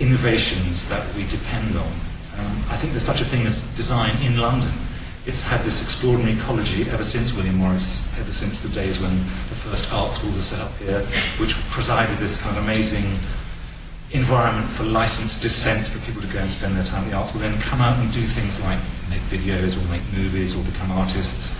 innovations 0.00 0.86
that 0.90 1.02
we 1.16 1.26
depend 1.28 1.74
on. 1.74 1.92
Um, 2.36 2.56
I 2.68 2.76
think 2.76 2.92
there's 2.92 3.08
such 3.08 3.22
a 3.22 3.24
thing 3.24 3.46
as 3.46 3.66
design 3.74 4.16
in 4.22 4.36
London. 4.38 4.70
It's 5.24 5.42
had 5.42 5.60
this 5.62 5.82
extraordinary 5.82 6.36
ecology 6.36 6.90
ever 6.90 7.04
since 7.04 7.34
William 7.34 7.56
Morris, 7.56 8.12
ever 8.20 8.32
since 8.32 8.60
the 8.60 8.68
days 8.68 9.00
when 9.00 9.16
the 9.16 9.56
first 9.56 9.90
art 9.92 10.12
school 10.12 10.30
was 10.32 10.44
set 10.46 10.60
up 10.60 10.76
here, 10.76 11.00
which 11.40 11.54
provided 11.70 12.16
this 12.18 12.40
kind 12.40 12.56
of 12.56 12.64
amazing 12.64 13.04
environment 14.12 14.68
for 14.68 14.84
licensed 14.84 15.40
dissent 15.40 15.86
for 15.86 16.04
people 16.04 16.20
to 16.20 16.28
go 16.28 16.40
and 16.40 16.50
spend 16.50 16.76
their 16.76 16.84
time 16.84 17.04
at 17.04 17.10
the 17.10 17.16
art 17.16 17.28
school, 17.28 17.40
then 17.40 17.58
come 17.60 17.80
out 17.80 17.98
and 17.98 18.12
do 18.12 18.20
things 18.20 18.62
like 18.64 18.78
make 19.08 19.20
videos 19.32 19.80
or 19.80 19.88
make 19.88 20.02
movies 20.12 20.58
or 20.58 20.62
become 20.64 20.90
artists. 20.90 21.56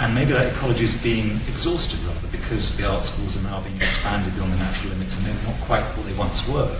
And 0.00 0.14
maybe 0.14 0.32
that 0.32 0.50
ecology 0.52 0.84
is 0.84 1.00
being 1.02 1.36
exhausted 1.46 2.00
rather 2.04 2.26
because 2.28 2.76
the 2.78 2.88
art 2.88 3.04
schools 3.04 3.36
are 3.36 3.42
now 3.42 3.60
being 3.60 3.76
expanded 3.76 4.34
beyond 4.34 4.54
the 4.54 4.56
natural 4.56 4.94
limits 4.94 5.16
and 5.18 5.26
they're 5.26 5.52
not 5.52 5.60
quite 5.60 5.82
what 5.82 6.06
they 6.06 6.14
once 6.14 6.48
were. 6.48 6.74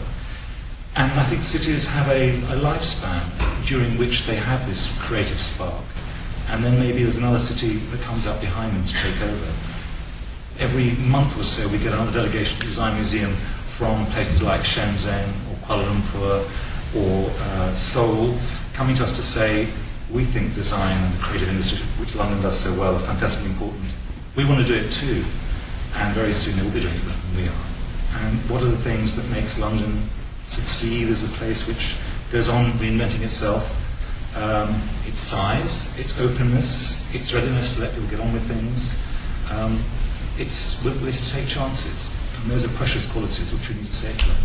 And 0.97 1.13
I 1.21 1.25
think 1.25 1.43
cities 1.43 1.87
have 1.87 2.09
a, 2.09 2.31
a 2.31 2.57
lifespan 2.65 3.21
during 3.67 3.99
which 3.99 4.25
they 4.25 4.37
have 4.37 4.67
this 4.67 4.99
creative 5.03 5.39
spark. 5.39 5.85
And 6.49 6.65
then 6.65 6.79
maybe 6.81 7.03
there's 7.03 7.19
another 7.19 7.39
city 7.39 7.75
that 7.75 8.01
comes 8.01 8.27
up 8.27 8.41
behind 8.41 8.75
them 8.75 8.85
to 8.85 8.95
take 8.95 9.21
over. 9.23 9.53
Every 10.59 10.93
month 11.07 11.39
or 11.39 11.45
so, 11.45 11.69
we 11.69 11.79
get 11.79 11.93
another 11.93 12.13
delegation 12.13 12.59
to 12.59 12.61
the 12.61 12.67
Design 12.67 12.95
Museum 12.95 13.33
from 13.77 14.05
places 14.07 14.43
like 14.43 14.63
Shenzhen 14.63 15.29
or 15.49 15.57
Kuala 15.67 15.85
Lumpur 15.85 16.41
or 16.97 17.31
uh, 17.31 17.75
Seoul 17.77 18.35
coming 18.73 18.97
to 18.97 19.03
us 19.03 19.15
to 19.15 19.23
say, 19.23 19.69
we 20.13 20.25
think 20.25 20.55
design 20.55 20.97
and 20.97 21.15
the 21.15 21.23
creative 21.23 21.49
industry, 21.49 21.79
which 22.01 22.15
London 22.15 22.41
does 22.43 22.59
so 22.59 22.73
well, 22.79 22.97
are 22.97 23.01
fantastically 23.01 23.51
important. 23.51 23.95
We 24.37 24.45
want 24.45 24.61
to 24.61 24.67
do 24.67 24.75
it 24.75 24.91
too, 24.91 25.25
and 25.97 26.15
very 26.15 26.33
soon 26.33 26.57
they 26.57 26.63
will 26.63 26.75
be 26.75 26.81
doing 26.81 26.95
it 26.95 27.05
better 27.05 27.21
than 27.21 27.37
we 27.37 27.49
are. 27.49 27.65
And 28.23 28.39
what 28.51 28.63
are 28.63 28.67
the 28.67 28.77
things 28.77 29.15
that 29.17 29.29
makes 29.35 29.61
London 29.61 30.03
succeed 30.43 31.09
as 31.09 31.23
a 31.23 31.33
place 31.37 31.69
which 31.69 31.97
goes 32.33 32.49
on 32.49 32.73
reinventing 32.73 33.23
itself? 33.23 33.77
Um, 34.37 34.69
its 35.07 35.19
size, 35.19 35.99
its 35.99 36.21
openness, 36.21 37.03
its 37.15 37.35
readiness 37.35 37.77
to 37.77 37.83
let 37.83 37.95
people 37.95 38.09
get 38.11 38.21
on 38.21 38.33
with 38.33 38.43
things, 38.43 39.03
um, 39.51 39.79
its 40.39 40.81
ability 40.87 41.19
to 41.19 41.31
take 41.31 41.49
chances. 41.49 42.17
And 42.43 42.51
those 42.51 42.65
are 42.65 42.75
precious 42.77 43.11
qualities 43.11 43.53
which 43.53 43.69
we 43.69 43.77
need 43.77 43.87
to 43.87 43.93
safeguard. 43.93 44.39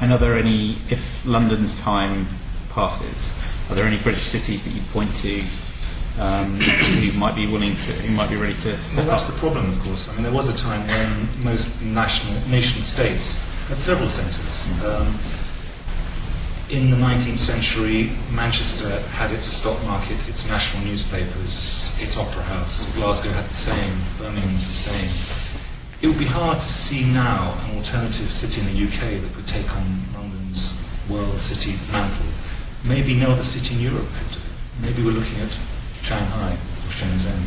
And 0.00 0.12
are 0.12 0.18
there 0.18 0.36
any, 0.36 0.76
if 0.90 1.24
London's 1.24 1.80
time 1.80 2.26
passes, 2.70 3.32
are 3.70 3.74
there 3.74 3.84
any 3.84 3.98
British 3.98 4.22
cities 4.22 4.64
that 4.64 4.70
you 4.70 4.82
point 4.92 5.14
to 5.16 5.42
um, 6.18 6.60
who 6.60 7.18
might 7.18 7.34
be 7.34 7.46
willing 7.46 7.76
to, 7.76 7.92
who 7.92 8.14
might 8.14 8.30
be 8.30 8.36
ready 8.36 8.54
to 8.54 8.76
step 8.76 9.04
well, 9.04 9.16
that's 9.16 9.28
up? 9.28 9.34
the 9.34 9.40
problem, 9.40 9.68
of 9.70 9.80
course. 9.80 10.08
I 10.08 10.14
mean, 10.14 10.22
there 10.22 10.32
was 10.32 10.48
a 10.48 10.56
time 10.56 10.86
when 10.86 11.44
most 11.44 11.82
national 11.82 12.34
nation 12.48 12.80
states 12.80 13.42
had 13.68 13.78
several 13.78 14.08
centres. 14.08 14.70
Um, 14.84 15.18
in 16.70 16.90
the 16.90 16.96
19th 16.96 17.38
century, 17.38 18.10
Manchester 18.32 19.00
had 19.16 19.30
its 19.32 19.46
stock 19.46 19.82
market, 19.84 20.16
its 20.28 20.48
national 20.48 20.84
newspapers, 20.84 21.96
its 22.00 22.16
opera 22.16 22.42
house. 22.44 22.92
Glasgow 22.94 23.30
had 23.30 23.44
the 23.44 23.54
same. 23.54 23.92
Birmingham 24.18 24.54
was 24.54 24.66
the 24.66 24.90
same. 24.90 25.60
It 26.00 26.08
would 26.08 26.18
be 26.18 26.24
hard 26.24 26.60
to 26.60 26.68
see 26.68 27.04
now 27.12 27.56
an 27.64 27.76
alternative 27.76 28.30
city 28.30 28.60
in 28.60 28.66
the 28.66 28.84
UK 28.86 29.20
that 29.20 29.32
could 29.34 29.46
take 29.46 29.70
on 29.76 29.86
London's 30.14 30.82
world 31.08 31.36
city 31.38 31.76
mantle. 31.92 32.26
Maybe 32.86 33.14
no 33.14 33.30
other 33.30 33.44
city 33.44 33.74
in 33.74 33.80
Europe 33.80 34.06
could 34.18 34.32
do. 34.36 34.40
Maybe 34.82 35.02
we're 35.02 35.16
looking 35.16 35.40
at 35.40 35.56
Shanghai 36.02 36.52
or 36.52 36.90
Shenzhen. 36.92 37.40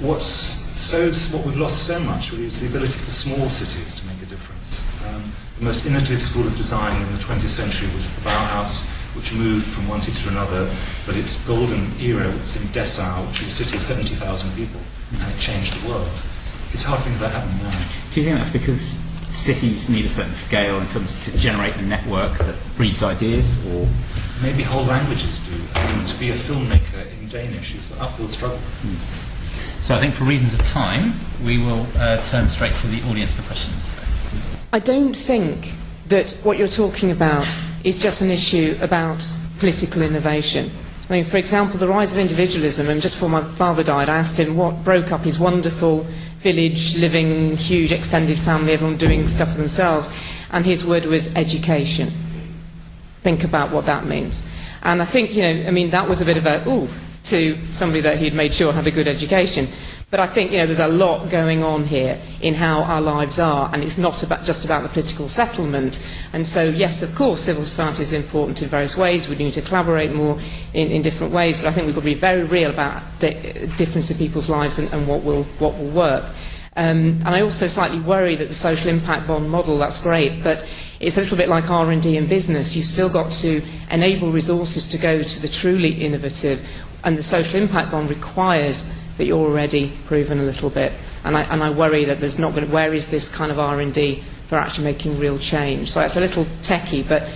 What's 0.00 0.62
so 0.82 1.10
what 1.36 1.46
we've 1.46 1.56
lost 1.56 1.86
so 1.86 2.00
much 2.00 2.32
really 2.32 2.46
is 2.46 2.58
the 2.60 2.66
ability 2.66 2.98
for 2.98 3.12
small 3.12 3.48
cities 3.48 3.94
to 3.94 4.06
make 4.06 4.20
a 4.20 4.26
difference. 4.26 4.82
Um, 5.06 5.32
the 5.58 5.64
most 5.64 5.86
innovative 5.86 6.20
school 6.20 6.46
of 6.46 6.56
design 6.56 7.00
in 7.00 7.12
the 7.12 7.22
20th 7.22 7.48
century 7.48 7.88
was 7.94 8.14
the 8.16 8.28
Bauhaus, 8.28 8.90
which 9.14 9.32
moved 9.32 9.66
from 9.66 9.88
one 9.88 10.00
city 10.00 10.20
to 10.24 10.28
another, 10.30 10.68
but 11.06 11.16
its 11.16 11.46
golden 11.46 11.86
era 12.00 12.26
was 12.26 12.60
in 12.60 12.66
Dessau, 12.72 13.24
which 13.28 13.42
is 13.42 13.48
a 13.60 13.64
city 13.64 13.76
of 13.76 13.82
70,000 13.82 14.50
people, 14.56 14.80
and 15.20 15.32
it 15.32 15.38
changed 15.38 15.80
the 15.80 15.88
world. 15.88 16.10
It's 16.74 16.82
hard 16.82 16.98
to 16.98 17.04
think 17.04 17.14
of 17.16 17.20
that 17.20 17.32
happening 17.32 17.62
now. 17.62 17.70
Do 18.12 18.20
you 18.20 18.26
think 18.26 18.38
that's 18.38 18.50
because 18.50 18.98
cities 19.30 19.88
need 19.88 20.04
a 20.04 20.08
certain 20.08 20.34
scale 20.34 20.80
in 20.80 20.86
terms 20.88 21.12
of 21.14 21.32
to 21.32 21.38
generate 21.38 21.76
a 21.76 21.82
network 21.82 22.36
that 22.38 22.56
breeds 22.76 23.02
ideas, 23.02 23.56
or 23.72 23.86
Maybe 24.42 24.64
whole 24.64 24.84
languages 24.84 25.38
do. 25.38 25.54
I 25.74 25.96
mean, 25.96 26.04
to 26.06 26.18
be 26.18 26.30
a 26.30 26.34
filmmaker 26.34 27.06
in 27.20 27.28
Danish 27.28 27.76
is 27.76 27.92
an 27.92 28.00
uphill 28.00 28.26
struggle. 28.26 28.58
So 29.80 29.94
I 29.94 30.00
think 30.00 30.14
for 30.14 30.24
reasons 30.24 30.52
of 30.52 30.64
time, 30.66 31.14
we 31.44 31.58
will 31.58 31.86
uh, 31.96 32.22
turn 32.24 32.48
straight 32.48 32.74
to 32.76 32.88
the 32.88 33.02
audience 33.08 33.32
for 33.32 33.42
questions. 33.42 33.96
I 34.72 34.80
don't 34.80 35.14
think 35.14 35.74
that 36.08 36.40
what 36.42 36.58
you're 36.58 36.66
talking 36.66 37.12
about 37.12 37.56
is 37.84 37.98
just 37.98 38.20
an 38.20 38.30
issue 38.30 38.76
about 38.80 39.24
political 39.58 40.02
innovation. 40.02 40.70
I 41.08 41.12
mean, 41.12 41.24
for 41.24 41.36
example, 41.36 41.78
the 41.78 41.88
rise 41.88 42.12
of 42.12 42.18
individualism, 42.18 42.88
and 42.88 43.00
just 43.00 43.16
before 43.16 43.28
my 43.28 43.42
father 43.42 43.84
died, 43.84 44.08
I 44.08 44.18
asked 44.18 44.40
him 44.40 44.56
what 44.56 44.82
broke 44.82 45.12
up 45.12 45.22
his 45.22 45.38
wonderful 45.38 46.06
village, 46.38 46.98
living, 46.98 47.56
huge 47.56 47.92
extended 47.92 48.38
family, 48.38 48.72
everyone 48.72 48.96
doing 48.96 49.28
stuff 49.28 49.52
for 49.52 49.58
themselves, 49.58 50.08
and 50.50 50.66
his 50.66 50.84
word 50.84 51.04
was 51.04 51.36
education. 51.36 52.10
Think 53.22 53.44
about 53.44 53.70
what 53.70 53.86
that 53.86 54.06
means. 54.06 54.54
And 54.82 55.00
I 55.00 55.04
think, 55.04 55.34
you 55.34 55.42
know, 55.42 55.68
I 55.68 55.70
mean, 55.70 55.90
that 55.90 56.08
was 56.08 56.20
a 56.20 56.24
bit 56.24 56.36
of 56.36 56.46
a, 56.46 56.68
ooh, 56.68 56.88
to 57.24 57.56
somebody 57.72 58.00
that 58.00 58.18
he'd 58.18 58.34
made 58.34 58.52
sure 58.52 58.72
had 58.72 58.86
a 58.86 58.90
good 58.90 59.06
education. 59.06 59.68
But 60.10 60.20
I 60.20 60.26
think, 60.26 60.50
you 60.50 60.58
know, 60.58 60.66
there's 60.66 60.78
a 60.78 60.88
lot 60.88 61.30
going 61.30 61.62
on 61.62 61.84
here 61.84 62.20
in 62.42 62.52
how 62.52 62.82
our 62.82 63.00
lives 63.00 63.38
are, 63.38 63.70
and 63.72 63.82
it's 63.82 63.96
not 63.96 64.22
about, 64.22 64.44
just 64.44 64.64
about 64.64 64.82
the 64.82 64.90
political 64.90 65.26
settlement. 65.26 66.06
And 66.34 66.46
so, 66.46 66.64
yes, 66.64 67.02
of 67.02 67.16
course, 67.16 67.44
civil 67.44 67.64
society 67.64 68.02
is 68.02 68.12
important 68.12 68.60
in 68.60 68.68
various 68.68 68.94
ways. 68.94 69.30
We 69.30 69.36
need 69.36 69.54
to 69.54 69.62
collaborate 69.62 70.12
more 70.12 70.38
in, 70.74 70.90
in 70.90 71.00
different 71.00 71.32
ways, 71.32 71.60
but 71.60 71.68
I 71.68 71.72
think 71.72 71.86
we've 71.86 71.94
got 71.94 72.02
to 72.02 72.04
be 72.04 72.12
very 72.14 72.44
real 72.44 72.68
about 72.68 73.02
the 73.20 73.30
difference 73.76 74.10
in 74.10 74.18
people's 74.18 74.50
lives 74.50 74.78
and, 74.78 74.92
and 74.92 75.08
what, 75.08 75.22
will, 75.22 75.44
what 75.58 75.78
will 75.78 75.90
work. 75.90 76.24
Um, 76.76 77.20
and 77.24 77.28
I 77.28 77.40
also 77.40 77.66
slightly 77.66 78.00
worry 78.00 78.34
that 78.36 78.48
the 78.48 78.54
social 78.54 78.90
impact 78.90 79.26
bond 79.26 79.48
model, 79.48 79.78
that's 79.78 80.02
great, 80.02 80.42
but 80.42 80.66
it's 81.02 81.18
a 81.18 81.20
little 81.20 81.36
bit 81.36 81.48
like 81.48 81.68
R&D 81.68 82.16
in 82.16 82.26
business. 82.28 82.76
You've 82.76 82.86
still 82.86 83.10
got 83.10 83.32
to 83.32 83.60
enable 83.90 84.30
resources 84.30 84.86
to 84.88 84.98
go 84.98 85.20
to 85.20 85.42
the 85.42 85.48
truly 85.48 85.92
innovative, 85.94 86.66
and 87.02 87.18
the 87.18 87.24
social 87.24 87.60
impact 87.60 87.90
bond 87.90 88.08
requires 88.08 88.96
that 89.18 89.24
you're 89.24 89.44
already 89.44 89.92
proven 90.06 90.38
a 90.38 90.44
little 90.44 90.70
bit. 90.70 90.92
And 91.24 91.36
I, 91.36 91.42
and 91.42 91.62
I 91.62 91.70
worry 91.70 92.04
that 92.04 92.20
there's 92.20 92.38
not 92.38 92.54
going 92.54 92.66
to, 92.66 92.72
where 92.72 92.94
is 92.94 93.10
this 93.10 93.34
kind 93.34 93.50
of 93.50 93.58
R&D 93.58 94.22
for 94.46 94.56
actually 94.56 94.84
making 94.84 95.18
real 95.18 95.38
change? 95.38 95.90
So 95.90 96.00
it's 96.00 96.16
a 96.16 96.20
little 96.20 96.44
techie, 96.62 97.06
but, 97.06 97.28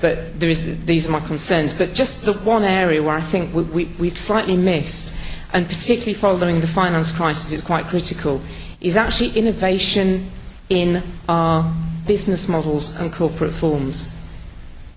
but 0.00 0.38
there 0.40 0.50
is, 0.50 0.84
these 0.84 1.08
are 1.08 1.12
my 1.12 1.20
concerns. 1.20 1.72
But 1.72 1.94
just 1.94 2.24
the 2.24 2.32
one 2.32 2.64
area 2.64 3.00
where 3.00 3.14
I 3.14 3.20
think 3.20 3.54
we, 3.54 3.62
we, 3.62 3.84
we've 3.98 4.18
slightly 4.18 4.56
missed, 4.56 5.16
and 5.52 5.66
particularly 5.68 6.14
following 6.14 6.60
the 6.60 6.66
finance 6.66 7.16
crisis, 7.16 7.52
is 7.52 7.60
quite 7.60 7.86
critical, 7.86 8.42
is 8.80 8.96
actually 8.96 9.30
innovation 9.38 10.30
in 10.68 11.00
our 11.28 11.72
business 12.06 12.48
models 12.48 12.96
and 12.96 13.12
corporate 13.12 13.52
forms. 13.52 14.18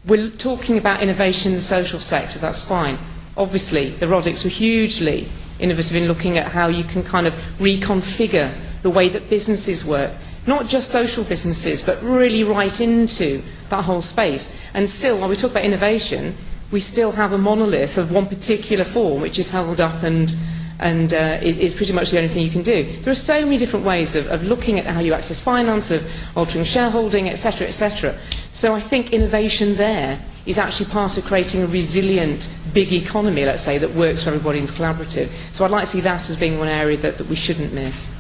We're 0.06 0.30
talking 0.30 0.78
about 0.78 1.02
innovation 1.02 1.52
in 1.52 1.58
the 1.58 1.62
social 1.62 2.00
sector, 2.00 2.40
that's 2.40 2.68
fine. 2.68 2.98
Obviously, 3.36 3.90
the 3.90 4.06
Roddicks 4.06 4.44
were 4.44 4.50
hugely 4.50 5.30
innovative 5.60 5.98
in 5.98 6.08
looking 6.08 6.38
at 6.38 6.52
how 6.52 6.68
you 6.68 6.84
can 6.84 7.04
kind 7.04 7.28
of 7.28 7.34
reconfigure 7.60 8.56
the 8.82 8.90
way 8.90 9.10
that 9.10 9.30
businesses 9.30 9.86
work. 9.86 10.12
Not 10.46 10.68
just 10.68 10.92
social 10.92 11.24
businesses, 11.24 11.82
but 11.82 12.02
really 12.02 12.44
right 12.44 12.80
into 12.80 13.42
that 13.70 13.84
whole 13.84 14.02
space. 14.02 14.64
And 14.74 14.90
still, 14.90 15.20
while 15.20 15.30
we 15.30 15.36
talk 15.36 15.52
about 15.52 15.66
innovation, 15.66 16.36
we 16.72 16.80
still 16.80 17.12
have 17.14 17.34
a 17.34 17.38
monolith 17.38 17.98
of 17.98 18.12
one 18.12 18.28
particular 18.28 18.86
form 18.86 19.22
which 19.22 19.40
is 19.40 19.52
held 19.52 19.82
up 19.82 20.04
and, 20.04 20.34
and 20.80 21.14
uh, 21.14 21.40
is, 21.42 21.58
is 21.58 21.74
pretty 21.74 21.94
much 21.94 22.12
the 22.12 22.18
only 22.18 22.30
thing 22.30 22.44
you 22.44 22.52
can 22.52 22.62
do. 22.62 22.84
There 23.02 23.12
are 23.12 23.16
so 23.16 23.42
many 23.42 23.58
different 23.58 23.86
ways 23.86 24.16
of, 24.16 24.28
of 24.28 24.48
looking 24.48 24.80
at 24.80 24.86
how 24.86 25.00
you 25.00 25.14
access 25.14 25.42
finance, 25.42 25.92
of 25.92 26.10
altering 26.38 26.66
shareholding, 26.66 27.30
etc., 27.30 27.68
etc. 27.68 28.16
So 28.52 28.76
I 28.76 28.80
think 28.80 29.14
innovation 29.14 29.76
there 29.76 30.20
is 30.46 30.58
actually 30.58 30.90
part 30.90 31.18
of 31.18 31.26
creating 31.26 31.64
a 31.64 31.68
resilient 31.68 32.60
big 32.74 32.94
economy, 32.94 33.46
let's 33.46 33.62
say, 33.62 33.78
that 33.78 33.92
works 33.92 34.24
for 34.24 34.30
everybody 34.30 34.60
and 34.60 34.70
is 34.70 34.76
collaborative. 34.76 35.28
So 35.54 35.66
I'd 35.66 35.72
like 35.72 35.84
to 35.84 35.88
see 35.88 36.02
that 36.02 36.30
as 36.30 36.36
being 36.38 36.58
one 36.58 36.70
area 36.70 36.98
that, 36.98 37.18
that 37.18 37.28
we 37.28 37.36
shouldn't 37.36 37.74
miss. 37.74 38.16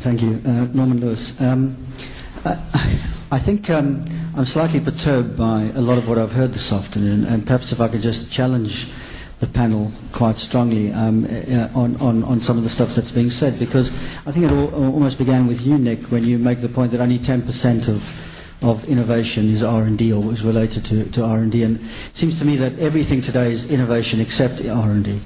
Thank 0.00 0.22
you. 0.22 0.40
Uh, 0.44 0.66
Norman 0.72 1.00
Lewis. 1.00 1.40
Um, 1.40 1.76
I, 2.44 2.58
I 3.30 3.38
think 3.38 3.70
um, 3.70 4.04
I'm 4.36 4.44
slightly 4.44 4.80
perturbed 4.80 5.36
by 5.36 5.70
a 5.74 5.80
lot 5.80 5.98
of 5.98 6.08
what 6.08 6.18
I've 6.18 6.32
heard 6.32 6.52
this 6.52 6.72
afternoon, 6.72 7.24
and 7.24 7.46
perhaps 7.46 7.72
if 7.72 7.80
I 7.80 7.88
could 7.88 8.00
just 8.00 8.32
challenge 8.32 8.92
the 9.44 9.52
panel 9.52 9.90
quite 10.12 10.36
strongly 10.38 10.92
um, 10.92 11.24
uh, 11.24 11.68
on, 11.74 11.96
on, 11.96 12.22
on 12.24 12.40
some 12.40 12.56
of 12.56 12.62
the 12.62 12.68
stuff 12.70 12.94
that's 12.94 13.10
being 13.10 13.30
said, 13.30 13.58
because 13.58 13.90
I 14.26 14.32
think 14.32 14.46
it 14.46 14.52
all, 14.52 14.72
almost 14.74 15.18
began 15.18 15.46
with 15.46 15.62
you, 15.66 15.76
Nick, 15.78 16.00
when 16.04 16.24
you 16.24 16.38
make 16.38 16.60
the 16.60 16.68
point 16.68 16.92
that 16.92 17.00
only 17.00 17.18
10% 17.18 17.88
of 17.88 18.30
of 18.62 18.84
innovation 18.88 19.44
is 19.50 19.62
R&D 19.62 20.10
or 20.10 20.32
is 20.32 20.42
related 20.42 20.86
to, 20.86 21.04
to 21.10 21.22
R&D. 21.22 21.62
And 21.64 21.78
it 21.80 22.16
seems 22.16 22.38
to 22.38 22.46
me 22.46 22.56
that 22.56 22.78
everything 22.78 23.20
today 23.20 23.52
is 23.52 23.70
innovation 23.70 24.20
except 24.20 24.64
R&D. 24.66 25.20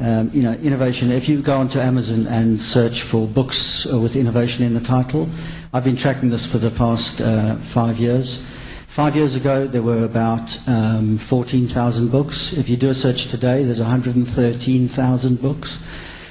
Um, 0.00 0.30
you 0.32 0.42
know, 0.42 0.52
innovation, 0.54 1.10
if 1.10 1.28
you 1.28 1.42
go 1.42 1.58
onto 1.58 1.78
Amazon 1.78 2.26
and 2.28 2.58
search 2.58 3.02
for 3.02 3.26
books 3.26 3.86
uh, 3.92 3.98
with 3.98 4.16
innovation 4.16 4.64
in 4.64 4.72
the 4.72 4.80
title, 4.80 5.28
I've 5.74 5.84
been 5.84 5.96
tracking 5.96 6.30
this 6.30 6.50
for 6.50 6.56
the 6.56 6.70
past 6.70 7.20
uh, 7.20 7.56
five 7.56 7.98
years. 7.98 8.46
Five 8.90 9.14
years 9.14 9.36
ago, 9.36 9.68
there 9.68 9.82
were 9.82 10.04
about 10.04 10.58
um, 10.66 11.16
14,000 11.16 12.10
books. 12.10 12.52
If 12.54 12.68
you 12.68 12.76
do 12.76 12.90
a 12.90 12.94
search 12.94 13.28
today, 13.28 13.62
there's 13.62 13.78
113,000 13.78 15.40
books. 15.40 15.80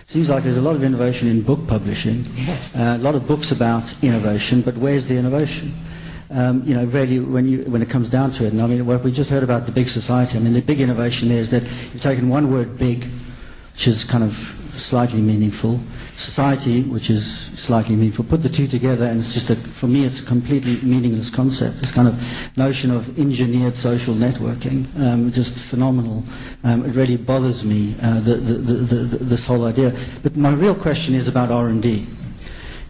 Seems 0.07 0.29
like 0.29 0.43
there's 0.43 0.57
a 0.57 0.61
lot 0.61 0.75
of 0.75 0.83
innovation 0.83 1.29
in 1.29 1.41
book 1.41 1.65
publishing. 1.69 2.25
Yes. 2.35 2.77
Uh, 2.77 2.97
a 2.99 3.01
lot 3.01 3.15
of 3.15 3.25
books 3.25 3.53
about 3.53 3.95
innovation, 4.03 4.59
but 4.59 4.75
where's 4.75 5.07
the 5.07 5.15
innovation? 5.15 5.71
Um, 6.31 6.61
you 6.65 6.75
know, 6.75 6.83
really, 6.87 7.21
when, 7.21 7.47
you, 7.47 7.63
when 7.63 7.81
it 7.81 7.89
comes 7.89 8.09
down 8.09 8.31
to 8.31 8.45
it, 8.45 8.51
and 8.51 8.61
I 8.61 8.67
mean, 8.67 8.85
what 8.85 9.05
we 9.05 9.13
just 9.13 9.29
heard 9.29 9.43
about 9.43 9.65
the 9.65 9.71
big 9.71 9.87
society, 9.87 10.37
I 10.37 10.41
mean, 10.41 10.51
the 10.51 10.61
big 10.61 10.81
innovation 10.81 11.29
there 11.29 11.39
is 11.39 11.49
that 11.51 11.63
you've 11.63 12.01
taken 12.01 12.27
one 12.27 12.51
word, 12.51 12.77
big, 12.77 13.05
which 13.71 13.87
is 13.87 14.03
kind 14.03 14.21
of 14.25 14.58
slightly 14.79 15.21
meaningful, 15.21 15.79
society, 16.15 16.83
which 16.83 17.09
is 17.09 17.25
slightly 17.59 17.95
meaningful, 17.95 18.25
put 18.25 18.41
the 18.43 18.49
two 18.49 18.67
together, 18.67 19.05
and 19.05 19.19
it's 19.19 19.33
just 19.33 19.49
a, 19.49 19.55
for 19.55 19.87
me, 19.87 20.05
it's 20.05 20.19
a 20.19 20.25
completely 20.25 20.79
meaningless 20.87 21.29
concept. 21.29 21.79
This 21.79 21.91
kind 21.91 22.07
of 22.07 22.57
notion 22.57 22.91
of 22.91 23.17
engineered 23.19 23.75
social 23.75 24.13
networking, 24.13 24.85
um, 24.99 25.31
just 25.31 25.57
phenomenal. 25.59 26.23
Um, 26.63 26.85
it 26.85 26.95
really 26.95 27.17
bothers 27.17 27.63
me, 27.65 27.95
uh, 28.01 28.19
the, 28.21 28.35
the, 28.35 28.53
the, 28.53 29.17
this 29.23 29.45
whole 29.45 29.65
idea. 29.65 29.93
But 30.23 30.35
my 30.35 30.51
real 30.51 30.75
question 30.75 31.15
is 31.15 31.27
about 31.27 31.51
R&D 31.51 32.05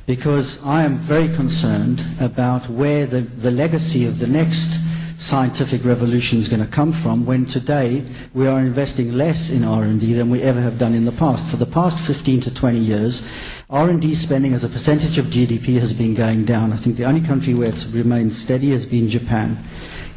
because 0.05 0.65
I 0.65 0.83
am 0.83 0.95
very 0.95 1.27
concerned 1.27 2.03
about 2.19 2.67
where 2.67 3.05
the, 3.05 3.21
the 3.21 3.51
legacy 3.51 4.07
of 4.07 4.17
the 4.17 4.25
next 4.25 4.79
scientific 5.19 5.83
revolution 5.83 6.39
is 6.39 6.47
going 6.47 6.61
to 6.63 6.71
come 6.71 6.93
from 6.93 7.25
when 7.25 7.45
today 7.45 8.03
we 8.33 8.47
are 8.47 8.59
investing 8.61 9.11
less 9.13 9.49
in 9.49 9.65
R&D 9.65 10.13
than 10.13 10.29
we 10.29 10.41
ever 10.41 10.61
have 10.61 10.77
done 10.77 10.93
in 10.93 11.03
the 11.03 11.11
past. 11.11 11.45
For 11.45 11.57
the 11.57 11.65
past 11.65 11.99
15 11.99 12.39
to 12.41 12.53
20 12.53 12.77
years, 12.77 13.61
R&D 13.69 14.15
spending 14.15 14.53
as 14.53 14.63
a 14.63 14.69
percentage 14.69 15.17
of 15.17 15.25
GDP 15.25 15.77
has 15.77 15.91
been 15.91 16.13
going 16.13 16.45
down. 16.45 16.71
I 16.71 16.77
think 16.77 16.95
the 16.95 17.03
only 17.03 17.19
country 17.19 17.53
where 17.53 17.67
it's 17.67 17.85
remained 17.87 18.33
steady 18.33 18.71
has 18.71 18.85
been 18.85 19.09
Japan. 19.09 19.57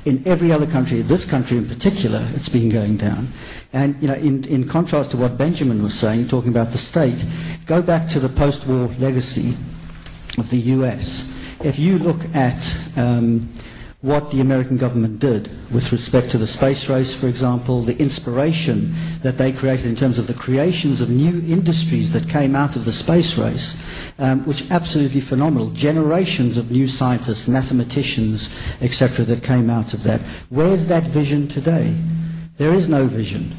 In 0.05 0.23
every 0.27 0.53
other 0.53 0.67
country, 0.67 1.01
this 1.03 1.25
country 1.25 1.59
in 1.59 1.67
particular, 1.69 2.25
it's 2.35 2.49
been 2.49 2.69
going 2.69 2.97
down. 2.97 3.27
And 3.73 4.01
you 4.01 4.07
know, 4.07 4.15
in, 4.15 4.45
in 4.45 4.69
contrast 4.69 5.11
to 5.13 5.17
what 5.17 5.37
Benjamin 5.37 5.83
was 5.83 5.99
saying, 5.99 6.29
talking 6.29 6.51
about 6.51 6.71
the 6.71 6.79
state, 6.79 7.25
go 7.67 7.83
back 7.83 8.07
to 8.11 8.21
the 8.21 8.29
post-war 8.29 8.87
legacy 9.01 9.57
of 10.39 10.49
the 10.51 10.59
US. 10.77 11.29
if 11.65 11.79
you 11.79 11.99
look 11.99 12.25
at 12.35 12.77
um, 12.97 13.49
what 14.03 14.33
the 14.33 14.41
American 14.41 14.77
government 14.77 15.21
did 15.21 15.49
with 15.73 15.93
respect 15.93 16.29
to 16.29 16.37
the 16.37 16.47
space 16.47 16.91
race, 16.91 17.15
for 17.15 17.29
example, 17.29 17.81
the 17.83 17.97
inspiration 18.01 18.93
that 19.23 19.39
they 19.39 19.53
created 19.53 19.87
in 19.87 19.95
terms 19.95 20.19
of 20.19 20.27
the 20.27 20.35
creations 20.35 21.01
of 21.01 21.09
new 21.09 21.39
industries 21.49 22.13
that 22.13 22.29
came 22.29 22.57
out 22.57 22.75
of 22.75 22.85
the 22.85 22.91
space 22.91 23.39
race, 23.39 23.81
um, 24.19 24.45
which 24.45 24.69
absolutely 24.73 25.21
phenomenal. 25.21 25.71
Generations 25.71 26.59
of 26.59 26.73
new 26.73 26.89
scientists, 26.89 27.47
mathematicians, 27.47 28.51
etc., 28.83 29.25
that 29.25 29.45
came 29.45 29.71
out 29.71 29.95
of 29.95 30.03
that. 30.03 30.21
Where's 30.51 30.87
that 30.87 31.05
vision 31.05 31.47
today? 31.47 31.95
There 32.57 32.75
is 32.75 32.89
no 32.89 33.07
vision. 33.07 33.55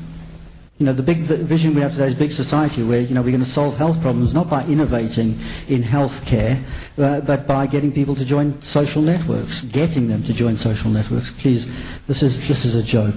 You 0.80 0.88
know, 0.88 0.94
the 0.94 1.04
big 1.04 1.18
vision 1.18 1.76
we 1.76 1.82
have 1.82 1.92
today 1.92 2.08
is 2.08 2.16
big 2.16 2.32
society 2.32 2.82
where, 2.82 3.02
you 3.02 3.14
know, 3.14 3.22
we're 3.22 3.30
going 3.30 3.44
to 3.44 3.50
solve 3.50 3.78
health 3.78 4.02
problems 4.02 4.34
not 4.34 4.50
by 4.50 4.66
innovating 4.66 5.38
in 5.70 5.84
healthcare, 5.84 6.60
uh, 6.98 7.22
but 7.22 7.46
by 7.46 7.68
getting 7.68 7.92
people 7.92 8.16
to 8.16 8.26
join 8.26 8.60
social 8.62 9.02
networks, 9.02 9.62
getting 9.62 10.08
them 10.08 10.24
to 10.24 10.34
join 10.34 10.58
social 10.58 10.90
networks. 10.90 11.30
Please, 11.30 11.68
this 12.08 12.24
is, 12.24 12.48
this 12.48 12.66
is 12.66 12.76
a 12.76 12.84
joke. 12.84 13.16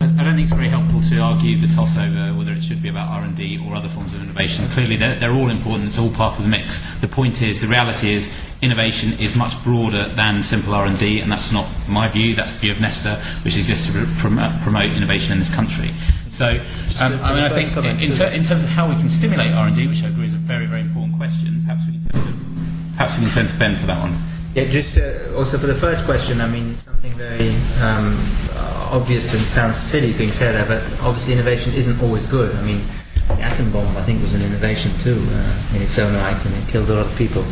I 0.00 0.06
don't 0.06 0.34
think 0.34 0.42
it's 0.46 0.52
very 0.52 0.68
helpful 0.68 1.00
to 1.00 1.18
argue 1.18 1.56
the 1.58 1.66
toss 1.66 1.98
over 1.98 2.32
whether 2.32 2.52
it 2.52 2.62
should 2.62 2.80
be 2.80 2.88
about 2.88 3.08
R&D 3.08 3.64
or 3.66 3.74
other 3.74 3.88
forms 3.88 4.14
of 4.14 4.22
innovation. 4.22 4.68
Clearly, 4.68 4.94
they're, 4.94 5.16
they're 5.16 5.32
all 5.32 5.50
important. 5.50 5.86
It's 5.86 5.98
all 5.98 6.10
part 6.10 6.38
of 6.38 6.44
the 6.44 6.48
mix. 6.48 6.80
The 7.00 7.08
point 7.08 7.42
is, 7.42 7.60
the 7.60 7.66
reality 7.66 8.12
is, 8.12 8.32
innovation 8.62 9.12
is 9.18 9.36
much 9.36 9.60
broader 9.64 10.04
than 10.08 10.44
simple 10.44 10.74
R&D, 10.74 11.20
and 11.20 11.30
that's 11.30 11.52
not 11.52 11.66
my 11.88 12.06
view. 12.06 12.36
That's 12.36 12.54
the 12.54 12.60
view 12.60 12.72
of 12.72 12.80
Nesta, 12.80 13.16
which 13.44 13.56
exists 13.56 13.86
to 13.86 14.06
promote, 14.18 14.60
promote 14.60 14.90
innovation 14.90 15.32
in 15.32 15.40
this 15.40 15.52
country. 15.52 15.88
So, 16.30 16.46
um, 17.00 17.18
I 17.22 17.34
mean, 17.34 17.42
I 17.42 17.48
think 17.48 17.76
in, 18.00 18.12
ter- 18.14 18.30
in, 18.30 18.44
terms 18.44 18.62
of 18.62 18.70
how 18.70 18.88
we 18.88 18.94
can 18.96 19.08
stimulate 19.08 19.52
R&D, 19.52 19.86
which 19.88 20.04
I 20.04 20.08
agree 20.08 20.26
is 20.26 20.34
a 20.34 20.38
very, 20.38 20.66
very 20.66 20.82
important 20.82 21.16
question, 21.16 21.62
perhaps 21.66 21.86
we 21.86 21.92
can 21.98 22.02
turn 22.02 22.22
to, 22.22 22.32
perhaps 22.92 23.18
we 23.18 23.24
can 23.24 23.34
turn 23.34 23.46
to 23.48 23.58
Ben 23.58 23.74
for 23.74 23.86
that 23.86 24.00
one. 24.00 24.16
Yeah, 24.54 24.64
just 24.70 24.96
uh, 24.96 25.36
also 25.36 25.58
for 25.58 25.66
the 25.66 25.74
first 25.74 26.04
question, 26.04 26.40
I 26.40 26.48
mean, 26.48 26.76
something 26.76 27.12
very 27.12 27.50
um, 27.82 28.16
obvious 28.90 29.32
and 29.32 29.42
sounds 29.42 29.76
silly 29.76 30.12
being 30.12 30.32
said 30.32 30.54
there, 30.54 30.66
but 30.66 30.82
obviously 31.02 31.32
innovation 31.32 31.72
isn't 31.74 32.00
always 32.02 32.26
good. 32.26 32.54
I 32.56 32.62
mean, 32.62 32.80
the 33.28 33.40
atom 33.40 33.70
bomb, 33.72 33.96
I 33.96 34.02
think, 34.02 34.20
was 34.22 34.34
an 34.34 34.42
innovation 34.42 34.92
too 35.00 35.18
uh, 35.18 35.74
in 35.74 35.82
its 35.82 35.98
own 35.98 36.14
right, 36.14 36.44
and 36.44 36.54
it 36.54 36.68
killed 36.68 36.88
a 36.90 36.94
lot 36.94 37.06
of 37.06 37.16
people. 37.16 37.44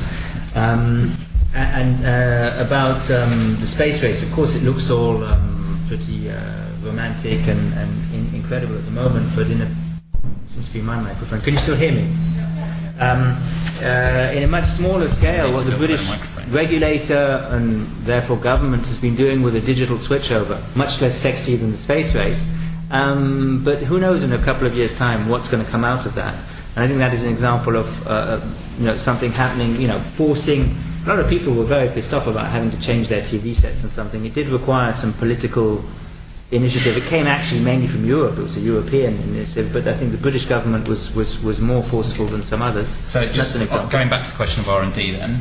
Um, 0.54 1.12
and 1.54 2.04
uh, 2.04 2.64
about 2.64 3.10
um, 3.10 3.56
the 3.60 3.66
space 3.66 4.02
race, 4.02 4.22
of 4.22 4.32
course, 4.32 4.54
it 4.54 4.62
looks 4.62 4.90
all 4.90 5.22
um, 5.24 5.80
pretty 5.88 6.30
uh, 6.30 6.66
romantic 6.82 7.46
and, 7.46 7.72
and 7.74 8.14
in, 8.14 8.34
incredible 8.34 8.76
at 8.76 8.84
the 8.84 8.90
moment, 8.90 9.30
but 9.34 9.46
in 9.48 9.62
a 9.62 9.68
seems 10.52 10.68
to 10.68 10.74
be 10.74 10.80
my 10.82 11.00
microphone. 11.00 11.40
Can 11.40 11.52
you 11.54 11.60
still 11.60 11.76
hear 11.76 11.92
me? 11.92 12.04
Um, 12.98 13.36
uh, 13.82 14.32
in 14.32 14.42
a 14.42 14.48
much 14.48 14.64
smaller 14.64 15.08
scale, 15.08 15.52
what 15.52 15.66
the 15.66 15.76
British 15.76 16.06
regulator 16.50 17.46
and 17.50 17.86
therefore 18.04 18.36
government 18.36 18.86
has 18.86 18.98
been 18.98 19.16
doing 19.16 19.42
with 19.42 19.56
a 19.56 19.60
digital 19.60 19.96
switchover, 19.96 20.60
much 20.76 21.00
less 21.00 21.16
sexy 21.16 21.56
than 21.56 21.70
the 21.72 21.76
space 21.76 22.14
race. 22.14 22.52
Um, 22.90 23.62
but 23.64 23.78
who 23.78 23.98
knows 23.98 24.22
in 24.22 24.32
a 24.32 24.38
couple 24.38 24.66
of 24.66 24.76
years' 24.76 24.94
time 24.96 25.28
what's 25.28 25.48
going 25.48 25.64
to 25.64 25.70
come 25.70 25.84
out 25.84 26.06
of 26.06 26.14
that? 26.14 26.34
And 26.76 26.84
I 26.84 26.86
think 26.86 26.98
that 26.98 27.12
is 27.14 27.24
an 27.24 27.30
example 27.30 27.76
of 27.76 28.06
uh, 28.06 28.40
you 28.78 28.84
know 28.84 28.96
something 28.96 29.32
happening, 29.32 29.80
you 29.80 29.88
know, 29.88 29.98
forcing. 29.98 30.76
A 31.04 31.08
lot 31.08 31.18
of 31.18 31.28
people 31.28 31.52
were 31.54 31.64
very 31.64 31.88
pissed 31.88 32.12
off 32.12 32.26
about 32.26 32.46
having 32.46 32.70
to 32.70 32.80
change 32.80 33.08
their 33.08 33.22
TV 33.22 33.54
sets 33.54 33.82
and 33.82 33.90
something. 33.90 34.24
It 34.24 34.34
did 34.34 34.48
require 34.48 34.92
some 34.92 35.12
political 35.14 35.82
initiative. 36.50 36.96
It 36.96 37.04
came 37.04 37.26
actually 37.26 37.60
mainly 37.60 37.86
from 37.86 38.04
Europe. 38.04 38.38
It 38.38 38.42
was 38.42 38.56
a 38.56 38.60
European 38.60 39.14
initiative, 39.22 39.72
but 39.72 39.86
I 39.86 39.94
think 39.94 40.12
the 40.12 40.18
British 40.18 40.44
government 40.46 40.88
was, 40.88 41.14
was, 41.14 41.42
was 41.42 41.60
more 41.60 41.82
forceful 41.82 42.26
than 42.26 42.42
some 42.42 42.62
others. 42.62 42.88
So 43.08 43.22
just 43.24 43.34
just 43.36 43.54
an 43.56 43.62
example. 43.62 43.88
going 43.90 44.08
back 44.08 44.24
to 44.24 44.30
the 44.30 44.36
question 44.36 44.60
of 44.62 44.68
R&D 44.68 45.12
then. 45.12 45.40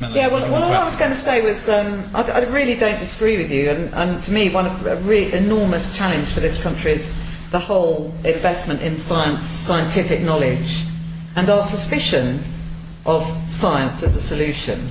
Yeah, 0.00 0.28
well, 0.28 0.50
well 0.50 0.64
all 0.64 0.72
I 0.72 0.84
was 0.84 0.96
going 0.96 1.10
to 1.10 1.16
say 1.16 1.42
was 1.42 1.68
um, 1.68 2.02
I, 2.14 2.22
I, 2.22 2.38
really 2.50 2.74
don't 2.74 2.98
disagree 2.98 3.36
with 3.36 3.52
you, 3.52 3.68
and, 3.70 3.92
and 3.94 4.24
to 4.24 4.32
me, 4.32 4.48
one 4.48 4.66
of 4.66 4.86
a 4.86 4.96
really 4.96 5.32
enormous 5.34 5.94
challenge 5.94 6.28
for 6.28 6.40
this 6.40 6.62
country 6.62 6.92
is 6.92 7.14
the 7.50 7.58
whole 7.58 8.14
investment 8.24 8.80
in 8.80 8.96
science, 8.96 9.44
scientific 9.44 10.22
knowledge, 10.22 10.84
and 11.36 11.50
our 11.50 11.62
suspicion 11.62 12.40
of 13.04 13.26
science 13.52 14.02
as 14.02 14.16
a 14.16 14.20
solution, 14.20 14.88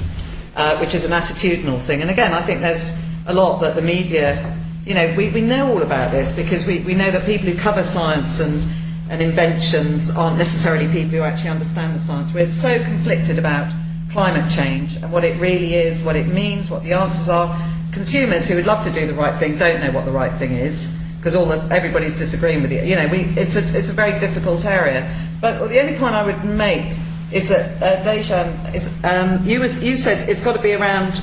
uh, 0.56 0.78
which 0.78 0.94
is 0.94 1.06
an 1.06 1.12
attitudinal 1.12 1.80
thing. 1.80 2.02
And 2.02 2.12
again, 2.12 2.34
I 2.34 2.42
think 2.42 2.62
there's 2.62 2.96
a 3.26 3.34
lot 3.34 3.62
that 3.62 3.76
the 3.76 3.82
media 3.82 4.56
you 4.90 4.96
know, 4.96 5.14
we, 5.16 5.30
we 5.30 5.42
know 5.42 5.72
all 5.72 5.84
about 5.84 6.12
this 6.12 6.32
because 6.32 6.66
we, 6.66 6.80
we 6.80 6.96
know 6.96 7.12
that 7.12 7.24
people 7.24 7.48
who 7.48 7.56
cover 7.56 7.84
science 7.84 8.40
and, 8.40 8.66
and 9.12 9.22
inventions 9.22 10.10
aren't 10.10 10.40
necessarily 10.40 10.88
people 10.88 11.12
who 11.12 11.22
actually 11.22 11.52
understand 11.52 11.94
the 11.94 12.00
science. 12.00 12.34
We're 12.34 12.48
so 12.48 12.84
conflicted 12.84 13.38
about 13.38 13.72
climate 14.12 14.50
change 14.52 14.96
and 14.96 15.12
what 15.12 15.24
it 15.24 15.40
really 15.40 15.76
is, 15.76 16.02
what 16.02 16.16
it 16.16 16.28
means, 16.28 16.70
what 16.70 16.84
the 16.84 16.94
answers 16.94 17.30
are. 17.30 17.56
Consumers 17.92 18.48
who 18.48 18.56
would 18.56 18.66
love 18.66 18.84
to 18.84 18.92
do 18.92 19.08
the 19.08 19.14
right 19.14 19.38
thing 19.40 19.58
don't 19.58 19.82
know 19.82 19.92
what 19.92 20.06
the 20.06 20.12
right 20.12 20.32
thing 20.34 20.52
is 20.52 20.96
because 21.18 21.36
all 21.36 21.46
the, 21.46 21.58
everybody's 21.74 22.16
disagreeing 22.16 22.62
with 22.62 22.72
you. 22.72 22.80
You 22.82 22.96
know, 22.96 23.08
we, 23.08 23.20
it's, 23.36 23.56
a, 23.56 23.78
it's 23.78 23.90
a 23.90 23.94
very 23.94 24.18
difficult 24.20 24.66
area. 24.66 25.14
But 25.42 25.68
the 25.68 25.80
only 25.80 25.98
point 25.98 26.16
I 26.16 26.26
would 26.26 26.44
make 26.46 26.98
is 27.32 27.50
that, 27.50 27.82
uh, 27.82 28.04
Deyan, 28.04 28.74
is, 28.74 29.04
um, 29.04 29.46
you, 29.46 29.60
was, 29.60 29.84
you 29.84 29.98
said 29.98 30.30
it's 30.30 30.44
got 30.44 30.56
to 30.56 30.62
be 30.62 30.74
around 30.74 31.22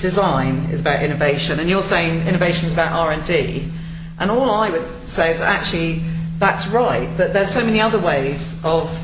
design 0.00 0.56
is 0.70 0.80
about 0.80 1.02
innovation, 1.02 1.60
and 1.60 1.70
you're 1.70 1.82
saying 1.82 2.26
innovation 2.26 2.66
is 2.66 2.72
about 2.72 2.92
R&D. 2.92 3.68
And 4.18 4.30
all 4.30 4.50
I 4.50 4.70
would 4.70 5.04
say 5.04 5.30
is 5.30 5.40
actually 5.40 6.02
that's 6.38 6.66
right, 6.68 7.08
but 7.16 7.32
there's 7.32 7.50
so 7.50 7.64
many 7.64 7.80
other 7.80 8.00
ways 8.00 8.62
of 8.64 9.00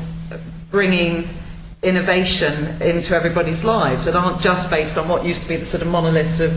bringing 0.71 1.27
innovation 1.81 2.81
into 2.81 3.15
everybody's 3.15 3.63
lives 3.63 4.05
that 4.05 4.15
aren't 4.15 4.41
just 4.41 4.69
based 4.69 4.97
on 4.97 5.07
what 5.07 5.25
used 5.25 5.41
to 5.43 5.47
be 5.47 5.55
the 5.55 5.65
sort 5.65 5.81
of 5.81 5.87
monoliths 5.87 6.39
of, 6.39 6.51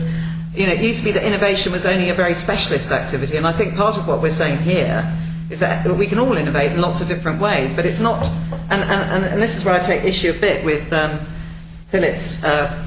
you 0.53 0.67
know, 0.67 0.73
it 0.73 0.81
used 0.81 0.99
to 0.99 1.05
be 1.05 1.11
that 1.11 1.23
innovation 1.23 1.71
was 1.71 1.85
only 1.85 2.09
a 2.09 2.13
very 2.13 2.33
specialist 2.33 2.91
activity, 2.91 3.37
and 3.37 3.47
I 3.47 3.53
think 3.53 3.75
part 3.75 3.97
of 3.97 4.07
what 4.07 4.21
we're 4.21 4.31
saying 4.31 4.59
here 4.59 5.09
is 5.49 5.59
that 5.59 5.85
we 5.87 6.07
can 6.07 6.19
all 6.19 6.35
innovate 6.35 6.71
in 6.71 6.81
lots 6.81 7.01
of 7.01 7.07
different 7.07 7.39
ways, 7.39 7.73
but 7.73 7.85
it's 7.85 7.99
not, 7.99 8.27
and, 8.69 8.81
and, 8.83 9.25
and 9.25 9.41
this 9.41 9.55
is 9.55 9.63
where 9.63 9.79
I 9.79 9.85
take 9.85 10.03
issue 10.03 10.31
a 10.31 10.39
bit 10.39 10.65
with 10.65 10.91
um, 10.91 11.19
Philip's 11.89 12.43
uh, 12.43 12.85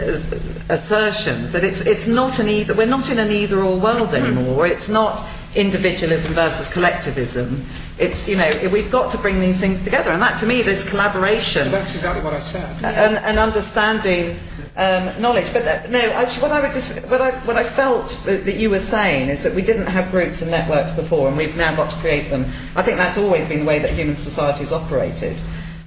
uh, 0.00 0.20
assertions 0.68 1.52
that 1.52 1.62
it's 1.62 1.80
it's 1.82 2.08
not 2.08 2.40
an 2.40 2.48
either 2.48 2.74
we're 2.74 2.86
not 2.86 3.08
in 3.08 3.20
an 3.20 3.30
either 3.30 3.60
or 3.60 3.78
world 3.78 4.12
anymore. 4.14 4.66
It's 4.66 4.88
not 4.88 5.24
individualism 5.54 6.32
versus 6.32 6.66
collectivism 6.72 7.64
it's 8.00 8.26
you 8.28 8.36
know 8.36 8.50
we've 8.72 8.90
got 8.90 9.12
to 9.12 9.18
bring 9.18 9.40
these 9.40 9.60
things 9.60 9.82
together. 9.82 10.10
And 10.10 10.22
that 10.22 10.40
to 10.40 10.46
me 10.46 10.62
there's 10.62 10.88
collaboration 10.88 11.70
that's 11.70 11.94
exactly 11.94 12.24
what 12.24 12.32
I 12.32 12.40
said. 12.40 12.84
and, 12.84 13.18
and 13.18 13.38
understanding 13.38 14.38
um, 14.76 15.20
knowledge. 15.20 15.52
But 15.52 15.64
that, 15.64 15.90
no 15.90 15.98
actually 15.98 16.42
what 16.42 16.52
I 16.52 16.60
would 16.60 16.72
dis- 16.72 17.04
what 17.06 17.20
I 17.20 17.30
what 17.40 17.56
I 17.56 17.64
felt 17.64 18.18
that 18.24 18.56
you 18.56 18.70
were 18.70 18.80
saying 18.80 19.28
is 19.28 19.42
that 19.42 19.54
we 19.54 19.62
didn't 19.62 19.86
have 19.86 20.10
groups 20.10 20.42
and 20.42 20.50
networks 20.50 20.90
before 20.90 21.28
and 21.28 21.36
we've 21.36 21.56
now 21.56 21.76
got 21.76 21.90
to 21.90 21.96
create 21.96 22.30
them. 22.30 22.44
I 22.74 22.82
think 22.82 22.96
that's 22.96 23.18
always 23.18 23.46
been 23.46 23.60
the 23.60 23.66
way 23.66 23.78
that 23.78 23.90
human 23.90 24.16
society 24.16 24.60
has 24.60 24.72
operated. 24.72 25.36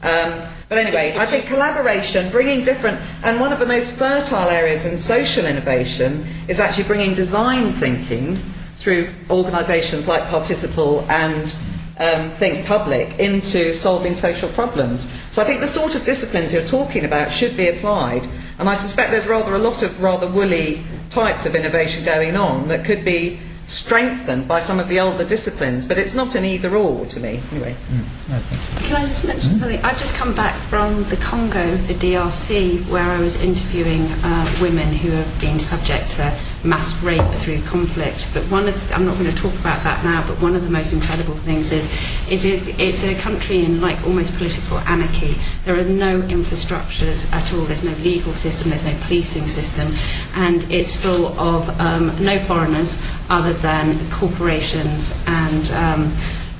Um, 0.03 0.41
but 0.68 0.78
anyway, 0.78 1.16
I 1.18 1.26
think 1.26 1.45
collaboration, 1.45 2.30
bringing 2.30 2.66
different, 2.66 2.99
and 3.24 3.39
one 3.39 3.53
of 3.53 3.59
the 3.59 3.66
most 3.66 3.97
fertile 3.97 4.49
areas 4.49 4.86
in 4.86 4.97
social 4.97 5.45
innovation 5.45 6.26
is 6.49 6.59
actually 6.59 6.86
bringing 6.86 7.14
design 7.14 7.72
thinking 7.72 8.36
through 8.78 9.09
organisations 9.30 10.09
like 10.09 10.24
Participle 10.28 11.05
and 11.09 11.55
um, 12.04 12.30
Think 12.32 12.66
Public 12.66 13.18
into 13.20 13.74
solving 13.74 14.16
social 14.16 14.49
problems. 14.49 15.12
So 15.32 15.41
I 15.41 15.45
think 15.45 15.62
the 15.62 15.68
sort 15.68 15.95
of 15.95 16.04
disciplines 16.04 16.54
you're 16.54 16.66
talking 16.66 17.06
about 17.06 17.32
should 17.32 17.56
be 17.56 17.70
applied, 17.70 18.28
and 18.60 18.70
I 18.70 18.74
suspect 18.74 19.12
there's 19.12 19.28
rather 19.28 19.56
a 19.56 19.60
lot 19.60 19.82
of 19.82 20.01
rather 20.01 20.28
woolly 20.28 20.84
types 21.10 21.45
of 21.45 21.56
innovation 21.56 22.04
going 22.04 22.36
on 22.36 22.68
that 22.68 22.86
could 22.86 23.06
be 23.06 23.39
strengthened 23.66 24.47
by 24.47 24.60
some 24.60 24.80
of 24.80 24.89
the 24.89 24.99
older 24.99 25.24
disciplines, 25.24 25.86
but 25.86 25.97
it's 25.97 26.14
not 26.14 26.36
an 26.36 26.43
either 26.43 26.76
or 26.76 27.06
to 27.06 27.20
me. 27.20 27.41
Anyway. 27.51 27.76
Mm. 27.89 28.30
No, 28.30 28.88
Can 28.88 28.95
I 28.97 29.06
just 29.08 29.26
mention 29.26 29.51
mm. 29.51 29.60
something? 29.60 29.82
I've 29.84 29.97
just 29.97 30.16
come 30.16 30.36
back 30.36 30.56
from 30.64 31.04
the 31.06 31.16
Congo, 31.18 31.76
the 31.76 31.93
DRC, 31.93 32.88
where 32.89 33.04
I 33.04 33.20
was 33.20 33.41
interviewing 33.41 34.01
uh, 34.24 34.58
women 34.62 34.88
who 34.93 35.12
have 35.12 35.39
been 35.39 35.60
subject 35.60 36.12
to 36.12 36.38
mass 36.64 36.93
rape 37.03 37.26
through 37.34 37.61
conflict. 37.64 38.28
But 38.34 38.43
one 38.43 38.68
of 38.68 38.88
the, 38.88 38.95
I'm 38.95 39.05
not 39.05 39.18
going 39.18 39.30
to 39.30 39.36
talk 39.36 39.53
about 39.55 39.84
that 39.84 40.03
now. 40.03 40.26
But 40.28 40.41
one 40.41 40.55
of 40.55 40.64
the 40.64 40.70
most 40.70 40.93
incredible 40.93 41.34
things 41.34 41.72
is 41.72 41.88
is 42.30 42.45
it's 42.45 43.03
a 43.03 43.16
country 43.16 43.64
in 43.66 43.82
like 43.82 44.01
almost 44.05 44.36
political 44.38 44.80
anarchy. 44.80 45.36
There 45.66 45.80
are 45.80 45.84
no 45.84 46.22
infrastructures 46.22 47.32
at 47.34 47.53
all. 47.53 47.61
There's 47.61 47.84
no 47.84 47.93
legal 48.03 48.34
system. 48.34 48.70
There's 48.70 48.86
no 48.86 48.97
policing 49.01 49.47
system, 49.47 49.88
and 50.36 50.64
it's 50.72 50.95
full 50.95 51.28
of 51.39 51.70
um, 51.80 52.14
no 52.24 52.39
foreigners 52.39 53.01
other 53.30 53.53
than 53.53 53.97
corporations 54.11 55.20
and 55.28 55.72
um, 55.72 56.14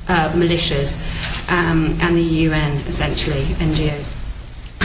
uh, 0.08 0.30
militias 0.32 1.02
um, 1.48 1.96
and 2.00 2.16
the 2.16 2.22
UN, 2.22 2.78
essentially 2.86 3.42
NGOs. 3.54 4.23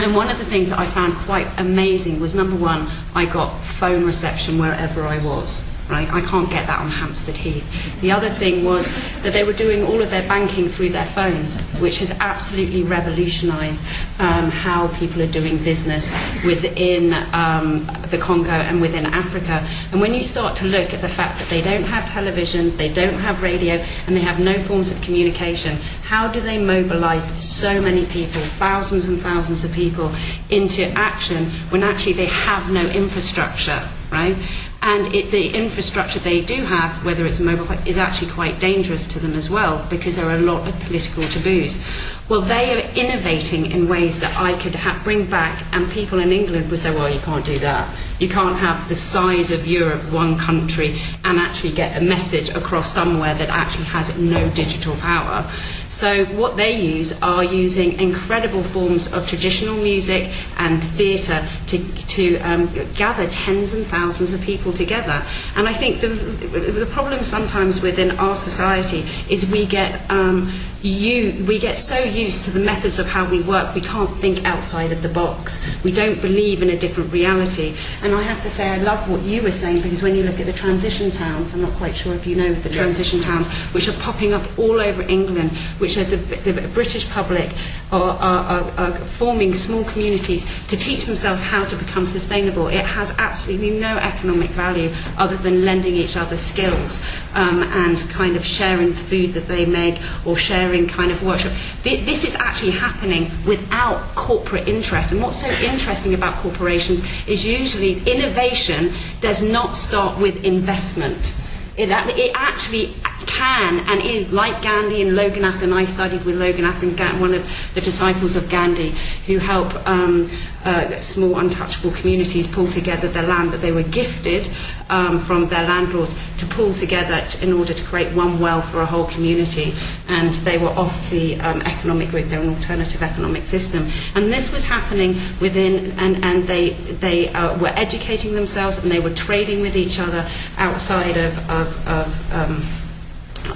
And 0.02 0.16
one 0.16 0.30
of 0.30 0.38
the 0.38 0.46
things 0.46 0.70
that 0.70 0.78
I 0.78 0.86
found 0.86 1.14
quite 1.14 1.46
amazing 1.58 2.20
was 2.20 2.34
number 2.34 2.56
one, 2.56 2.88
I 3.14 3.26
got 3.26 3.50
phone 3.50 4.06
reception 4.06 4.58
wherever 4.58 5.02
I 5.02 5.22
was. 5.22 5.69
Right? 5.90 6.10
I 6.12 6.20
can't 6.20 6.48
get 6.48 6.66
that 6.68 6.78
on 6.78 6.88
Hampstead 6.88 7.36
Heath. 7.36 8.00
The 8.00 8.12
other 8.12 8.28
thing 8.28 8.64
was 8.64 8.88
that 9.22 9.32
they 9.32 9.44
were 9.44 9.52
doing 9.52 9.84
all 9.84 10.00
of 10.00 10.10
their 10.10 10.26
banking 10.28 10.68
through 10.68 10.90
their 10.90 11.04
phones, 11.04 11.62
which 11.80 11.98
has 11.98 12.12
absolutely 12.20 12.82
revolutionised 12.82 13.84
um, 14.20 14.50
how 14.50 14.88
people 14.98 15.20
are 15.22 15.30
doing 15.30 15.58
business 15.58 16.12
within 16.44 17.12
um, 17.34 17.86
the 18.10 18.18
Congo 18.18 18.50
and 18.50 18.80
within 18.80 19.06
Africa. 19.06 19.66
And 19.92 20.00
when 20.00 20.14
you 20.14 20.22
start 20.22 20.56
to 20.56 20.66
look 20.66 20.94
at 20.94 21.00
the 21.00 21.08
fact 21.08 21.38
that 21.38 21.48
they 21.48 21.60
don't 21.60 21.84
have 21.84 22.08
television, 22.10 22.76
they 22.76 22.92
don't 22.92 23.14
have 23.14 23.42
radio, 23.42 23.74
and 24.06 24.16
they 24.16 24.20
have 24.20 24.38
no 24.40 24.54
forms 24.60 24.90
of 24.90 25.00
communication, 25.02 25.76
how 26.04 26.30
do 26.30 26.40
they 26.40 26.58
mobilise 26.58 27.26
so 27.44 27.80
many 27.80 28.06
people, 28.06 28.40
thousands 28.40 29.08
and 29.08 29.20
thousands 29.20 29.64
of 29.64 29.72
people, 29.72 30.12
into 30.50 30.84
action 30.92 31.44
when 31.70 31.82
actually 31.82 32.12
they 32.12 32.26
have 32.26 32.70
no 32.70 32.86
infrastructure, 32.88 33.88
right? 34.10 34.36
and 34.82 35.14
it, 35.14 35.30
the 35.30 35.54
infrastructure 35.54 36.18
they 36.18 36.40
do 36.40 36.64
have, 36.64 37.04
whether 37.04 37.26
it's 37.26 37.38
mobile, 37.38 37.70
is 37.86 37.98
actually 37.98 38.30
quite 38.30 38.58
dangerous 38.58 39.06
to 39.08 39.18
them 39.18 39.34
as 39.34 39.50
well 39.50 39.86
because 39.90 40.16
there 40.16 40.26
are 40.26 40.36
a 40.36 40.40
lot 40.40 40.66
of 40.66 40.78
political 40.80 41.22
taboos. 41.24 41.84
Well, 42.30 42.40
they 42.40 42.72
are 42.72 42.90
innovating 42.94 43.72
in 43.72 43.88
ways 43.88 44.20
that 44.20 44.38
I 44.38 44.56
could 44.58 44.74
ha- 44.76 45.00
bring 45.02 45.26
back, 45.26 45.64
and 45.72 45.90
people 45.90 46.20
in 46.20 46.30
England 46.32 46.70
would 46.70 46.78
say, 46.78 46.94
well, 46.94 47.12
you 47.12 47.20
can't 47.20 47.44
do 47.44 47.58
that. 47.58 47.92
You 48.20 48.28
can't 48.28 48.56
have 48.56 48.88
the 48.88 48.94
size 48.96 49.50
of 49.50 49.66
Europe, 49.66 50.02
one 50.12 50.38
country, 50.38 50.98
and 51.24 51.38
actually 51.38 51.72
get 51.72 52.00
a 52.00 52.04
message 52.04 52.50
across 52.50 52.90
somewhere 52.90 53.34
that 53.34 53.48
actually 53.48 53.86
has 53.86 54.16
no 54.16 54.48
digital 54.50 54.94
power. 54.96 55.50
So, 55.90 56.24
what 56.26 56.56
they 56.56 56.80
use 56.80 57.20
are 57.20 57.42
using 57.42 57.98
incredible 57.98 58.62
forms 58.62 59.12
of 59.12 59.26
traditional 59.26 59.74
music 59.74 60.30
and 60.56 60.82
theatre 60.82 61.44
to, 61.66 61.78
to 62.06 62.38
um, 62.38 62.70
gather 62.94 63.28
tens 63.28 63.74
and 63.74 63.84
thousands 63.84 64.32
of 64.32 64.40
people 64.40 64.72
together. 64.72 65.20
And 65.56 65.66
I 65.66 65.72
think 65.72 66.00
the, 66.00 66.06
the 66.06 66.86
problem 66.86 67.24
sometimes 67.24 67.82
within 67.82 68.12
our 68.20 68.36
society 68.36 69.04
is 69.28 69.50
we 69.50 69.66
get 69.66 70.08
um, 70.12 70.52
you, 70.82 71.44
we 71.46 71.58
get 71.58 71.78
so 71.78 72.02
used 72.02 72.44
to 72.44 72.50
the 72.50 72.60
methods 72.60 72.98
of 72.98 73.06
how 73.06 73.28
we 73.28 73.42
work, 73.42 73.74
we 73.74 73.82
can't 73.82 74.10
think 74.18 74.44
outside 74.44 74.92
of 74.92 75.02
the 75.02 75.08
box. 75.08 75.60
We 75.84 75.92
don't 75.92 76.20
believe 76.22 76.62
in 76.62 76.70
a 76.70 76.76
different 76.76 77.12
reality. 77.12 77.74
And 78.02 78.14
I 78.14 78.22
have 78.22 78.42
to 78.42 78.50
say, 78.50 78.70
I 78.70 78.78
love 78.78 79.10
what 79.10 79.20
you 79.22 79.42
were 79.42 79.50
saying 79.50 79.82
because 79.82 80.02
when 80.02 80.14
you 80.14 80.22
look 80.22 80.40
at 80.40 80.46
the 80.46 80.52
transition 80.52 81.10
towns, 81.10 81.52
I'm 81.52 81.60
not 81.60 81.72
quite 81.72 81.94
sure 81.94 82.14
if 82.14 82.26
you 82.26 82.34
know 82.34 82.54
the 82.54 82.70
transition 82.70 83.20
towns, 83.20 83.46
which 83.74 83.88
are 83.88 84.00
popping 84.00 84.32
up 84.32 84.42
all 84.58 84.80
over 84.80 85.02
England, 85.02 85.50
which 85.78 85.98
are 85.98 86.04
the, 86.04 86.16
the 86.16 86.68
British 86.68 87.10
public 87.10 87.52
are, 87.92 88.12
are, 88.12 88.44
are, 88.44 88.70
are 88.78 88.92
forming 88.92 89.52
small 89.52 89.84
communities 89.84 90.44
to 90.68 90.76
teach 90.76 91.04
themselves 91.04 91.42
how 91.42 91.64
to 91.64 91.76
become 91.76 92.06
sustainable. 92.06 92.68
It 92.68 92.86
has 92.86 93.14
absolutely 93.18 93.78
no 93.78 93.98
economic 93.98 94.50
value 94.50 94.90
other 95.18 95.36
than 95.36 95.64
lending 95.64 95.94
each 95.94 96.16
other 96.16 96.38
skills 96.38 97.04
um, 97.34 97.64
and 97.64 97.98
kind 98.10 98.36
of 98.36 98.46
sharing 98.46 98.90
the 98.90 98.96
food 98.96 99.34
that 99.34 99.46
they 99.46 99.66
make 99.66 99.98
or 100.24 100.36
sharing 100.36 100.69
sharing 100.70 100.86
kind 100.86 101.10
of 101.10 101.22
workshop. 101.22 101.52
This 101.82 102.24
is 102.24 102.34
actually 102.36 102.72
happening 102.72 103.30
without 103.46 103.98
corporate 104.14 104.68
interest. 104.68 105.12
And 105.12 105.22
what's 105.22 105.40
so 105.40 105.48
interesting 105.62 106.14
about 106.14 106.34
corporations 106.36 107.02
is 107.26 107.44
usually 107.44 107.98
innovation 108.04 108.92
does 109.20 109.42
not 109.42 109.76
start 109.76 110.18
with 110.18 110.44
investment. 110.44 111.34
It, 111.76 111.88
it 111.90 112.32
actually 112.34 112.94
can 113.26 113.80
and 113.88 114.02
is 114.02 114.32
like 114.32 114.62
Gandhi 114.62 115.02
and 115.02 115.12
Loganathan. 115.12 115.72
I 115.72 115.84
studied 115.84 116.24
with 116.24 116.38
Loganathan, 116.38 117.20
one 117.20 117.34
of 117.34 117.72
the 117.74 117.80
disciples 117.80 118.36
of 118.36 118.48
Gandhi, 118.48 118.92
who 119.26 119.38
helped 119.38 119.76
um, 119.86 120.28
uh, 120.64 120.94
small 121.00 121.38
untouchable 121.38 121.90
communities 121.92 122.46
pull 122.46 122.66
together 122.66 123.08
the 123.08 123.22
land 123.22 123.50
that 123.50 123.60
they 123.60 123.72
were 123.72 123.82
gifted 123.82 124.48
um, 124.90 125.18
from 125.18 125.46
their 125.48 125.66
landlords 125.66 126.14
to 126.36 126.46
pull 126.46 126.74
together 126.74 127.24
in 127.40 127.52
order 127.52 127.72
to 127.72 127.82
create 127.84 128.14
one 128.14 128.38
well 128.40 128.60
for 128.60 128.80
a 128.80 128.86
whole 128.86 129.06
community. 129.06 129.72
And 130.08 130.34
they 130.46 130.58
were 130.58 130.68
off 130.68 131.10
the 131.10 131.40
um, 131.40 131.62
economic 131.62 132.10
grid, 132.10 132.26
they 132.26 132.36
were 132.36 132.44
an 132.44 132.50
alternative 132.50 133.02
economic 133.02 133.44
system. 133.44 133.88
And 134.14 134.32
this 134.32 134.52
was 134.52 134.64
happening 134.64 135.16
within, 135.40 135.92
and, 135.98 136.22
and 136.24 136.44
they, 136.44 136.70
they 136.70 137.28
uh, 137.30 137.58
were 137.58 137.72
educating 137.74 138.34
themselves 138.34 138.78
and 138.78 138.90
they 138.90 139.00
were 139.00 139.14
trading 139.14 139.60
with 139.60 139.76
each 139.76 139.98
other 139.98 140.28
outside 140.58 141.16
of, 141.16 141.50
of, 141.50 141.88
of 141.88 142.79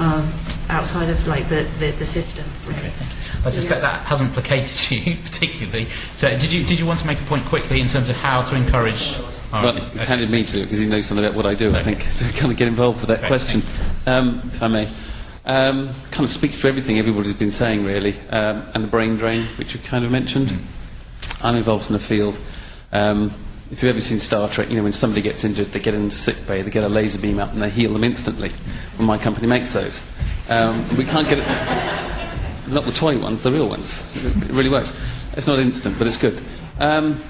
um, 0.01 0.33
outside 0.69 1.09
of 1.09 1.27
like 1.27 1.49
the, 1.49 1.63
the, 1.79 1.91
the 1.93 2.07
system. 2.07 2.45
Okay. 2.69 2.93
I 3.45 3.51
suspect 3.51 3.83
yeah. 3.83 3.91
that 3.91 4.07
hasn't 4.07 4.33
placated 4.33 4.91
you 5.07 5.17
particularly. 5.17 5.85
So 6.15 6.31
did 6.31 6.53
you 6.53 6.65
did 6.65 6.81
you 6.81 6.87
want 6.87 7.01
to 7.01 7.07
make 7.07 7.21
a 7.21 7.25
point 7.25 7.45
quickly 7.45 7.81
in 7.81 7.89
terms 7.89 8.09
of 8.09 8.17
how 8.17 8.43
to 8.43 8.57
encourage? 8.57 9.19
Well, 9.53 9.77
it's 9.77 10.07
handed 10.07 10.31
me 10.31 10.43
to 10.45 10.63
because 10.63 10.81
he 10.81 10.87
knows 10.87 11.07
something 11.07 11.25
about 11.25 11.37
what 11.37 11.47
I 11.47 11.55
do. 11.55 11.69
Okay. 11.69 11.79
I 11.79 11.83
think 11.83 12.11
to 12.19 12.39
kind 12.39 12.51
of 12.51 12.59
get 12.59 12.69
involved 12.69 13.01
with 13.01 13.09
that 13.09 13.19
okay, 13.19 13.29
question, 13.29 13.63
um, 14.07 14.41
if 14.47 14.63
I 14.63 14.69
may. 14.69 14.89
Um, 15.47 15.89
kind 16.11 16.25
of 16.25 16.31
speaks 16.31 16.57
to 16.63 16.69
everything 16.69 16.99
everybody's 16.99 17.35
been 17.35 17.51
saying 17.51 17.85
really, 17.85 18.19
um, 18.31 18.67
and 18.75 18.83
the 18.83 18.89
brain 18.89 19.17
drain, 19.17 19.45
which 19.59 19.75
you 19.75 19.81
kind 19.81 20.05
of 20.05 20.11
mentioned. 20.11 20.49
Mm. 20.49 21.45
I'm 21.45 21.57
involved 21.57 21.89
in 21.89 21.93
the 21.93 21.99
field. 21.99 22.41
Um, 22.93 23.31
if 23.75 23.83
you've 23.83 23.91
ever 23.91 24.01
seen 24.01 24.21
Star 24.21 24.49
Trek, 24.49 24.71
you 24.71 24.77
know, 24.77 24.85
when 24.85 24.93
somebody 24.93 25.21
gets 25.21 25.43
injured, 25.43 25.67
they 25.67 25.81
get 25.81 25.95
into 25.95 26.17
sick 26.17 26.37
bay, 26.47 26.63
they 26.63 26.71
get 26.71 26.85
a 26.85 26.89
laser 26.89 27.21
beam 27.21 27.41
up 27.41 27.53
and 27.53 27.61
they 27.61 27.69
heal 27.69 27.93
them 27.93 28.05
instantly. 28.05 28.53
Well, 28.97 29.05
my 29.09 29.19
company 29.19 29.49
makes 29.49 29.73
those. 29.73 30.09
Um, 30.49 30.87
we 30.97 31.05
can't 31.05 31.29
get 31.29 31.39
it, 31.39 32.69
not 32.73 32.85
the 32.85 32.93
toy 32.93 33.19
ones, 33.19 33.43
the 33.43 33.51
real 33.51 33.69
ones. 33.69 34.15
It 34.25 34.51
really 34.51 34.71
works. 34.71 34.97
It's 35.37 35.49
not 35.49 35.59
instant, 35.59 35.99
but 35.99 36.07
it's 36.07 36.17
good. 36.17 36.41
Um, 36.79 37.21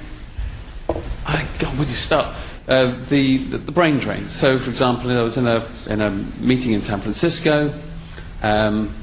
I, 1.26 1.48
God, 1.58 1.78
where 1.78 1.86
do 1.86 1.90
you 1.90 1.96
start? 1.96 2.36
Uh, 2.68 2.94
the, 3.08 3.38
the, 3.38 3.72
brain 3.72 3.96
drain. 3.96 4.28
So, 4.28 4.58
for 4.58 4.68
example, 4.68 5.10
I 5.18 5.22
was 5.22 5.38
in 5.38 5.46
a, 5.46 5.66
in 5.88 6.02
a 6.02 6.10
meeting 6.10 6.72
in 6.72 6.82
San 6.82 7.00
Francisco, 7.00 7.72
um, 8.42 8.94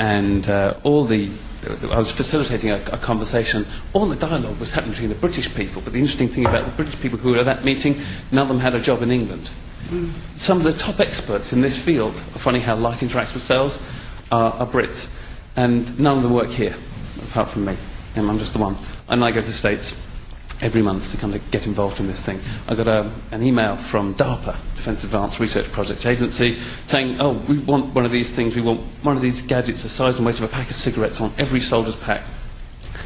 and 0.00 0.48
uh, 0.48 0.74
all 0.82 1.04
the 1.04 1.28
I 1.68 1.98
was 1.98 2.10
facilitating 2.10 2.70
a, 2.70 2.76
a 2.76 2.98
conversation. 2.98 3.66
All 3.92 4.06
the 4.06 4.16
dialogue 4.16 4.58
was 4.58 4.72
happening 4.72 4.92
between 4.92 5.10
the 5.10 5.14
British 5.16 5.54
people, 5.54 5.82
but 5.82 5.92
the 5.92 5.98
interesting 5.98 6.28
thing 6.28 6.46
about 6.46 6.64
the 6.64 6.70
British 6.72 6.98
people 7.00 7.18
who 7.18 7.32
were 7.32 7.38
at 7.38 7.44
that 7.44 7.64
meeting, 7.64 7.96
none 8.32 8.42
of 8.42 8.48
them 8.48 8.60
had 8.60 8.74
a 8.74 8.80
job 8.80 9.02
in 9.02 9.10
England. 9.10 9.50
Mm. 9.88 10.10
Some 10.36 10.58
of 10.58 10.64
the 10.64 10.72
top 10.72 11.00
experts 11.00 11.52
in 11.52 11.60
this 11.60 11.82
field, 11.82 12.14
funny 12.14 12.60
how 12.60 12.76
light 12.76 12.98
interacts 12.98 13.34
with 13.34 13.42
sales, 13.42 13.82
are, 14.32 14.52
are 14.54 14.66
Brits. 14.66 15.14
And 15.56 15.98
none 15.98 16.16
of 16.16 16.22
them 16.22 16.32
work 16.32 16.48
here, 16.48 16.74
apart 17.24 17.48
from 17.48 17.66
me. 17.66 17.76
And 18.16 18.30
I'm 18.30 18.38
just 18.38 18.52
the 18.52 18.60
one. 18.60 18.76
And 19.08 19.22
I 19.22 19.30
go 19.30 19.40
to 19.40 19.46
the 19.46 19.52
States. 19.52 20.06
Every 20.62 20.82
month 20.82 21.10
to 21.10 21.16
kind 21.16 21.34
of 21.34 21.50
get 21.50 21.66
involved 21.66 22.00
in 22.00 22.06
this 22.06 22.24
thing. 22.24 22.40
I 22.68 22.74
got 22.74 22.88
a, 22.88 23.10
an 23.32 23.42
email 23.42 23.76
from 23.76 24.14
DARPA, 24.14 24.56
Defence 24.76 25.04
Advanced 25.04 25.40
Research 25.40 25.70
Projects 25.72 26.06
Agency, 26.06 26.54
saying, 26.86 27.20
oh, 27.20 27.32
we 27.48 27.58
want 27.58 27.94
one 27.94 28.04
of 28.04 28.10
these 28.10 28.30
things, 28.30 28.54
we 28.54 28.62
want 28.62 28.80
one 29.02 29.16
of 29.16 29.22
these 29.22 29.42
gadgets 29.42 29.82
the 29.82 29.88
size 29.88 30.18
and 30.18 30.26
weight 30.26 30.38
of 30.38 30.44
a 30.44 30.48
pack 30.48 30.68
of 30.68 30.76
cigarettes 30.76 31.20
on 31.20 31.32
every 31.38 31.60
soldier's 31.60 31.96
pack. 31.96 32.22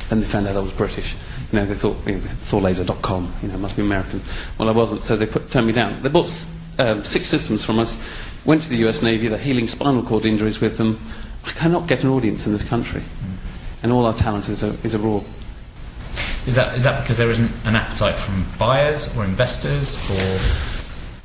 Then 0.08 0.20
they 0.20 0.26
found 0.26 0.46
out 0.46 0.56
I 0.56 0.60
was 0.60 0.72
British. 0.72 1.14
You 1.52 1.60
know, 1.60 1.64
they 1.64 1.74
thought, 1.74 1.96
you 2.06 2.14
know, 2.14 2.20
thorlaser.com, 2.20 3.34
you 3.42 3.48
know, 3.48 3.58
must 3.58 3.76
be 3.76 3.82
American. 3.82 4.20
Well, 4.58 4.68
I 4.68 4.72
wasn't, 4.72 5.02
so 5.02 5.16
they 5.16 5.26
put, 5.26 5.50
turned 5.50 5.66
me 5.66 5.72
down. 5.72 6.02
They 6.02 6.08
bought 6.08 6.30
um, 6.78 7.04
six 7.04 7.28
systems 7.28 7.64
from 7.64 7.78
us, 7.78 8.04
went 8.44 8.62
to 8.62 8.68
the 8.68 8.88
US 8.88 9.02
Navy, 9.02 9.28
they're 9.28 9.38
healing 9.38 9.68
spinal 9.68 10.02
cord 10.02 10.26
injuries 10.26 10.60
with 10.60 10.76
them. 10.76 10.98
I 11.44 11.50
cannot 11.50 11.86
get 11.86 12.04
an 12.04 12.10
audience 12.10 12.46
in 12.46 12.52
this 12.52 12.64
country. 12.64 13.02
And 13.82 13.92
all 13.92 14.06
our 14.06 14.14
talent 14.14 14.48
is, 14.48 14.62
a, 14.62 14.68
is 14.82 14.94
abroad. 14.94 15.24
Is 16.46 16.54
that, 16.56 16.76
is 16.76 16.82
that 16.82 17.00
because 17.00 17.16
there 17.16 17.30
isn't 17.30 17.50
an 17.64 17.74
appetite 17.74 18.14
from 18.14 18.44
buyers 18.58 19.16
or 19.16 19.24
investors 19.24 19.96
or... 20.10 20.40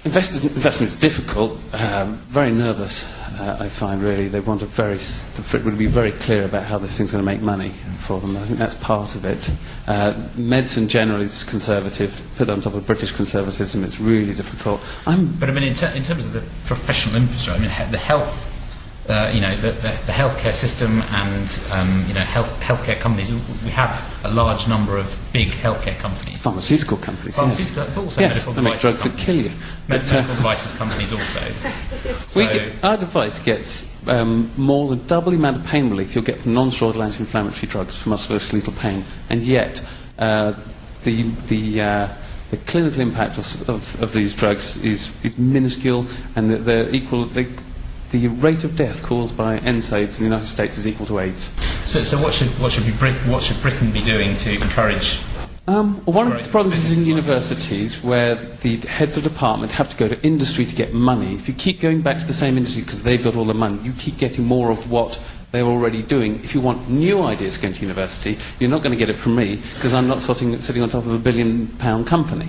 Investors, 0.05 0.45
investment 0.45 0.93
is 0.93 0.97
difficult, 0.97 1.59
um, 1.73 2.15
very 2.29 2.51
nervous. 2.51 3.11
Uh, 3.37 3.57
I 3.59 3.67
find 3.67 4.01
really 4.01 4.29
they 4.29 4.39
want 4.39 4.61
to 4.61 4.65
very 4.65 4.95
it 4.95 5.65
would 5.65 5.77
be 5.77 5.87
very 5.87 6.13
clear 6.13 6.45
about 6.45 6.63
how 6.63 6.77
this 6.77 6.97
thing's 6.97 7.11
going 7.11 7.21
to 7.21 7.25
make 7.25 7.41
money 7.41 7.71
for 7.99 8.21
them. 8.21 8.37
I 8.37 8.45
think 8.45 8.59
that's 8.59 8.75
part 8.75 9.15
of 9.15 9.25
it. 9.25 9.51
Uh, 9.87 10.13
medicine 10.35 10.87
generally 10.87 11.25
is 11.25 11.43
conservative. 11.43 12.21
Put 12.37 12.49
on 12.49 12.61
top 12.61 12.75
of 12.75 12.87
British 12.87 13.11
conservatism, 13.11 13.83
it's 13.83 13.99
really 13.99 14.33
difficult. 14.33 14.81
I'm 15.05 15.33
but 15.33 15.49
I 15.49 15.53
mean, 15.53 15.63
in, 15.63 15.73
ter 15.73 15.87
in 15.87 16.03
terms 16.03 16.25
of 16.25 16.31
the 16.31 16.41
professional 16.65 17.17
infrastructure, 17.17 17.61
I 17.61 17.67
mean, 17.67 17.75
he 17.75 17.91
the 17.91 17.97
health 17.97 18.49
uh, 19.09 19.31
you 19.33 19.41
know, 19.41 19.55
the, 19.57 19.71
the, 19.71 19.89
the, 20.05 20.11
healthcare 20.11 20.53
system 20.53 21.01
and 21.01 21.59
um, 21.71 22.05
you 22.07 22.13
know, 22.13 22.21
health, 22.21 22.61
healthcare 22.61 22.99
companies. 22.99 23.31
We 23.63 23.71
have 23.71 24.19
a 24.23 24.31
large 24.31 24.67
number 24.67 24.97
of 24.97 25.17
big 25.33 25.49
healthcare 25.49 25.97
companies. 25.97 26.43
Pharmaceutical 26.43 26.97
companies, 26.97 27.35
Pharmaceutical, 27.35 27.85
yes. 27.85 27.97
also 27.97 28.21
yes, 28.21 28.47
medical 28.47 28.53
they 28.53 28.69
make 28.69 28.79
drugs 28.79 29.01
companies. 29.01 29.25
that 29.25 29.25
kill 29.25 29.35
you. 29.35 29.49
Med- 29.49 30.01
but, 30.01 30.11
uh, 30.11 30.15
medical 30.15 30.35
devices 30.35 30.77
companies 30.77 31.13
also. 31.13 31.39
so 32.27 32.41
get, 32.41 32.83
our 32.83 32.97
device 32.97 33.39
gets 33.39 34.07
um, 34.07 34.51
more 34.57 34.87
than 34.89 35.05
double 35.07 35.31
the 35.31 35.37
amount 35.37 35.57
of 35.57 35.65
pain 35.65 35.89
relief 35.89 36.13
you'll 36.13 36.23
get 36.23 36.39
from 36.39 36.53
non-steroidal 36.53 37.03
anti-inflammatory 37.03 37.67
drugs 37.67 37.97
for 37.97 38.11
musculoskeletal 38.11 38.77
pain, 38.79 39.03
and 39.31 39.41
yet 39.41 39.83
uh, 40.19 40.53
the 41.03 41.23
the 41.47 41.81
uh, 41.81 42.07
the 42.51 42.57
clinical 42.57 43.01
impact 43.01 43.37
of, 43.37 43.69
of, 43.69 44.01
of, 44.01 44.11
these 44.11 44.33
drugs 44.33 44.83
is, 44.83 45.23
is 45.23 45.37
minuscule, 45.37 46.05
and 46.35 46.49
they're, 46.49 46.57
they're 46.57 46.95
equal. 46.95 47.25
They, 47.25 47.45
the 48.11 48.27
rate 48.27 48.63
of 48.63 48.75
death 48.75 49.03
caused 49.03 49.37
by 49.37 49.59
NSAIDs 49.59 50.17
in 50.17 50.23
the 50.25 50.29
United 50.29 50.47
States 50.47 50.77
is 50.77 50.87
equal 50.87 51.05
to 51.07 51.19
AIDS. 51.19 51.45
So, 51.87 52.03
so 52.03 52.17
what 52.17 52.33
should 52.33 52.47
what 52.59 52.71
should 52.71 52.85
be 52.85 52.91
Brit- 52.93 53.15
what 53.27 53.43
should 53.43 53.61
Britain 53.61 53.91
be 53.91 54.01
doing 54.01 54.35
to 54.37 54.51
encourage? 54.51 55.19
Um, 55.67 56.03
well, 56.05 56.15
one 56.15 56.31
of 56.31 56.43
the 56.43 56.49
problems 56.49 56.77
is 56.77 56.97
in 56.97 57.05
universities 57.05 58.03
where 58.03 58.33
the 58.33 58.77
heads 58.77 59.17
of 59.17 59.23
department 59.23 59.71
have 59.73 59.87
to 59.89 59.97
go 59.97 60.07
to 60.07 60.19
industry 60.23 60.65
to 60.65 60.75
get 60.75 60.95
money. 60.95 61.35
If 61.35 61.47
you 61.47 61.53
keep 61.53 61.79
going 61.79 62.01
back 62.01 62.17
to 62.17 62.25
the 62.25 62.33
same 62.33 62.57
industry 62.57 62.81
because 62.81 63.03
they've 63.03 63.23
got 63.23 63.35
all 63.35 63.45
the 63.45 63.53
money, 63.53 63.77
you 63.83 63.93
keep 63.93 64.17
getting 64.17 64.45
more 64.45 64.71
of 64.71 64.89
what 64.89 65.23
they're 65.51 65.65
already 65.65 66.01
doing. 66.01 66.35
If 66.37 66.55
you 66.55 66.61
want 66.61 66.89
new 66.89 67.21
ideas 67.21 67.57
going 67.57 67.75
to 67.75 67.81
university, 67.81 68.37
you're 68.59 68.71
not 68.71 68.81
going 68.81 68.93
to 68.93 68.97
get 68.97 69.11
it 69.11 69.17
from 69.17 69.35
me 69.35 69.61
because 69.75 69.93
I'm 69.93 70.07
not 70.07 70.23
sitting, 70.23 70.57
sitting 70.59 70.81
on 70.81 70.89
top 70.89 71.05
of 71.05 71.13
a 71.13 71.19
billion 71.19 71.67
pound 71.77 72.07
company. 72.07 72.47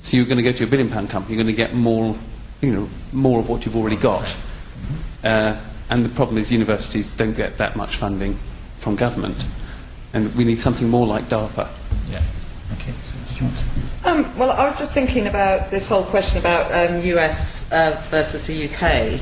So 0.00 0.16
you're 0.16 0.26
going 0.26 0.38
to 0.38 0.42
go 0.42 0.52
to 0.52 0.64
a 0.64 0.66
billion 0.66 0.88
pound 0.88 1.10
company, 1.10 1.34
you're 1.34 1.44
going 1.44 1.54
to 1.54 1.62
get 1.62 1.74
more, 1.74 2.16
you 2.62 2.72
know, 2.72 2.88
more 3.12 3.40
of 3.40 3.48
what 3.50 3.66
you've 3.66 3.76
already 3.76 3.96
got. 3.96 4.34
Uh, 5.24 5.58
and 5.90 6.04
the 6.04 6.10
problem 6.10 6.38
is 6.38 6.52
universities 6.52 7.12
don't 7.12 7.34
get 7.34 7.58
that 7.58 7.76
much 7.76 7.96
funding 7.96 8.38
from 8.78 8.94
government. 8.94 9.44
And 10.12 10.34
we 10.36 10.44
need 10.44 10.58
something 10.58 10.88
more 10.88 11.06
like 11.06 11.24
DARPA. 11.24 11.68
Yeah. 12.10 12.22
Okay. 12.74 12.92
So 12.92 13.18
did 13.28 13.40
you 13.40 13.46
want 13.46 13.56
to? 13.56 13.84
Um, 14.04 14.38
well, 14.38 14.50
I 14.50 14.68
was 14.68 14.78
just 14.78 14.92
thinking 14.92 15.26
about 15.26 15.70
this 15.70 15.88
whole 15.88 16.04
question 16.04 16.38
about 16.38 16.70
um, 16.72 17.02
US 17.02 17.70
uh, 17.72 18.00
versus 18.10 18.46
the 18.46 18.66
UK, 18.66 19.18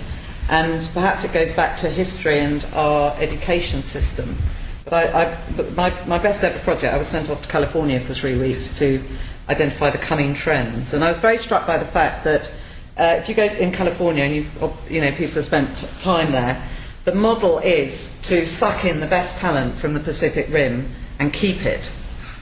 and 0.50 0.88
perhaps 0.92 1.24
it 1.24 1.32
goes 1.32 1.52
back 1.52 1.78
to 1.78 1.88
history 1.88 2.40
and 2.40 2.66
our 2.74 3.14
education 3.18 3.84
system. 3.84 4.36
But, 4.84 5.14
I, 5.14 5.22
I, 5.22 5.38
but 5.56 5.74
my, 5.76 5.92
my 6.06 6.18
best 6.18 6.42
ever 6.42 6.58
project, 6.58 6.92
I 6.92 6.98
was 6.98 7.06
sent 7.06 7.30
off 7.30 7.42
to 7.42 7.48
California 7.48 8.00
for 8.00 8.12
three 8.12 8.36
weeks 8.36 8.76
to 8.80 9.00
identify 9.48 9.90
the 9.90 9.98
coming 9.98 10.34
trends, 10.34 10.94
and 10.94 11.04
I 11.04 11.08
was 11.08 11.18
very 11.18 11.38
struck 11.38 11.64
by 11.64 11.78
the 11.78 11.84
fact 11.84 12.24
that 12.24 12.52
Uh, 12.98 13.16
if 13.18 13.28
you 13.28 13.34
go 13.34 13.44
in 13.44 13.72
California 13.72 14.24
and 14.24 14.34
you've, 14.34 14.90
you 14.90 15.00
know, 15.00 15.10
people 15.12 15.34
have 15.34 15.44
spent 15.44 15.78
time 16.00 16.30
there, 16.32 16.62
the 17.04 17.14
model 17.14 17.58
is 17.58 18.20
to 18.22 18.46
suck 18.46 18.84
in 18.84 19.00
the 19.00 19.06
best 19.06 19.38
talent 19.38 19.74
from 19.74 19.94
the 19.94 20.00
Pacific 20.00 20.46
Rim 20.50 20.88
and 21.18 21.32
keep 21.32 21.64
it, 21.64 21.90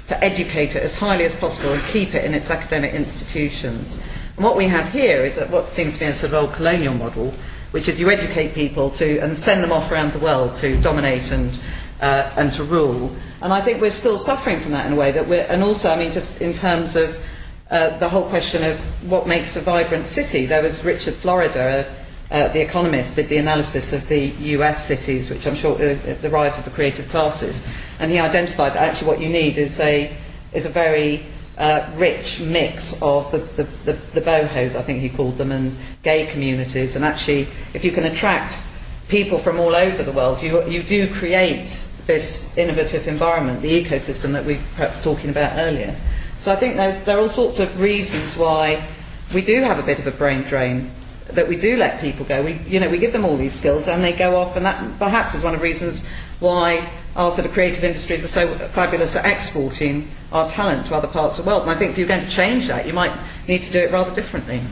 to 0.08 0.24
educate 0.24 0.74
it 0.74 0.82
as 0.82 0.94
highly 0.98 1.24
as 1.24 1.34
possible 1.34 1.72
and 1.72 1.82
keep 1.84 2.14
it 2.14 2.24
in 2.24 2.34
its 2.34 2.50
academic 2.50 2.92
institutions. 2.92 3.96
And 4.36 4.44
what 4.44 4.56
we 4.56 4.66
have 4.66 4.90
here 4.92 5.24
is 5.24 5.38
what 5.50 5.68
seems 5.68 5.94
to 5.94 6.00
be 6.00 6.06
a 6.06 6.14
sort 6.14 6.32
of 6.32 6.42
old 6.42 6.52
colonial 6.52 6.94
model, 6.94 7.32
which 7.70 7.88
is 7.88 8.00
you 8.00 8.10
educate 8.10 8.52
people 8.52 8.90
to 8.90 9.18
and 9.20 9.36
send 9.36 9.62
them 9.62 9.70
off 9.70 9.92
around 9.92 10.12
the 10.12 10.18
world 10.18 10.56
to 10.56 10.80
dominate 10.80 11.30
and 11.30 11.56
uh, 12.00 12.30
and 12.36 12.52
to 12.54 12.64
rule. 12.64 13.14
And 13.42 13.52
I 13.52 13.60
think 13.60 13.80
we're 13.80 13.90
still 13.90 14.18
suffering 14.18 14.60
from 14.60 14.72
that 14.72 14.86
in 14.86 14.92
a 14.92 14.96
way 14.96 15.12
that 15.12 15.26
we're, 15.26 15.46
and 15.48 15.62
also, 15.62 15.90
I 15.90 15.98
mean, 15.98 16.12
just 16.12 16.40
in 16.40 16.52
terms 16.52 16.96
of 16.96 17.22
uh, 17.70 17.96
the 17.98 18.08
whole 18.08 18.28
question 18.28 18.64
of 18.64 18.78
what 19.08 19.26
makes 19.26 19.56
a 19.56 19.60
vibrant 19.60 20.06
city. 20.06 20.46
There 20.46 20.62
was 20.62 20.84
Richard 20.84 21.14
Florida, 21.14 21.86
uh, 22.30 22.34
uh, 22.34 22.48
the 22.48 22.60
economist, 22.60 23.16
did 23.16 23.28
the 23.28 23.38
analysis 23.38 23.92
of 23.92 24.08
the 24.08 24.26
US 24.56 24.86
cities, 24.86 25.30
which 25.30 25.46
I'm 25.46 25.54
sure 25.54 25.74
uh, 25.74 25.96
the 26.20 26.30
rise 26.30 26.58
of 26.58 26.64
the 26.64 26.70
creative 26.70 27.08
classes, 27.08 27.66
and 27.98 28.10
he 28.10 28.18
identified 28.18 28.74
that 28.74 28.88
actually 28.88 29.08
what 29.08 29.20
you 29.20 29.28
need 29.28 29.58
is 29.58 29.80
a 29.80 30.12
is 30.52 30.66
a 30.66 30.68
very 30.68 31.24
uh, 31.58 31.88
rich 31.96 32.40
mix 32.40 33.00
of 33.02 33.30
the, 33.30 33.38
the, 33.38 33.64
the, 33.84 33.92
the 34.14 34.20
bohos, 34.20 34.74
I 34.74 34.82
think 34.82 35.00
he 35.00 35.10
called 35.10 35.36
them, 35.36 35.52
and 35.52 35.76
gay 36.02 36.26
communities. 36.26 36.96
And 36.96 37.04
actually, 37.04 37.42
if 37.74 37.84
you 37.84 37.92
can 37.92 38.04
attract 38.04 38.58
people 39.08 39.38
from 39.38 39.60
all 39.60 39.76
over 39.76 40.02
the 40.02 40.12
world, 40.12 40.42
you, 40.42 40.64
you 40.64 40.82
do 40.82 41.12
create 41.12 41.84
this 42.06 42.56
innovative 42.56 43.06
environment, 43.06 43.60
the 43.60 43.84
ecosystem 43.84 44.32
that 44.32 44.44
we 44.44 44.54
were 44.54 44.62
perhaps 44.74 45.02
talking 45.02 45.30
about 45.30 45.56
earlier. 45.58 45.94
So 46.40 46.50
I 46.50 46.56
think 46.56 46.76
there's, 46.76 47.02
there 47.02 47.18
are 47.18 47.20
all 47.20 47.28
sorts 47.28 47.60
of 47.60 47.78
reasons 47.78 48.34
why 48.34 48.82
we 49.34 49.42
do 49.42 49.60
have 49.60 49.78
a 49.78 49.82
bit 49.82 49.98
of 49.98 50.06
a 50.06 50.10
brain 50.10 50.40
drain, 50.40 50.90
that 51.34 51.46
we 51.46 51.54
do 51.54 51.76
let 51.76 52.00
people 52.00 52.24
go. 52.24 52.42
We, 52.42 52.54
you 52.66 52.80
know, 52.80 52.88
we 52.88 52.96
give 52.96 53.12
them 53.12 53.26
all 53.26 53.36
these 53.36 53.52
skills 53.52 53.88
and 53.88 54.02
they 54.02 54.12
go 54.12 54.36
off, 54.36 54.56
and 54.56 54.64
that 54.64 54.98
perhaps 54.98 55.34
is 55.34 55.44
one 55.44 55.52
of 55.52 55.60
the 55.60 55.64
reasons 55.64 56.08
why 56.40 56.88
our 57.14 57.30
sort 57.30 57.46
of 57.46 57.52
creative 57.52 57.84
industries 57.84 58.24
are 58.24 58.28
so 58.28 58.48
fabulous 58.68 59.16
at 59.16 59.26
exporting 59.26 60.08
our 60.32 60.48
talent 60.48 60.86
to 60.86 60.94
other 60.94 61.08
parts 61.08 61.38
of 61.38 61.44
the 61.44 61.50
world. 61.50 61.62
And 61.62 61.70
I 61.70 61.74
think 61.74 61.90
if 61.90 61.98
you're 61.98 62.08
going 62.08 62.24
to 62.24 62.30
change 62.30 62.68
that, 62.68 62.86
you 62.86 62.94
might 62.94 63.12
need 63.46 63.62
to 63.64 63.70
do 63.70 63.78
it 63.78 63.90
rather 63.90 64.14
differently. 64.14 64.62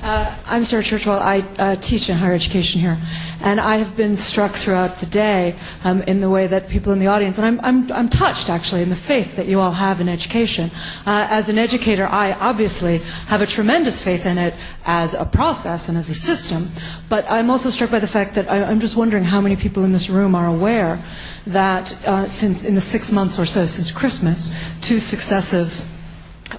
Uh, 0.00 0.36
I'm 0.46 0.62
Sarah 0.62 0.82
Churchwell. 0.82 1.20
I 1.20 1.40
uh, 1.58 1.76
teach 1.76 2.08
in 2.08 2.16
higher 2.16 2.32
education 2.32 2.80
here, 2.80 2.98
and 3.42 3.58
I 3.58 3.78
have 3.78 3.96
been 3.96 4.14
struck 4.14 4.52
throughout 4.52 4.98
the 4.98 5.06
day 5.06 5.56
um, 5.82 6.02
in 6.02 6.20
the 6.20 6.30
way 6.30 6.46
that 6.46 6.68
people 6.68 6.92
in 6.92 7.00
the 7.00 7.08
audience, 7.08 7.36
and 7.36 7.44
I'm, 7.44 7.60
I'm, 7.64 7.92
I'm 7.92 8.08
touched 8.08 8.48
actually 8.48 8.82
in 8.82 8.90
the 8.90 8.96
faith 8.96 9.34
that 9.34 9.46
you 9.46 9.58
all 9.58 9.72
have 9.72 10.00
in 10.00 10.08
education. 10.08 10.70
Uh, 11.04 11.26
as 11.30 11.48
an 11.48 11.58
educator, 11.58 12.06
I 12.06 12.32
obviously 12.34 12.98
have 13.26 13.42
a 13.42 13.46
tremendous 13.46 14.00
faith 14.00 14.24
in 14.24 14.38
it 14.38 14.54
as 14.86 15.14
a 15.14 15.24
process 15.24 15.88
and 15.88 15.98
as 15.98 16.08
a 16.10 16.14
system, 16.14 16.70
but 17.08 17.28
I'm 17.28 17.50
also 17.50 17.68
struck 17.68 17.90
by 17.90 17.98
the 17.98 18.06
fact 18.06 18.36
that 18.36 18.48
I, 18.48 18.62
I'm 18.62 18.78
just 18.78 18.96
wondering 18.96 19.24
how 19.24 19.40
many 19.40 19.56
people 19.56 19.84
in 19.84 19.90
this 19.90 20.08
room 20.08 20.36
are 20.36 20.46
aware 20.46 21.02
that 21.48 22.06
uh, 22.06 22.28
since 22.28 22.64
in 22.64 22.76
the 22.76 22.80
six 22.80 23.10
months 23.10 23.36
or 23.36 23.46
so 23.46 23.66
since 23.66 23.90
Christmas, 23.90 24.56
two 24.80 25.00
successive 25.00 25.84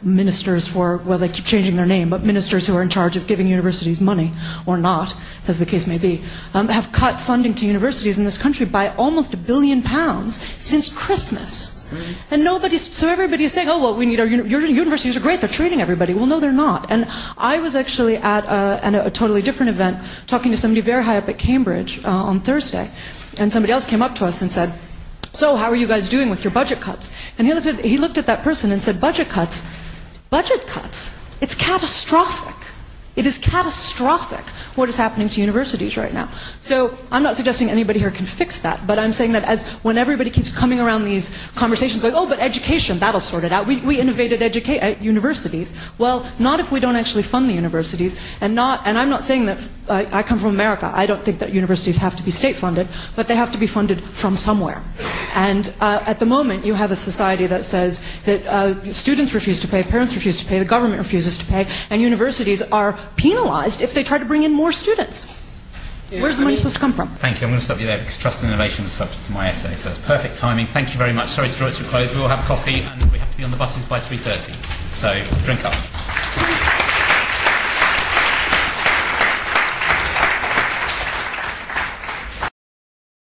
ministers 0.04 0.68
for, 0.68 0.98
well, 0.98 1.18
they 1.18 1.30
keep 1.30 1.46
changing 1.46 1.76
their 1.76 1.86
name, 1.86 2.10
but 2.10 2.24
ministers 2.24 2.68
who 2.68 2.76
are 2.76 2.82
in 2.82 2.90
charge 2.90 3.16
of 3.16 3.28
giving 3.28 3.48
universities 3.48 4.00
money, 4.00 4.32
or 4.66 4.78
not, 4.78 5.16
as 5.48 5.60
the 5.60 5.66
case 5.66 5.88
may 5.88 5.98
be, 5.98 6.22
um, 6.54 6.68
have 6.70 6.92
cut 6.92 7.20
funding 7.20 7.54
to 7.56 7.66
universities 7.66 8.18
in 8.18 8.26
this 8.26 8.38
country 8.38 8.66
by 8.66 8.90
almost 8.96 9.34
a 9.34 9.38
billion 9.38 9.82
pounds 9.82 10.42
since 10.42 10.94
Christmas. 10.94 11.80
And 12.30 12.44
nobody's, 12.44 12.96
so 12.96 13.08
everybody 13.08 13.46
is 13.46 13.54
saying, 13.54 13.68
oh, 13.68 13.80
well, 13.80 13.96
we 13.96 14.06
need 14.06 14.20
our, 14.20 14.28
your 14.28 14.62
universities 14.62 15.18
are 15.18 15.20
great, 15.20 15.42
they're 15.42 15.50
treating 15.50 15.82
everybody. 15.82 16.14
Well, 16.14 16.28
no, 16.28 16.40
they're 16.40 16.52
not. 16.52 16.92
And 16.92 17.08
I 17.36 17.60
was 17.60 17.76
actually 17.76 18.18
at 18.18 18.46
a, 18.46 18.80
at 18.86 18.94
a 18.94 19.10
totally 19.10 19.42
different 19.42 19.72
event 19.72 19.98
talking 20.28 20.52
to 20.52 20.58
somebody 20.58 20.82
very 20.82 21.04
high 21.04 21.18
up 21.18 21.28
at 21.28 21.40
Cambridge 21.40 22.04
uh, 22.06 22.10
on 22.10 22.42
Thursday. 22.42 22.92
And 23.40 23.52
somebody 23.52 23.74
else 23.74 23.88
came 23.88 24.04
up 24.04 24.14
to 24.16 24.26
us 24.26 24.42
and 24.42 24.52
said, 24.52 24.72
so 25.34 25.56
how 25.56 25.70
are 25.70 25.76
you 25.76 25.88
guys 25.88 26.10
doing 26.10 26.30
with 26.30 26.44
your 26.44 26.52
budget 26.52 26.80
cuts? 26.80 27.12
And 27.38 27.48
he 27.48 27.54
looked 27.54 27.68
at, 27.68 27.80
he 27.84 27.98
looked 27.98 28.18
at 28.18 28.26
that 28.28 28.44
person 28.44 28.72
and 28.72 28.82
said, 28.82 29.02
budget 29.02 29.30
cuts? 29.30 29.64
Budget 30.30 30.68
cuts. 30.68 31.12
It's 31.42 31.56
catastrophic. 31.56 32.59
It 33.16 33.26
is 33.26 33.38
catastrophic 33.38 34.46
what 34.76 34.88
is 34.88 34.96
happening 34.96 35.28
to 35.30 35.42
universities 35.42 35.98
right 35.98 36.14
now. 36.14 36.28
So 36.60 36.98
I'm 37.12 37.24
not 37.24 37.36
suggesting 37.36 37.70
anybody 37.70 38.00
here 38.00 38.12
can 38.12 38.26
fix 38.26 38.60
that, 38.60 38.86
but 38.88 38.98
I'm 38.98 39.14
saying 39.14 39.34
that 39.34 39.44
as 39.44 39.68
when 39.84 39.98
everybody 39.98 40.30
keeps 40.30 40.52
coming 40.52 40.80
around 40.80 41.04
these 41.04 41.36
conversations 41.56 42.02
going, 42.02 42.16
oh, 42.16 42.28
but 42.28 42.40
education, 42.40 42.98
that'll 43.00 43.20
sort 43.20 43.44
it 43.44 43.52
out. 43.52 43.68
We, 43.68 43.82
we 43.82 44.00
innovated 44.00 44.40
educa- 44.40 44.82
at 44.82 45.02
universities. 45.02 45.74
Well, 45.98 46.26
not 46.40 46.60
if 46.60 46.72
we 46.72 46.80
don't 46.80 46.96
actually 46.96 47.24
fund 47.24 47.50
the 47.50 47.54
universities, 47.54 48.20
and 48.42 48.56
not, 48.56 48.86
and 48.86 48.98
I'm 48.98 49.10
not 49.10 49.24
saying 49.24 49.48
that 49.48 49.58
uh, 49.90 50.06
I 50.12 50.24
come 50.24 50.40
from 50.40 50.50
America. 50.50 50.92
I 50.94 51.06
don't 51.06 51.24
think 51.24 51.40
that 51.40 51.52
universities 51.52 51.98
have 51.98 52.16
to 52.16 52.24
be 52.24 52.32
state 52.32 52.56
funded, 52.56 52.88
but 53.16 53.28
they 53.28 53.36
have 53.36 53.52
to 53.52 53.58
be 53.58 53.68
funded 53.68 54.00
from 54.02 54.38
somewhere. 54.38 54.82
And 55.36 55.74
uh, 55.82 56.04
at 56.06 56.20
the 56.20 56.26
moment, 56.26 56.66
you 56.66 56.76
have 56.76 56.92
a 56.92 56.96
society 56.96 57.48
that 57.48 57.66
says 57.66 58.22
that 58.24 58.46
uh, 58.46 58.94
students 58.94 59.34
refuse 59.34 59.60
to 59.62 59.68
pay, 59.68 59.84
parents 59.84 60.14
refuse 60.16 60.40
to 60.42 60.46
pay, 60.46 60.60
the 60.60 60.66
government 60.66 61.00
refuses 61.00 61.38
to 61.40 61.46
pay, 61.46 61.68
and 61.90 62.02
universities 62.02 62.62
are 62.72 62.98
penalized 63.16 63.82
if 63.82 63.94
they 63.94 64.04
try 64.04 64.18
to 64.18 64.26
bring 64.26 64.44
in 64.44 64.52
more 64.54 64.72
students. 64.72 65.36
Yeah, 66.12 66.22
Where's 66.24 66.38
the 66.38 66.42
I 66.42 66.46
money 66.46 66.52
mean- 66.54 66.58
supposed 66.58 66.76
to 66.76 66.82
come 66.82 66.94
from? 66.94 67.08
Thank 67.10 67.40
you. 67.40 67.46
I'm 67.46 67.52
going 67.52 67.60
to 67.60 67.66
stop 67.66 67.80
you 67.80 67.86
there 67.86 68.00
because 68.00 68.18
trust 68.18 68.42
and 68.44 68.52
innovation 68.52 68.84
is 68.86 68.92
subject 68.92 69.24
to 69.26 69.32
my 69.32 69.50
essay, 69.50 69.76
so 69.76 69.90
it's 69.92 70.00
perfect 70.00 70.38
timing. 70.38 70.66
Thank 70.66 70.92
you 70.92 70.98
very 70.98 71.14
much. 71.14 71.30
Sorry 71.30 71.48
to 71.50 71.56
draw 71.56 71.68
it 71.68 71.76
to 71.76 71.84
a 71.84 71.88
close. 71.88 72.14
We 72.16 72.20
will 72.22 72.28
have 72.30 72.44
coffee 72.48 72.82
and 72.82 73.12
we 73.12 73.20
have 73.20 73.30
to 73.32 73.38
be 73.38 73.44
on 73.44 73.52
the 73.52 73.58
buses 73.58 73.86
by 73.86 74.00
3.30. 74.00 74.54
So 74.94 75.14
drink 75.46 75.64
up. 75.66 76.79